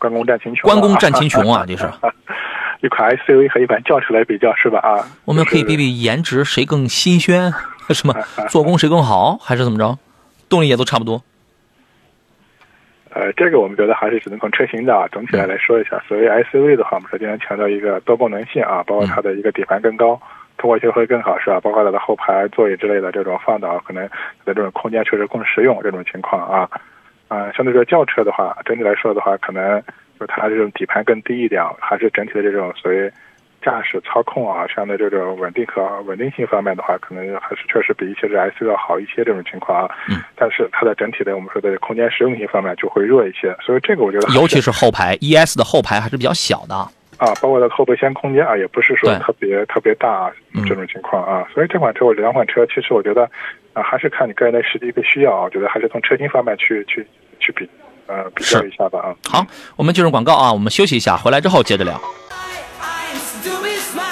[0.04, 0.70] 关公战秦琼。
[0.70, 1.90] 关公战秦琼啊， 这是。
[2.82, 4.80] 一款 SUV 和一款轿车来比较是吧？
[4.80, 7.50] 啊，我们可以比比颜值谁更新鲜，
[7.92, 8.14] 什么
[8.52, 9.98] 做工谁更好，还是怎么着？
[10.50, 11.22] 动力也都差不多。
[13.12, 15.98] 呃，这个我们觉得还是只能从车型的啊总体来来说一下。
[16.06, 20.20] 所谓 SUV 的话，我们首先强调一个多功能性啊，包括它的一个底盘更高，
[20.58, 21.62] 通过性会更好是吧？
[21.62, 24.04] 包括它的后排座椅之类的这种放倒，可能
[24.44, 26.70] 的这种空间确实更实用这种情况啊。
[27.34, 29.82] 啊，相对说轿车的话，整体来说的话，可能。
[30.20, 33.12] 就它这种底盘更低一点，还是整体的这种所谓
[33.64, 39.96] 驾驶操控啊，相对这种稳定和稳定性方面的话，可能还是确实比一些这 S 要好一些这种情况啊。
[40.08, 40.22] 嗯。
[40.36, 46.76] 但是它的整体的我们说的空间实用性方面就会弱一些，所以这个我觉得尤其是后排，ES 的后排还是比较小的
[47.18, 50.32] 啊，包括它的后备箱空间啊，也不是说特别特别大啊
[50.68, 51.48] 这种情况啊。
[51.52, 53.24] 所以这款车我两款车其实我觉得
[53.74, 57.04] 啊，还是看你个人的实际一个需要啊，我觉得还是从车型方面去去
[57.46, 57.70] 去比。
[58.06, 59.16] 呃，比较一下吧啊。
[59.30, 59.48] 好，
[59.78, 62.02] 我们进入广告啊，我们休息一下，回来之后接着聊。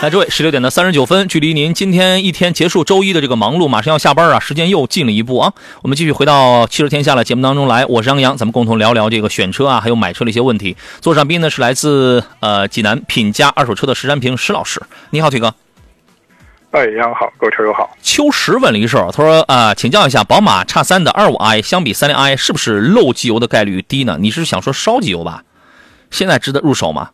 [0.01, 5.53] 来，诸位，十六点的三十九分，距离您今天一天结束周一的这个忙碌，马上要下班啊，时间又近了一步啊。
[5.83, 10.75] 我们继续回到汽车天下的节目当中来，我是杨洋，咱们共同聊聊这个选车啊，还有买车的一些问题。
[11.01, 14.81] 座上宾呢是来自呃济南品家二手车的石山平石老师，
[15.11, 15.53] 你好，腿哥。
[16.71, 17.97] 哎，杨好，各位车友好。
[18.01, 24.17] 秋实问了一事他说啊，请教一下，宝马叉三的二五 i 相比三零 i 是不是漏机油的概率低呢？
[24.17, 25.43] 你是想说烧机油吧？
[26.11, 27.09] 现在值得入手吗？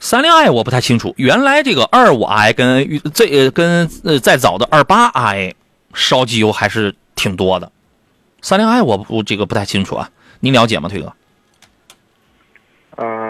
[0.00, 5.54] 三零 i 我不太清楚，原来这个二五 i 跟这跟呃再早的二八 i
[5.92, 7.70] 烧机油还是挺多的。
[8.40, 10.08] 三零 i 我不这个不太清楚啊，
[10.40, 11.12] 您了解吗，推哥？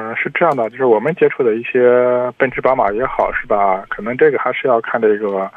[0.07, 3.85] 嗯，是这样的，就是我们接触的一些奔驰、宝马也好，是吧？
[3.89, 5.51] 可能这个还是要看这个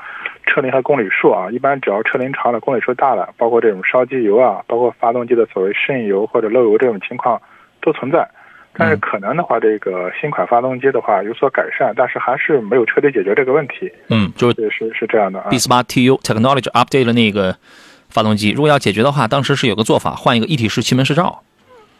[0.45, 1.49] 车龄和公里数啊。
[1.51, 7.39] 一般只要车龄长了、公里数大了，包括这种烧机油啊，包括发动机的所谓渗油或者漏油这种情况
[7.81, 8.27] 都存在。
[8.73, 13.91] 但是可能的话，这个新款发动机的话有所改善，但是还是没有彻底解决这个问题。
[14.09, 17.55] 嗯，就是是是是这样的啊 B 四八 TU Technology Update 的那个
[18.09, 21.43] 发动机，如果要解决的话，当时是有个做法，换一个一体式气门室罩。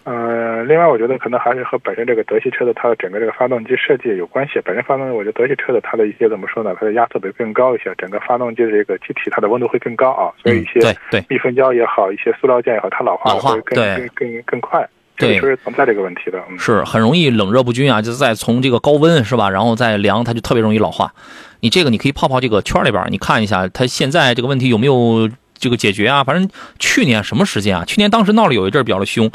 [0.06, 4.60] 呃，另外我觉得可能还是和本身这个德系车的它的整个这个发动机设计有关系。
[4.64, 6.76] 本身发动机，我觉得德系车的它的一些怎么说呢？
[6.80, 14.88] 它的压缩比更高一些，整个发动机的这个机体它的温度会更高啊，所以一些嗯对对密封胶也好，一些塑料件也好，它老化会更更更更快。
[15.18, 16.42] 对这个就是存在这个问题的。
[16.50, 21.12] 嗯，是很容易冷热不均啊，就是再从这个高温是吧，然后再凉，它就特别容易老化。
[21.60, 26.24] 你这个你可以泡泡这个圈里边，你看一下它现在这个问题有没有这个解决啊？
[26.24, 26.50] 反正
[26.80, 27.84] 去年什么时间啊？
[27.84, 29.30] 去年当时闹了有一阵比较的凶，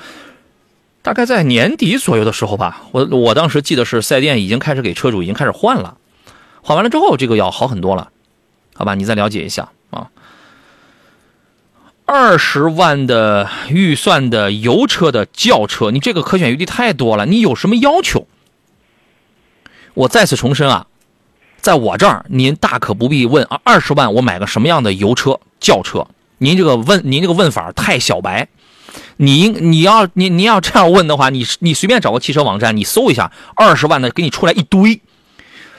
[1.04, 2.80] 大概在年底左右的时候吧。
[2.90, 5.98] 我我当时记得是四 S 店已经开始给车主已经开始换了，
[6.62, 8.10] 换完了之后这个要好很多了，
[8.74, 8.94] 好吧？
[8.94, 10.08] 你再了解一下啊。
[12.06, 17.26] 二十万的预算的油车的轿车，你这个可选余地太多了。
[17.26, 18.26] 你有什么要求？
[19.92, 20.86] 我再次重申啊，
[21.60, 26.06] 在我这儿您大可不必问啊，二十万我买个什么样的油车轿车？
[26.38, 28.48] 您这个问您这个问法太小白。
[29.16, 35.00] 你应你要你你要这样问的话，你你随便找个汽车网站，你搜一下二十万的，给你出来一堆。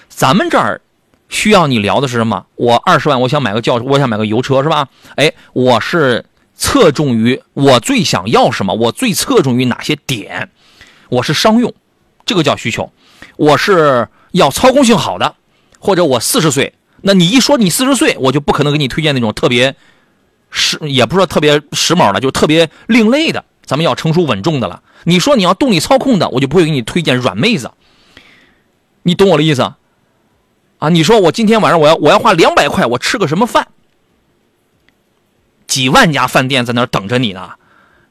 [0.07, 0.82] 咱们这儿
[1.28, 2.45] 需要你聊的是什么？
[2.56, 4.88] 我二十万，我想买个轿，我想买个油车，是吧？
[5.16, 6.26] 哎，我是
[6.56, 10.49] 侧重于我最想要什么，我最侧重于哪些点？
[11.10, 11.74] 我是商用，
[12.26, 12.91] 这个叫需求。
[13.38, 15.36] 我是要操控性好的，
[15.80, 19.76] 或者我四十岁，那你一说你四十岁，我就不可能给你推荐那种特别
[20.56, 23.44] 时，也不是说特别时髦的，就特别另类的。
[23.65, 24.82] 咱们要成熟稳重的了。
[25.03, 27.72] 你说你要动力操控的，我就不会给你推荐软妹子。
[29.03, 29.73] 你懂我的意思？
[30.80, 33.68] 啊，你说我今天晚上我要我要花两百块，我吃个什么饭？
[35.68, 37.53] 几万家饭店在那儿等着你呢，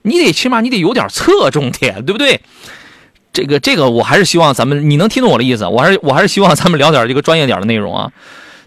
[0.03, 2.43] 你得起码你得有点侧重点，对不对？
[3.33, 8.13] 这个这个，我还是希望咱们你能听懂我的意思，我还是我还是希望咱们聊点这个专业点的内容啊。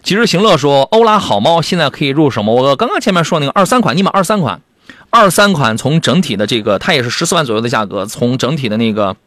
[0.08, 2.50] 其实行乐说，欧拉好猫现在可以入手吗？
[2.50, 4.62] 我刚刚前面说那个二三款，你买二三款，
[5.10, 9.18] 二三款从整体的这个，它也是十四万左右的价格，从整体的那个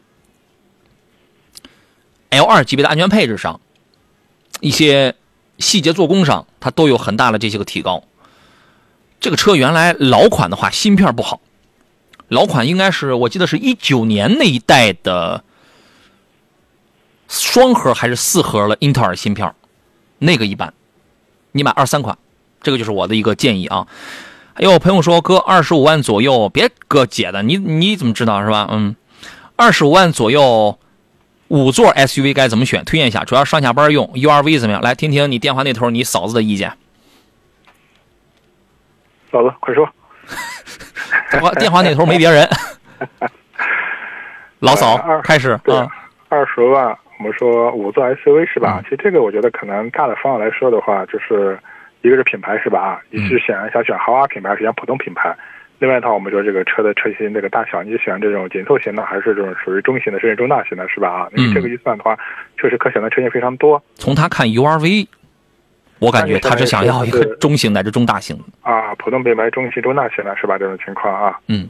[2.30, 3.60] L 二级别的安全配置上，
[4.58, 5.14] 一些
[5.60, 8.02] 细节做工上，它都有很大的这些个提高。
[9.20, 11.40] 这个车原来老款的话，芯片不好，
[12.26, 15.44] 老款应该是我记得是一九年那一代的
[17.28, 19.54] 双核还是四核的英特尔芯片，
[20.22, 20.72] 那个一般。
[21.52, 22.16] 你买二三款，
[22.62, 23.86] 这个就是我的一个建议啊。
[24.54, 28.68] 还有朋友说，哥二十五万左右，别哥姐的，你你怎么知道是吧？
[28.70, 28.96] 嗯，
[29.56, 30.78] 二十五万左右，
[31.48, 32.84] 五座 SUV 该怎么选？
[32.84, 34.82] 推荐一下，主要上下班用，URV 怎么样？
[34.82, 36.72] 来听听你电话那头你嫂子的意见。
[39.30, 39.88] 嫂子，快说。
[41.30, 42.48] 电话电话那头没别人，
[44.60, 45.88] 老嫂开始啊，，
[46.28, 48.80] 二十万，我们说五座 SUV 是吧？
[48.82, 51.56] 其实这个我觉得可能大的方向来说的话，就是
[52.00, 52.80] 一个是品牌是吧？
[52.80, 55.32] 啊，你是想想选豪华品牌，还是选普通品牌？
[55.78, 61.08] 另外一套我们说这个车的车型这个大小，你选这种紧凑型的，还是这种属于中型的，甚至中大型的，是吧？
[61.08, 62.18] 啊，因为这个预算的话，
[62.58, 65.06] 确实可选的车型非常多从他看 URV，
[66.00, 68.44] 我感觉他是想要一个中型乃至中大型的。
[68.62, 70.58] 啊，普通品牌、中型、中大型的是吧？
[70.58, 71.68] 这种情况啊，嗯，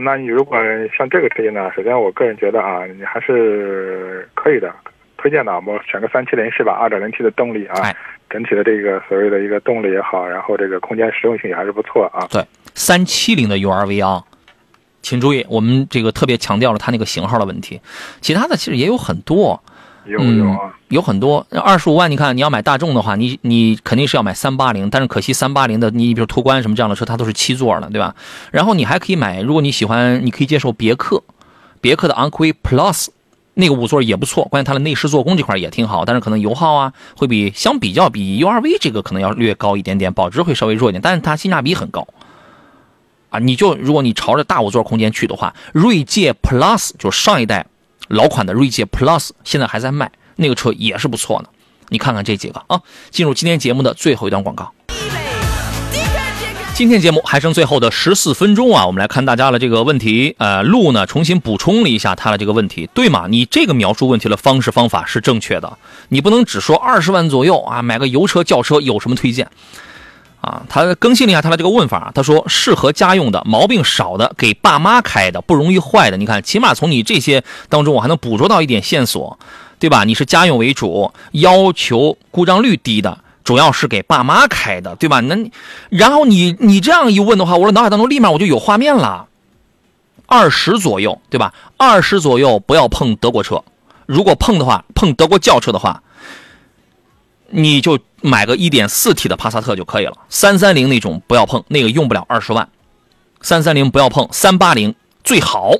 [0.00, 0.56] 那你如果
[0.96, 4.72] 像这个车型呢，首先我个人觉得啊，你还是可以的，
[5.16, 6.72] 推荐的，我们选个三七零是吧？
[6.74, 7.96] 二点零 T 的动力啊，哎
[8.30, 12.28] 整体的这个所谓的一个动力也好，然后这个空间实用性也还是不错啊。
[12.30, 12.44] 对，
[12.74, 14.22] 三七零的 URV 啊，
[15.02, 17.80] 请注意，我们这个特别强调了它那个型号的问题，
[18.20, 19.60] 其他的其实也有很多。
[20.08, 28.14] 有有啊，有很多二十五万，你看你要买大众的话，你你肯定是要买三八零，但是可惜三八零的你比如途观什么这样的车，它都是七座的，对吧？
[28.50, 31.22] 然后你还可以买，如果你喜欢，你可以接受别克，
[31.80, 33.08] 别克的昂科威 Plus
[33.54, 42.06] 那个五座也不错，关键它的内饰做工这块也挺好，但是可能油耗啊会比相比较比 URV 这个可能要略高一点点，保值会稍微弱一点，但是它性价比很高。
[43.30, 47.66] 啊，你就如果你朝着大五座空间去的话，锐界 Plus 就是上一代
[48.08, 51.48] 老款的锐界 Plus 现在还在卖，那个车也是不错的。
[51.88, 52.80] 你看看这几个啊，
[53.10, 54.72] 进入今天节目的最后一段广告。
[56.74, 60.36] 今天节目还剩最后的十四分钟啊，我们来看大家的这个问题。
[60.38, 63.26] 呃，路呢重新补充了一下他的这个问题，对吗？
[63.28, 65.76] 你这个描述问题的方式方法是正确的，
[66.10, 69.50] 你不能只说二十万左右啊，买个油车轿车有什么推荐？
[70.48, 76.16] 啊，他更新了一下他的这个问法，他说适合家用的、毛病少的、给爸妈开的、不容易坏的。
[76.16, 79.38] 你看，起码从你这些当中，我还能捕捉到一点线索，
[79.78, 80.04] 对吧？
[80.04, 85.20] 你是家用为主，要求故障率低的，主要是给爸妈开的，对吧？
[85.20, 85.36] 那
[85.90, 89.26] 然后你你这样一问的话，我的脑海当中立马我就有画面了。
[90.26, 91.52] 二十左右，对吧？
[91.76, 93.62] 二十左右不要碰德国车，
[94.06, 96.02] 如果碰的话，碰德国轿车的话，
[97.50, 100.12] 你就买个一点四 T 的帕萨特就可以了。
[100.28, 102.68] 三三零那种不要碰，那个用不了二十万。
[103.40, 105.72] 三三零不要碰，三八零最好，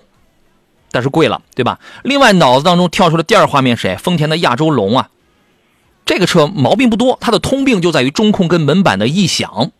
[0.93, 1.81] 但是贵了，对吧？
[2.05, 3.97] 另外，脑子当中跳出的第二画面谁？
[3.97, 5.11] 丰田的亚洲龙啊，
[6.07, 9.73] 这个车毛病不多，它的通病就在于中控跟门板的异响，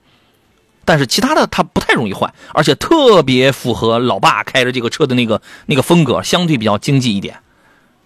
[0.85, 7.39] 但是其他的它不太容易坏，而且特别符合老爸开着这个车的那个那个风格，相对比较经济一点。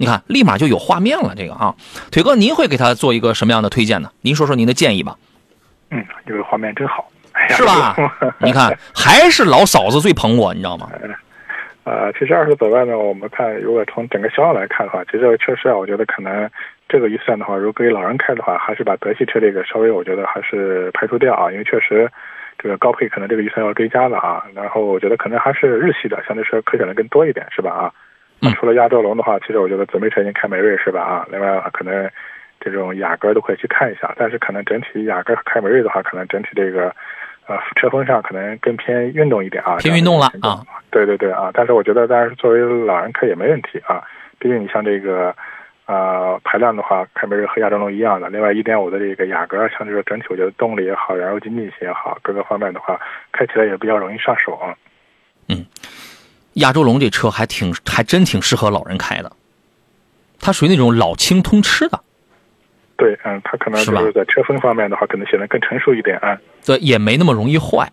[0.02, 1.32] 你看，立马就有画面了。
[1.36, 1.72] 这个啊，
[2.10, 4.10] 腿哥，您会给他做一个什么样的推荐呢？
[4.22, 5.16] 您说说您的建议吧。
[5.92, 7.08] 嗯，这个画面真好。
[7.50, 7.94] 是吧？
[8.42, 10.90] 你看，还是老嫂子最捧我，你知道吗？
[11.86, 16.50] 呃，其实二十左万呢，我们看，如果从整个销量来看的话，其实确实啊，我觉得可能
[16.88, 22.10] 这个预算的话，如果给老人开的话，还是把德系车这个稍微，我觉得还是排除掉啊，因为确实
[22.58, 24.42] 这个高配可能这个预算要追加了啊。
[24.52, 27.70] 然后我觉得可能还是日系的，相对说可选的更多一点，是吧？
[27.70, 27.92] 啊，
[28.51, 31.02] 除了亚洲龙的话，其实我觉得姊妹车型凯美瑞是吧？
[31.02, 32.10] 啊，另外的话可能
[32.60, 36.94] 这种雅阁都可以去看一下，但是可能整体雅阁和凯美瑞的话，可能整体这个。
[37.44, 40.62] 呃，车风上可能更偏运动一点啊，偏运动了啊，
[40.93, 44.01] 对对对啊，但是我觉得，当然作为老人开也没问题啊，
[44.39, 45.35] 毕竟你像这个，
[45.86, 52.97] 呃，排量的话，凯美瑞和亚洲龙一样的，另外一点五的这个雅阁，像这个整体我觉得动力也好，燃油经济性也好，各个方面的话，
[53.32, 54.73] 开起来也比较容易上手啊。
[55.48, 55.66] 嗯，
[56.54, 59.32] 亚洲龙这车还挺，还真挺适合老人开的，
[60.40, 62.00] 它属于那种老轻通吃的。
[62.96, 66.38] 对，嗯，它可能就是在车风方面的话，可能显得更成熟一点啊。
[66.64, 67.90] 对，也没那么容易坏，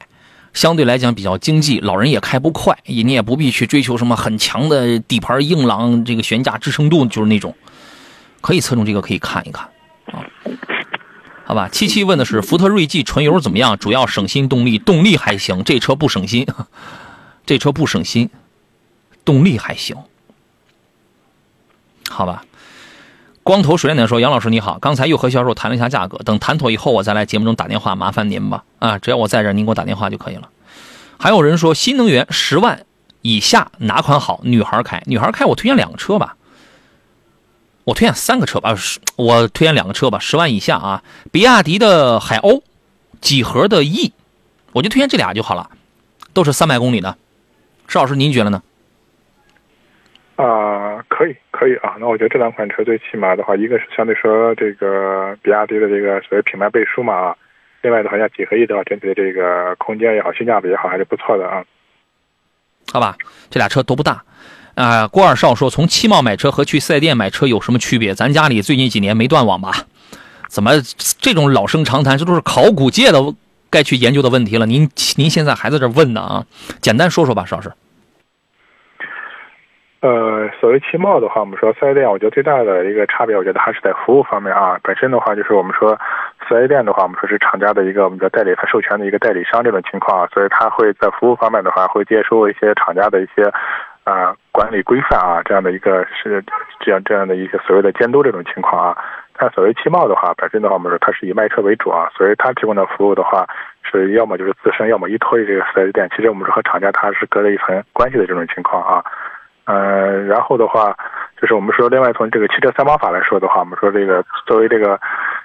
[0.54, 7.56] 相对来讲比较经济，老人也开不快，你也不必去追求什么很强的底盘硬朗，这个悬架支撑度就是那种，
[8.42, 9.68] 可以侧重这个可以看一看
[10.12, 10.22] 啊。
[11.46, 13.76] 好吧，七七问的是福特锐际纯油怎么样？
[13.80, 16.46] 主要省心动力，动力还行，这车不省心，
[17.48, 18.30] 这车不省心，
[19.26, 19.96] 动力还行，
[22.10, 22.44] 好吧。
[23.42, 28.64] 光头水点点说：“杨老师你好，刚才又和销售谈了一下价格，等谈妥以后，我再来节目中打电话，麻烦您吧。
[28.78, 30.50] 啊，只要我在这，您给我打电话就可以了。”
[31.18, 32.86] 还有人说：“新能源十万
[33.24, 34.42] 以下哪款好？
[34.44, 36.36] 女孩开，女孩开，我推荐两个车吧。
[37.86, 38.76] 我推荐三个车吧，
[39.16, 40.20] 我推荐两个车吧。
[40.20, 42.62] 十万以下啊，比亚迪的海鸥，
[43.20, 44.14] 几何的 E，
[44.74, 45.72] 我就推荐这俩就好了，
[46.34, 47.18] 都是三百公里的。
[47.88, 48.62] 石老师，您觉得呢？”
[50.42, 51.98] 啊，可以，可以啊。
[52.00, 57.36] 那我觉得这两款车最起码的话，一个是相对说这个比亚迪的这个所谓品牌背书嘛，
[57.82, 61.62] 另外的话像几何 E 的话，整体的这个空间也好，性价比也好，还是不错的啊。
[62.94, 63.18] 好吧，
[63.50, 64.24] 这俩车都不大。
[64.76, 68.16] 啊，郭二少说，从汽贸买车和去四 S 店买车有什么区别？
[68.16, 69.74] 咱家里最近几年没断网吧？
[70.48, 70.72] 怎么
[71.20, 72.18] 这种老生常谈？
[72.18, 73.20] 这都是考古界的
[73.70, 74.66] 该去研究的问题了。
[74.66, 76.46] 您您现在还在这问呢啊？
[76.80, 77.70] 简单说说吧，石老师。
[80.02, 84.80] 呃，所谓汽贸的话，我们说四 S 店，我觉得最大的一个差别，我觉得还是在服务方面啊。
[84.82, 86.00] 本身的话，就是我们说
[86.48, 93.44] 四 S 店的话，我们说是厂家的一个我们叫代理，他授权的一个代理商这种情况啊，所以他会在服务方面的话，会接收一些厂家的一些
[94.06, 96.42] 啊管理规范啊，这样的一个是
[96.80, 98.98] 这样这样的一些所谓的监督这种情况啊。
[99.38, 103.46] 但所谓汽贸的话，本身的话，我们说它是以卖车为主啊，所以它提供的服务的话，
[103.84, 106.10] 是要么就是自身，要么依托于这个四 S 店。
[106.16, 109.04] 其实我们说和厂家它是隔了一层关系的这种情况啊。
[109.70, 110.98] 呃，然后的话，
[111.40, 115.00] 就是我们说，另外从这个汽车三包法来说的话，我们说这个作为这个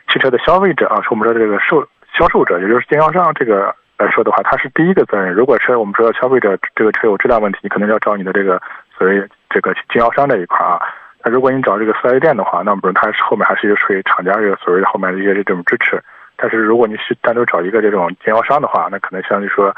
[0.09, 1.86] 汽车的消费者啊，说我们说这个售
[2.16, 5.34] 销售者，也就是经销商这个来说的话，他是第一个责任。
[5.34, 8.59] 如果是我们说消费者这个车有质量问题，你可能要找你的这个
[8.96, 10.80] 所谓这个经销商这一块啊。
[11.22, 16.02] 那如果你找这个四 S 店的话，那么它后面还是一个属于厂家这个所谓的后面的一些这种支持。
[16.38, 19.70] 但是如果你是单独找一个这种经销商的话，那可能相对说。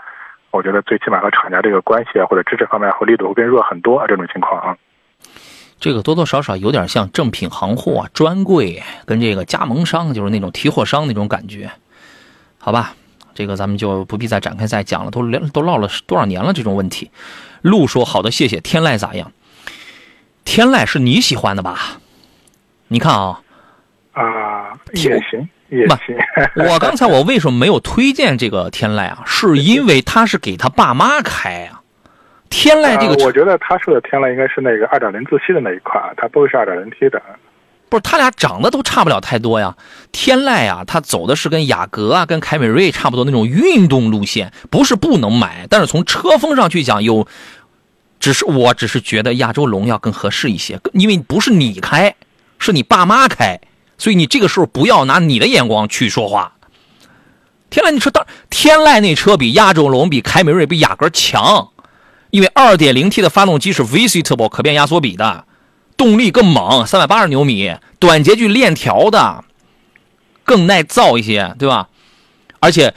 [0.57, 4.07] 我觉得最起码和厂家这个关系啊，或者支持方面，会力度会变弱很多啊。
[4.09, 4.77] 这种情况啊，
[5.79, 11.71] 这个多多少少有点像正品行货啊，专柜跟这个加盟商，就是那种提货商那种感觉，
[12.59, 12.95] 好吧？
[13.35, 17.11] 这个咱们就不必再展开再讲了，都聊都唠了多少年了这种问题。
[17.61, 18.59] 路说好的，谢谢。
[18.61, 19.31] 天籁咋样？
[20.47, 21.99] 天籁是你喜欢的吧？
[22.89, 23.43] 你看啊，
[24.13, 25.47] 啊也行。
[25.69, 26.17] 也行。
[26.69, 29.23] 我刚才我为什么没有推荐这个天籁啊？
[29.27, 31.83] 是因为他是给他爸妈开啊。
[32.49, 37.21] 天籁这个，我觉得他说的天籁应该是那个二点零自吸的那一款，它不会是二点零 T 的。
[37.89, 39.77] 不是，他俩长得都差不了太多呀。
[40.13, 47.27] 天籁啊，它走的是跟雅阁啊、跟凯美瑞差不多那种运动路线，不是不能买，但是从车风上去讲，有，
[48.21, 52.15] 只是我只是觉得亚洲龙要更合适一些，因为不是你开，
[52.59, 53.61] 是你爸妈开。
[53.99, 56.53] 所以你这个时候不要拿你的眼光去说话。
[57.69, 61.71] 天籁那车当天籁那车比亚洲龙、比凯美瑞、比雅阁强，
[62.31, 65.45] 因为 2.0T 的发动机是 V-Turbo 可变压缩比的，
[65.97, 69.45] 动力更猛，380牛米，短节距链条的，
[70.45, 71.89] 更耐造一些，对吧？
[72.61, 72.95] 而且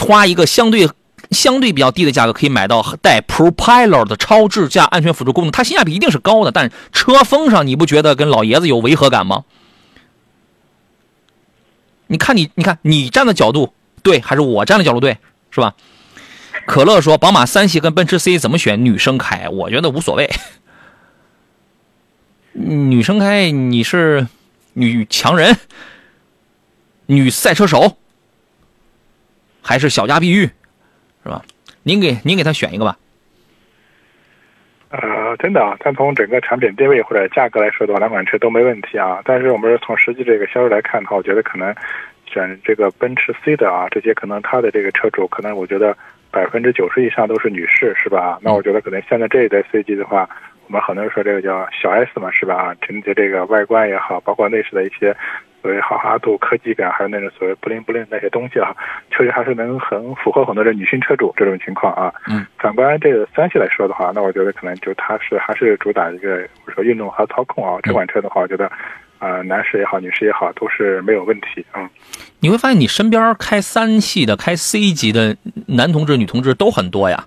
[0.00, 0.88] 花一个相对
[1.30, 6.50] 相对比较低的价格，可以买到带 Propeller 的超智驾安全辅助功能，它性价比一定是高的。
[6.50, 9.44] 但车风上你不觉得跟老爷子有违和感吗？
[12.12, 13.72] 你看你，你看你站的角度
[14.02, 15.16] 对，还是我站的角度对，
[15.50, 15.74] 是吧？
[16.66, 18.84] 可乐说，宝马三系跟奔驰 C 怎么选？
[18.84, 20.30] 女生开，我觉得无所谓。
[22.52, 24.28] 女生开，你是
[24.74, 25.56] 女强人、
[27.06, 27.96] 女赛车手，
[29.62, 30.50] 还是小家碧玉，
[31.24, 31.42] 是吧？
[31.82, 32.98] 您给您给他选一个吧。
[34.92, 39.22] 呃，真的啊，但从整个产品定位或者价格来说的话，两款车都没问题啊。
[39.24, 41.74] 但是我们从实际这个销售来看的话，我觉得可能
[42.26, 45.96] 选这个奔驰 C 的啊，这些可能它的这个车主，可能我觉得
[46.30, 48.38] 百分之九十以上都是女士，是吧？
[48.42, 50.28] 那我觉得可能现在这一代 C 级的话。
[50.72, 52.54] 我们很多人说这个叫小 S 嘛，是吧？
[52.54, 55.14] 啊，整体这个外观也好，包括内饰的一些
[55.60, 58.74] 所谓豪华度、科技感，还有那种所谓不灵不灵那些东西啊，
[59.10, 62.10] 确实还是能很符合很多的女性车主这种情况啊。
[62.26, 62.46] 嗯。
[62.58, 67.78] 反观这个三系来说的话，那我觉得可能就它是还是主打一个说运动和操控啊。
[67.82, 68.64] 这款车的话，我觉得
[69.18, 71.86] 啊，男士也好，女士也好，都是没有问题嗯。
[72.40, 75.36] 你会发现，你身边开三系的、开 C 级的
[75.66, 77.26] 男同志、女同志都很多呀。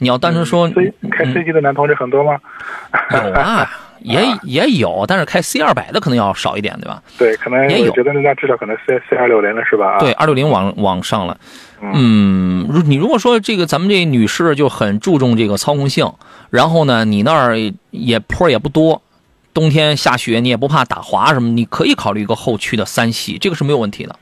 [0.00, 0.68] 你要单纯说
[1.10, 2.38] 开 C 级的男同志很多吗？
[3.12, 3.70] 有啊，
[4.00, 7.02] 也也有，但是开 C 二百的可能要少一点，对吧？
[7.18, 9.98] 对，可能也有，觉得那至少可能 C C 二六零了，是吧？
[9.98, 11.36] 对，二六零往往上了。
[11.82, 16.12] 嗯，如你如果说这个咱们这女士就很注重这个操控性，
[16.50, 17.56] 然后呢，你那儿
[17.90, 19.02] 也坡也不多，
[19.52, 24.16] 冬天下雪你也不怕打滑什么，你可以考虑一个后驱的三系，这个是没有问题的。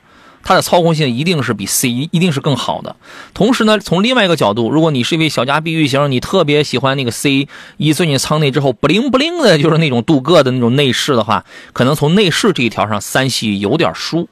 [0.49, 2.95] 它的操控性一定是比 C 一定是更好的。
[3.35, 7.47] 同时呢，从另外一个角度，如果你是一位小家碧玉型，你特别喜欢那个 C
[7.77, 14.27] 一钻进舱内之后不灵不灵的，就是那种镀铬的那种内饰的话，可能从内饰这一条上，三系有点输。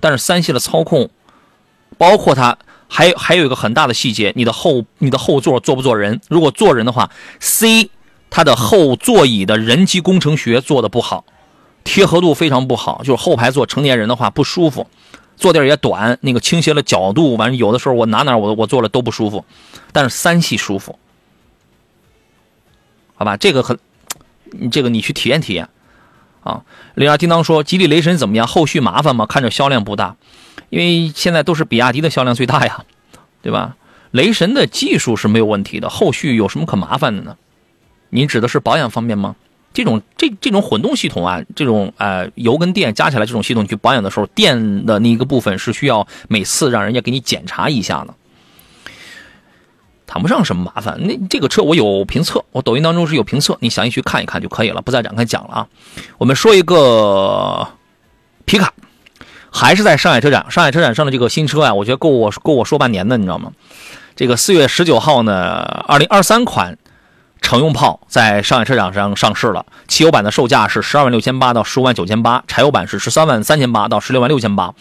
[0.00, 1.08] 但是三系的操控，
[1.96, 2.58] 包括它
[2.88, 6.20] 还还有一个很大的细节，你的后你的后座坐不坐人？
[6.28, 7.08] 如果坐人的话
[7.38, 7.90] ，C
[8.28, 11.24] 它的后座椅的人机工程学做的不好，
[11.84, 14.88] 贴合度非常不好，就是后排坐成年人的话不舒服。
[15.36, 19.44] 坐垫也短，那个倾斜的角度，完有的时候我哪哪我我坐了都不舒服，
[19.92, 20.98] 但是三系舒服，
[23.14, 23.36] 好吧？
[23.36, 23.78] 这个很，
[24.70, 25.68] 这个你去体验体验
[26.42, 26.62] 啊。
[26.94, 28.46] 零二叮当说，吉利雷神怎么样？
[28.46, 29.26] 后续麻烦吗？
[29.26, 30.16] 看着销量不大，
[30.70, 32.84] 因为现在都是比亚迪的销量最大呀，
[33.42, 33.76] 对吧？
[34.10, 37.36] 雷神的技术是没有问题的，后续有什么可麻烦的呢？
[38.10, 39.34] 您指的是保养方面吗？
[39.74, 48.14] 这种这这种混动系统啊，这种呃油跟电加起来这种系统去保养的时候，电的那一个部分是需要每次让人家给你检查一下的，
[50.06, 50.96] 谈不上什么麻烦。
[51.02, 55.66] 那这个车我有评测，我抖音当中是有评测，你详细去看一看就可以了，不再展开讲了啊。
[56.18, 57.66] 我们说一个
[58.44, 58.72] 皮卡，
[59.50, 63.50] 还是在上海车展，上海车展上的这个新车啊，我觉得够我够我说半年的，你知道吗？
[64.14, 66.78] 这个四月十九号呢，二零二三款。
[67.44, 74.74] 乘用炮在上海车展上上市了，汽油版的售价是十二万六千八到十五万九千八，柴油版是十三万三千八到十六万六千八。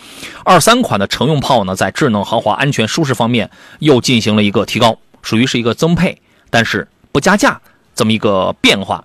[0.46, 7.60] 二三款的乘用炮呢，在智能、豪华、安全、舒适方面又进行了一个提高，属于是一个增配，但是不加价
[7.94, 9.04] 这么一个变化。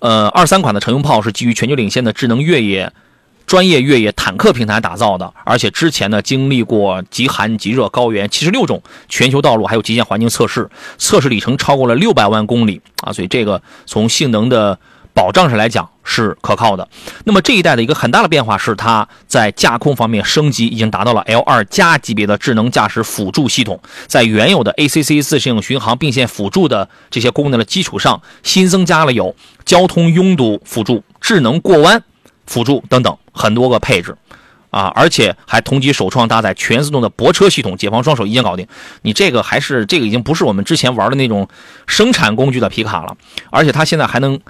[0.00, 2.92] 呃，二三款的乘用炮是基于全球领先的智能越野。
[3.48, 10.68] 专业越野坦克平台打造的，而且之前呢经历过极寒极热高原七十六种全球道路还有极限环境测试，
[10.98, 14.78] 测试里程超过了六百万公里啊，所以这个从性能的
[15.14, 16.86] 保障上来讲是可靠的。
[17.24, 29.34] 那么这一代的一个很大的变化是，它在驾控方面升级，已经达到了 L 二加级别的智能驾驶辅助系统，在原有的 ACC 自适应巡航并线辅助的这些功能的基础上，新增加了有
[29.64, 32.04] 交通拥堵辅助、智能过弯。
[32.48, 34.16] 辅助等等很多个配置，
[34.70, 38.66] 啊，而且还同级首创搭载全自动的泊车系统，解放双手一键搞定。
[39.02, 41.46] 你这个还是这个已经不是我们之前玩的那种
[41.86, 43.16] 生产工具的皮卡了，
[43.50, 44.40] 而且它现在还能，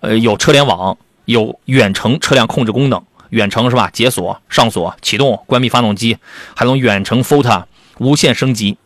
[0.00, 3.90] 呃，有车联网，有远程车辆控制功能，远程是吧？
[3.90, 6.18] 解锁、上锁、启动、关闭发动机，
[6.54, 7.64] 还能远程 photo
[7.98, 8.76] 无线升级，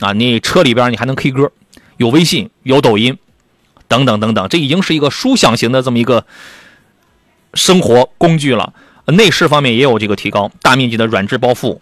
[0.00, 1.52] 啊，你车里边你还能 K 歌，
[1.98, 3.18] 有微信，有抖音，
[3.86, 6.24] 等等等等，这已经是一个舒享型的这么一个。
[7.58, 8.72] 生活工具了，
[9.06, 11.78] 内饰方面也有这个提高，大面积的软质包覆，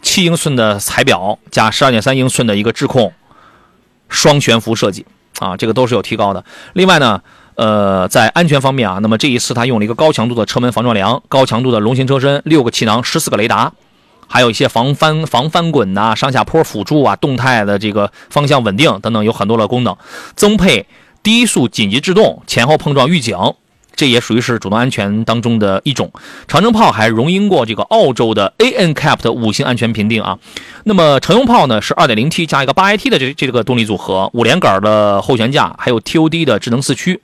[0.00, 3.12] 七英寸的彩表加十二点三英寸的一个智控，
[4.08, 5.04] 双悬浮设计
[5.40, 6.44] 啊，这个都是有提高的。
[6.74, 7.20] 另外呢，
[7.56, 13.72] 呃，在安全方面啊，那么这一次它用了一个高强度的车门防撞梁，高强度的龙形车身，六个气囊，十四个雷达，
[14.28, 19.96] 还有一些防翻防翻滚呐、上下坡辅助啊、动态的这个方向稳定等等，有很多的功能。
[20.36, 20.86] 增配
[21.22, 23.36] 低速紧急制动、前后碰撞预警，
[23.98, 26.12] 这也属于是主动安全当中的一种。
[26.46, 30.38] 长城炮还荣膺过这个澳洲的 ANCAP 的五星安全评定啊。
[30.84, 37.20] 那么乘用炮呢是 2.0T 加一个 8AT 的这这个动力组合，五连杆的后悬架，还有 TOD 的智能四驱。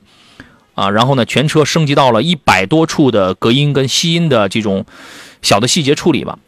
[0.74, 4.84] 啊，然后呢，全车升级到了一百多处的隔音跟吸音的这种
[5.40, 6.40] 小的细节处理吧。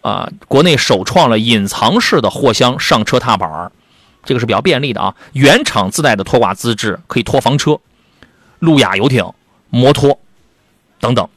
[0.00, 3.70] 啊，国内首创了隐藏式的货箱上车踏板
[4.24, 5.14] 这个是比较便利的啊。
[5.34, 7.78] 原厂自带的拖挂资质，可以拖房车、
[8.58, 9.30] 路亚游艇、
[9.70, 10.18] 摩托
[11.00, 11.28] 等等。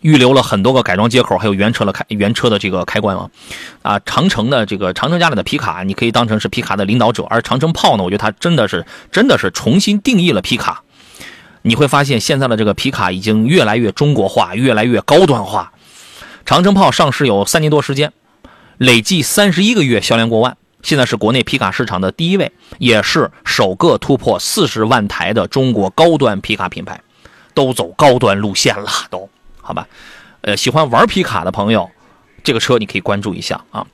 [0.00, 3.28] 预留了很多个改装接口，还有原车的开原车的这个开关啊。
[3.82, 7.24] 啊，长城的这个长城家里的皮卡，你可以当成是皮卡的领导者。
[7.28, 10.84] 而长城炮呢，我觉得它真的是真的是重新定义了皮卡。
[11.62, 15.72] 你会发现现在的这个皮卡已经越来越中国化，越来越高端化。
[16.46, 18.12] 长城炮上市有三年多时间，
[18.76, 27.00] 累计三十一个月销量过万，现在是国内皮卡市场的第一位，也是首个突破四十万台的中国高端皮卡品牌，
[27.54, 29.28] 都走高端路线了，都
[29.60, 29.88] 好吧？
[30.42, 31.90] 呃，喜欢玩皮卡的朋友，
[32.44, 33.86] 这个车你可以关注一下啊。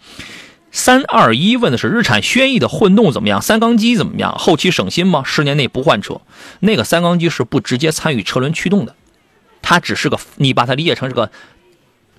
[0.70, 3.40] 三二一问的是日产轩逸的混动怎么样？
[3.40, 4.34] 三缸机怎么样？
[4.36, 5.22] 后期省心吗？
[5.24, 6.20] 十年内不换车？
[6.60, 8.94] 那个三缸机是不直接参与车轮驱动的，
[9.62, 11.30] 它只是个你把它理解成是个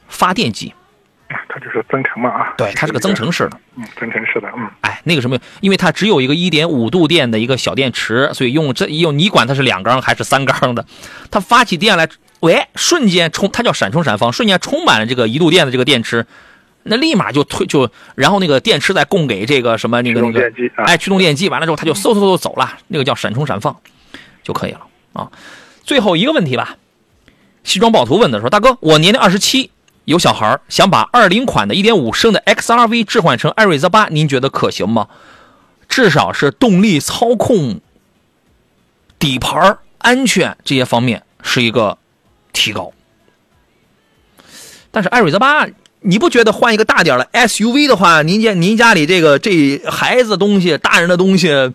[0.07, 0.73] 发电机，
[1.27, 2.53] 它就是增程嘛啊。
[2.57, 4.69] 对，它是个增程式的，嗯，增程式的，嗯。
[4.81, 10.85] 哎，那个什么，因为它只有一个一点五度电的一个小电池，所以用这用你管它是两缸还是三缸的，
[11.31, 12.07] 它发起电来，
[12.41, 16.25] 喂，瞬间充，它叫闪充闪放，瞬间充满了这个一度电的这个电池。
[16.87, 20.51] 那立马就推就，然后那个电池再供给这个什么那个那个，
[20.85, 23.75] 哎，驱动电机完了之后，它就嗖嗖嗖走了，那个叫闪充闪放，
[24.43, 24.81] 就可以了
[25.13, 25.31] 啊。
[25.83, 26.75] 最后一个问题吧，
[27.63, 29.71] 西装暴徒问的说：“大哥，我年龄二十七，
[30.05, 35.07] 有小孩想把二零款的一点五升的 XRV 置换成艾瑞泽八，您觉得可行吗？
[35.89, 37.81] 至少是动力、操控、
[39.19, 41.97] 底盘、安全这些方面是一个
[42.53, 42.93] 提高，
[44.91, 45.67] 但是艾瑞泽八。”
[46.07, 51.73] 你不觉得换一个大点的 SUV 的话，您家您家里这个这孩子东西、大人的东西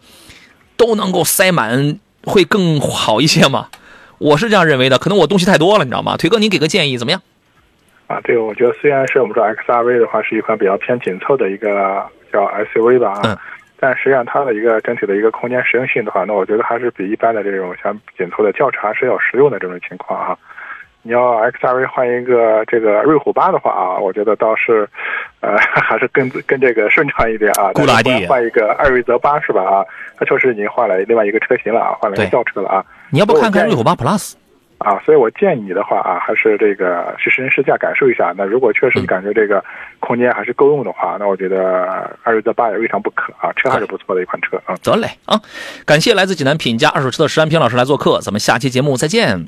[0.77, 3.71] 都能够塞满，会更好一些吗？
[4.19, 6.17] 我是这样认为的，可能我东西太多了，你知道吗？
[6.17, 7.21] 腿哥，您给个建议怎么样？
[8.11, 13.39] 啊，对，我觉得虽然是我们说 XRV 的话是一款比较偏紧凑的一个叫 SUV 吧，嗯，
[13.79, 20.37] 但实际上它的一个整体的一个空间实用性的话，那我觉得还是比一般的这种像紧凑的轿车还是要实用的这种情况啊。
[21.03, 24.87] 你要 XRV 换一个这个瑞虎八的话啊，我觉得倒是，
[25.41, 27.71] 呃， 还是更更这个顺畅一点啊。
[27.75, 29.63] 固拉地换一个艾瑞泽八是吧？
[29.63, 29.85] 啊，
[30.19, 32.85] 它确实已经换了另外一个车型了啊，换了一个轿车了啊。
[33.09, 34.35] 你要不看看瑞虎八 Plus？
[34.81, 38.33] 啊，所以我建议你的话啊，还是这个去试乘试驾感受一下。
[38.35, 39.63] 那如果确实你感觉这个
[39.99, 41.85] 空间还是够用的话，那我觉得
[42.23, 44.75] 艾瑞泽八也未尝不可啊，车还是不错的一款车啊。
[44.83, 45.39] 得嘞啊，
[45.85, 49.47] 感谢来自济南品家二手车的石安平老师来做客，咱们下期节目再见。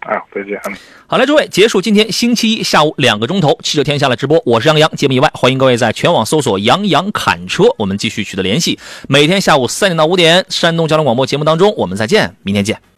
[0.00, 0.60] 啊，再见。
[1.06, 4.42] 好嘞，诸位，结束今天星期一下午两个钟头汽车天下的直播。
[4.44, 8.80] 我是杨洋，节目以外，欢迎各位在全网搜索“杨洋侃车”，我们继续取得联系。
[9.08, 12.82] 每天下午三点到五点，山东交通广播节目当中，我们再见，明天见。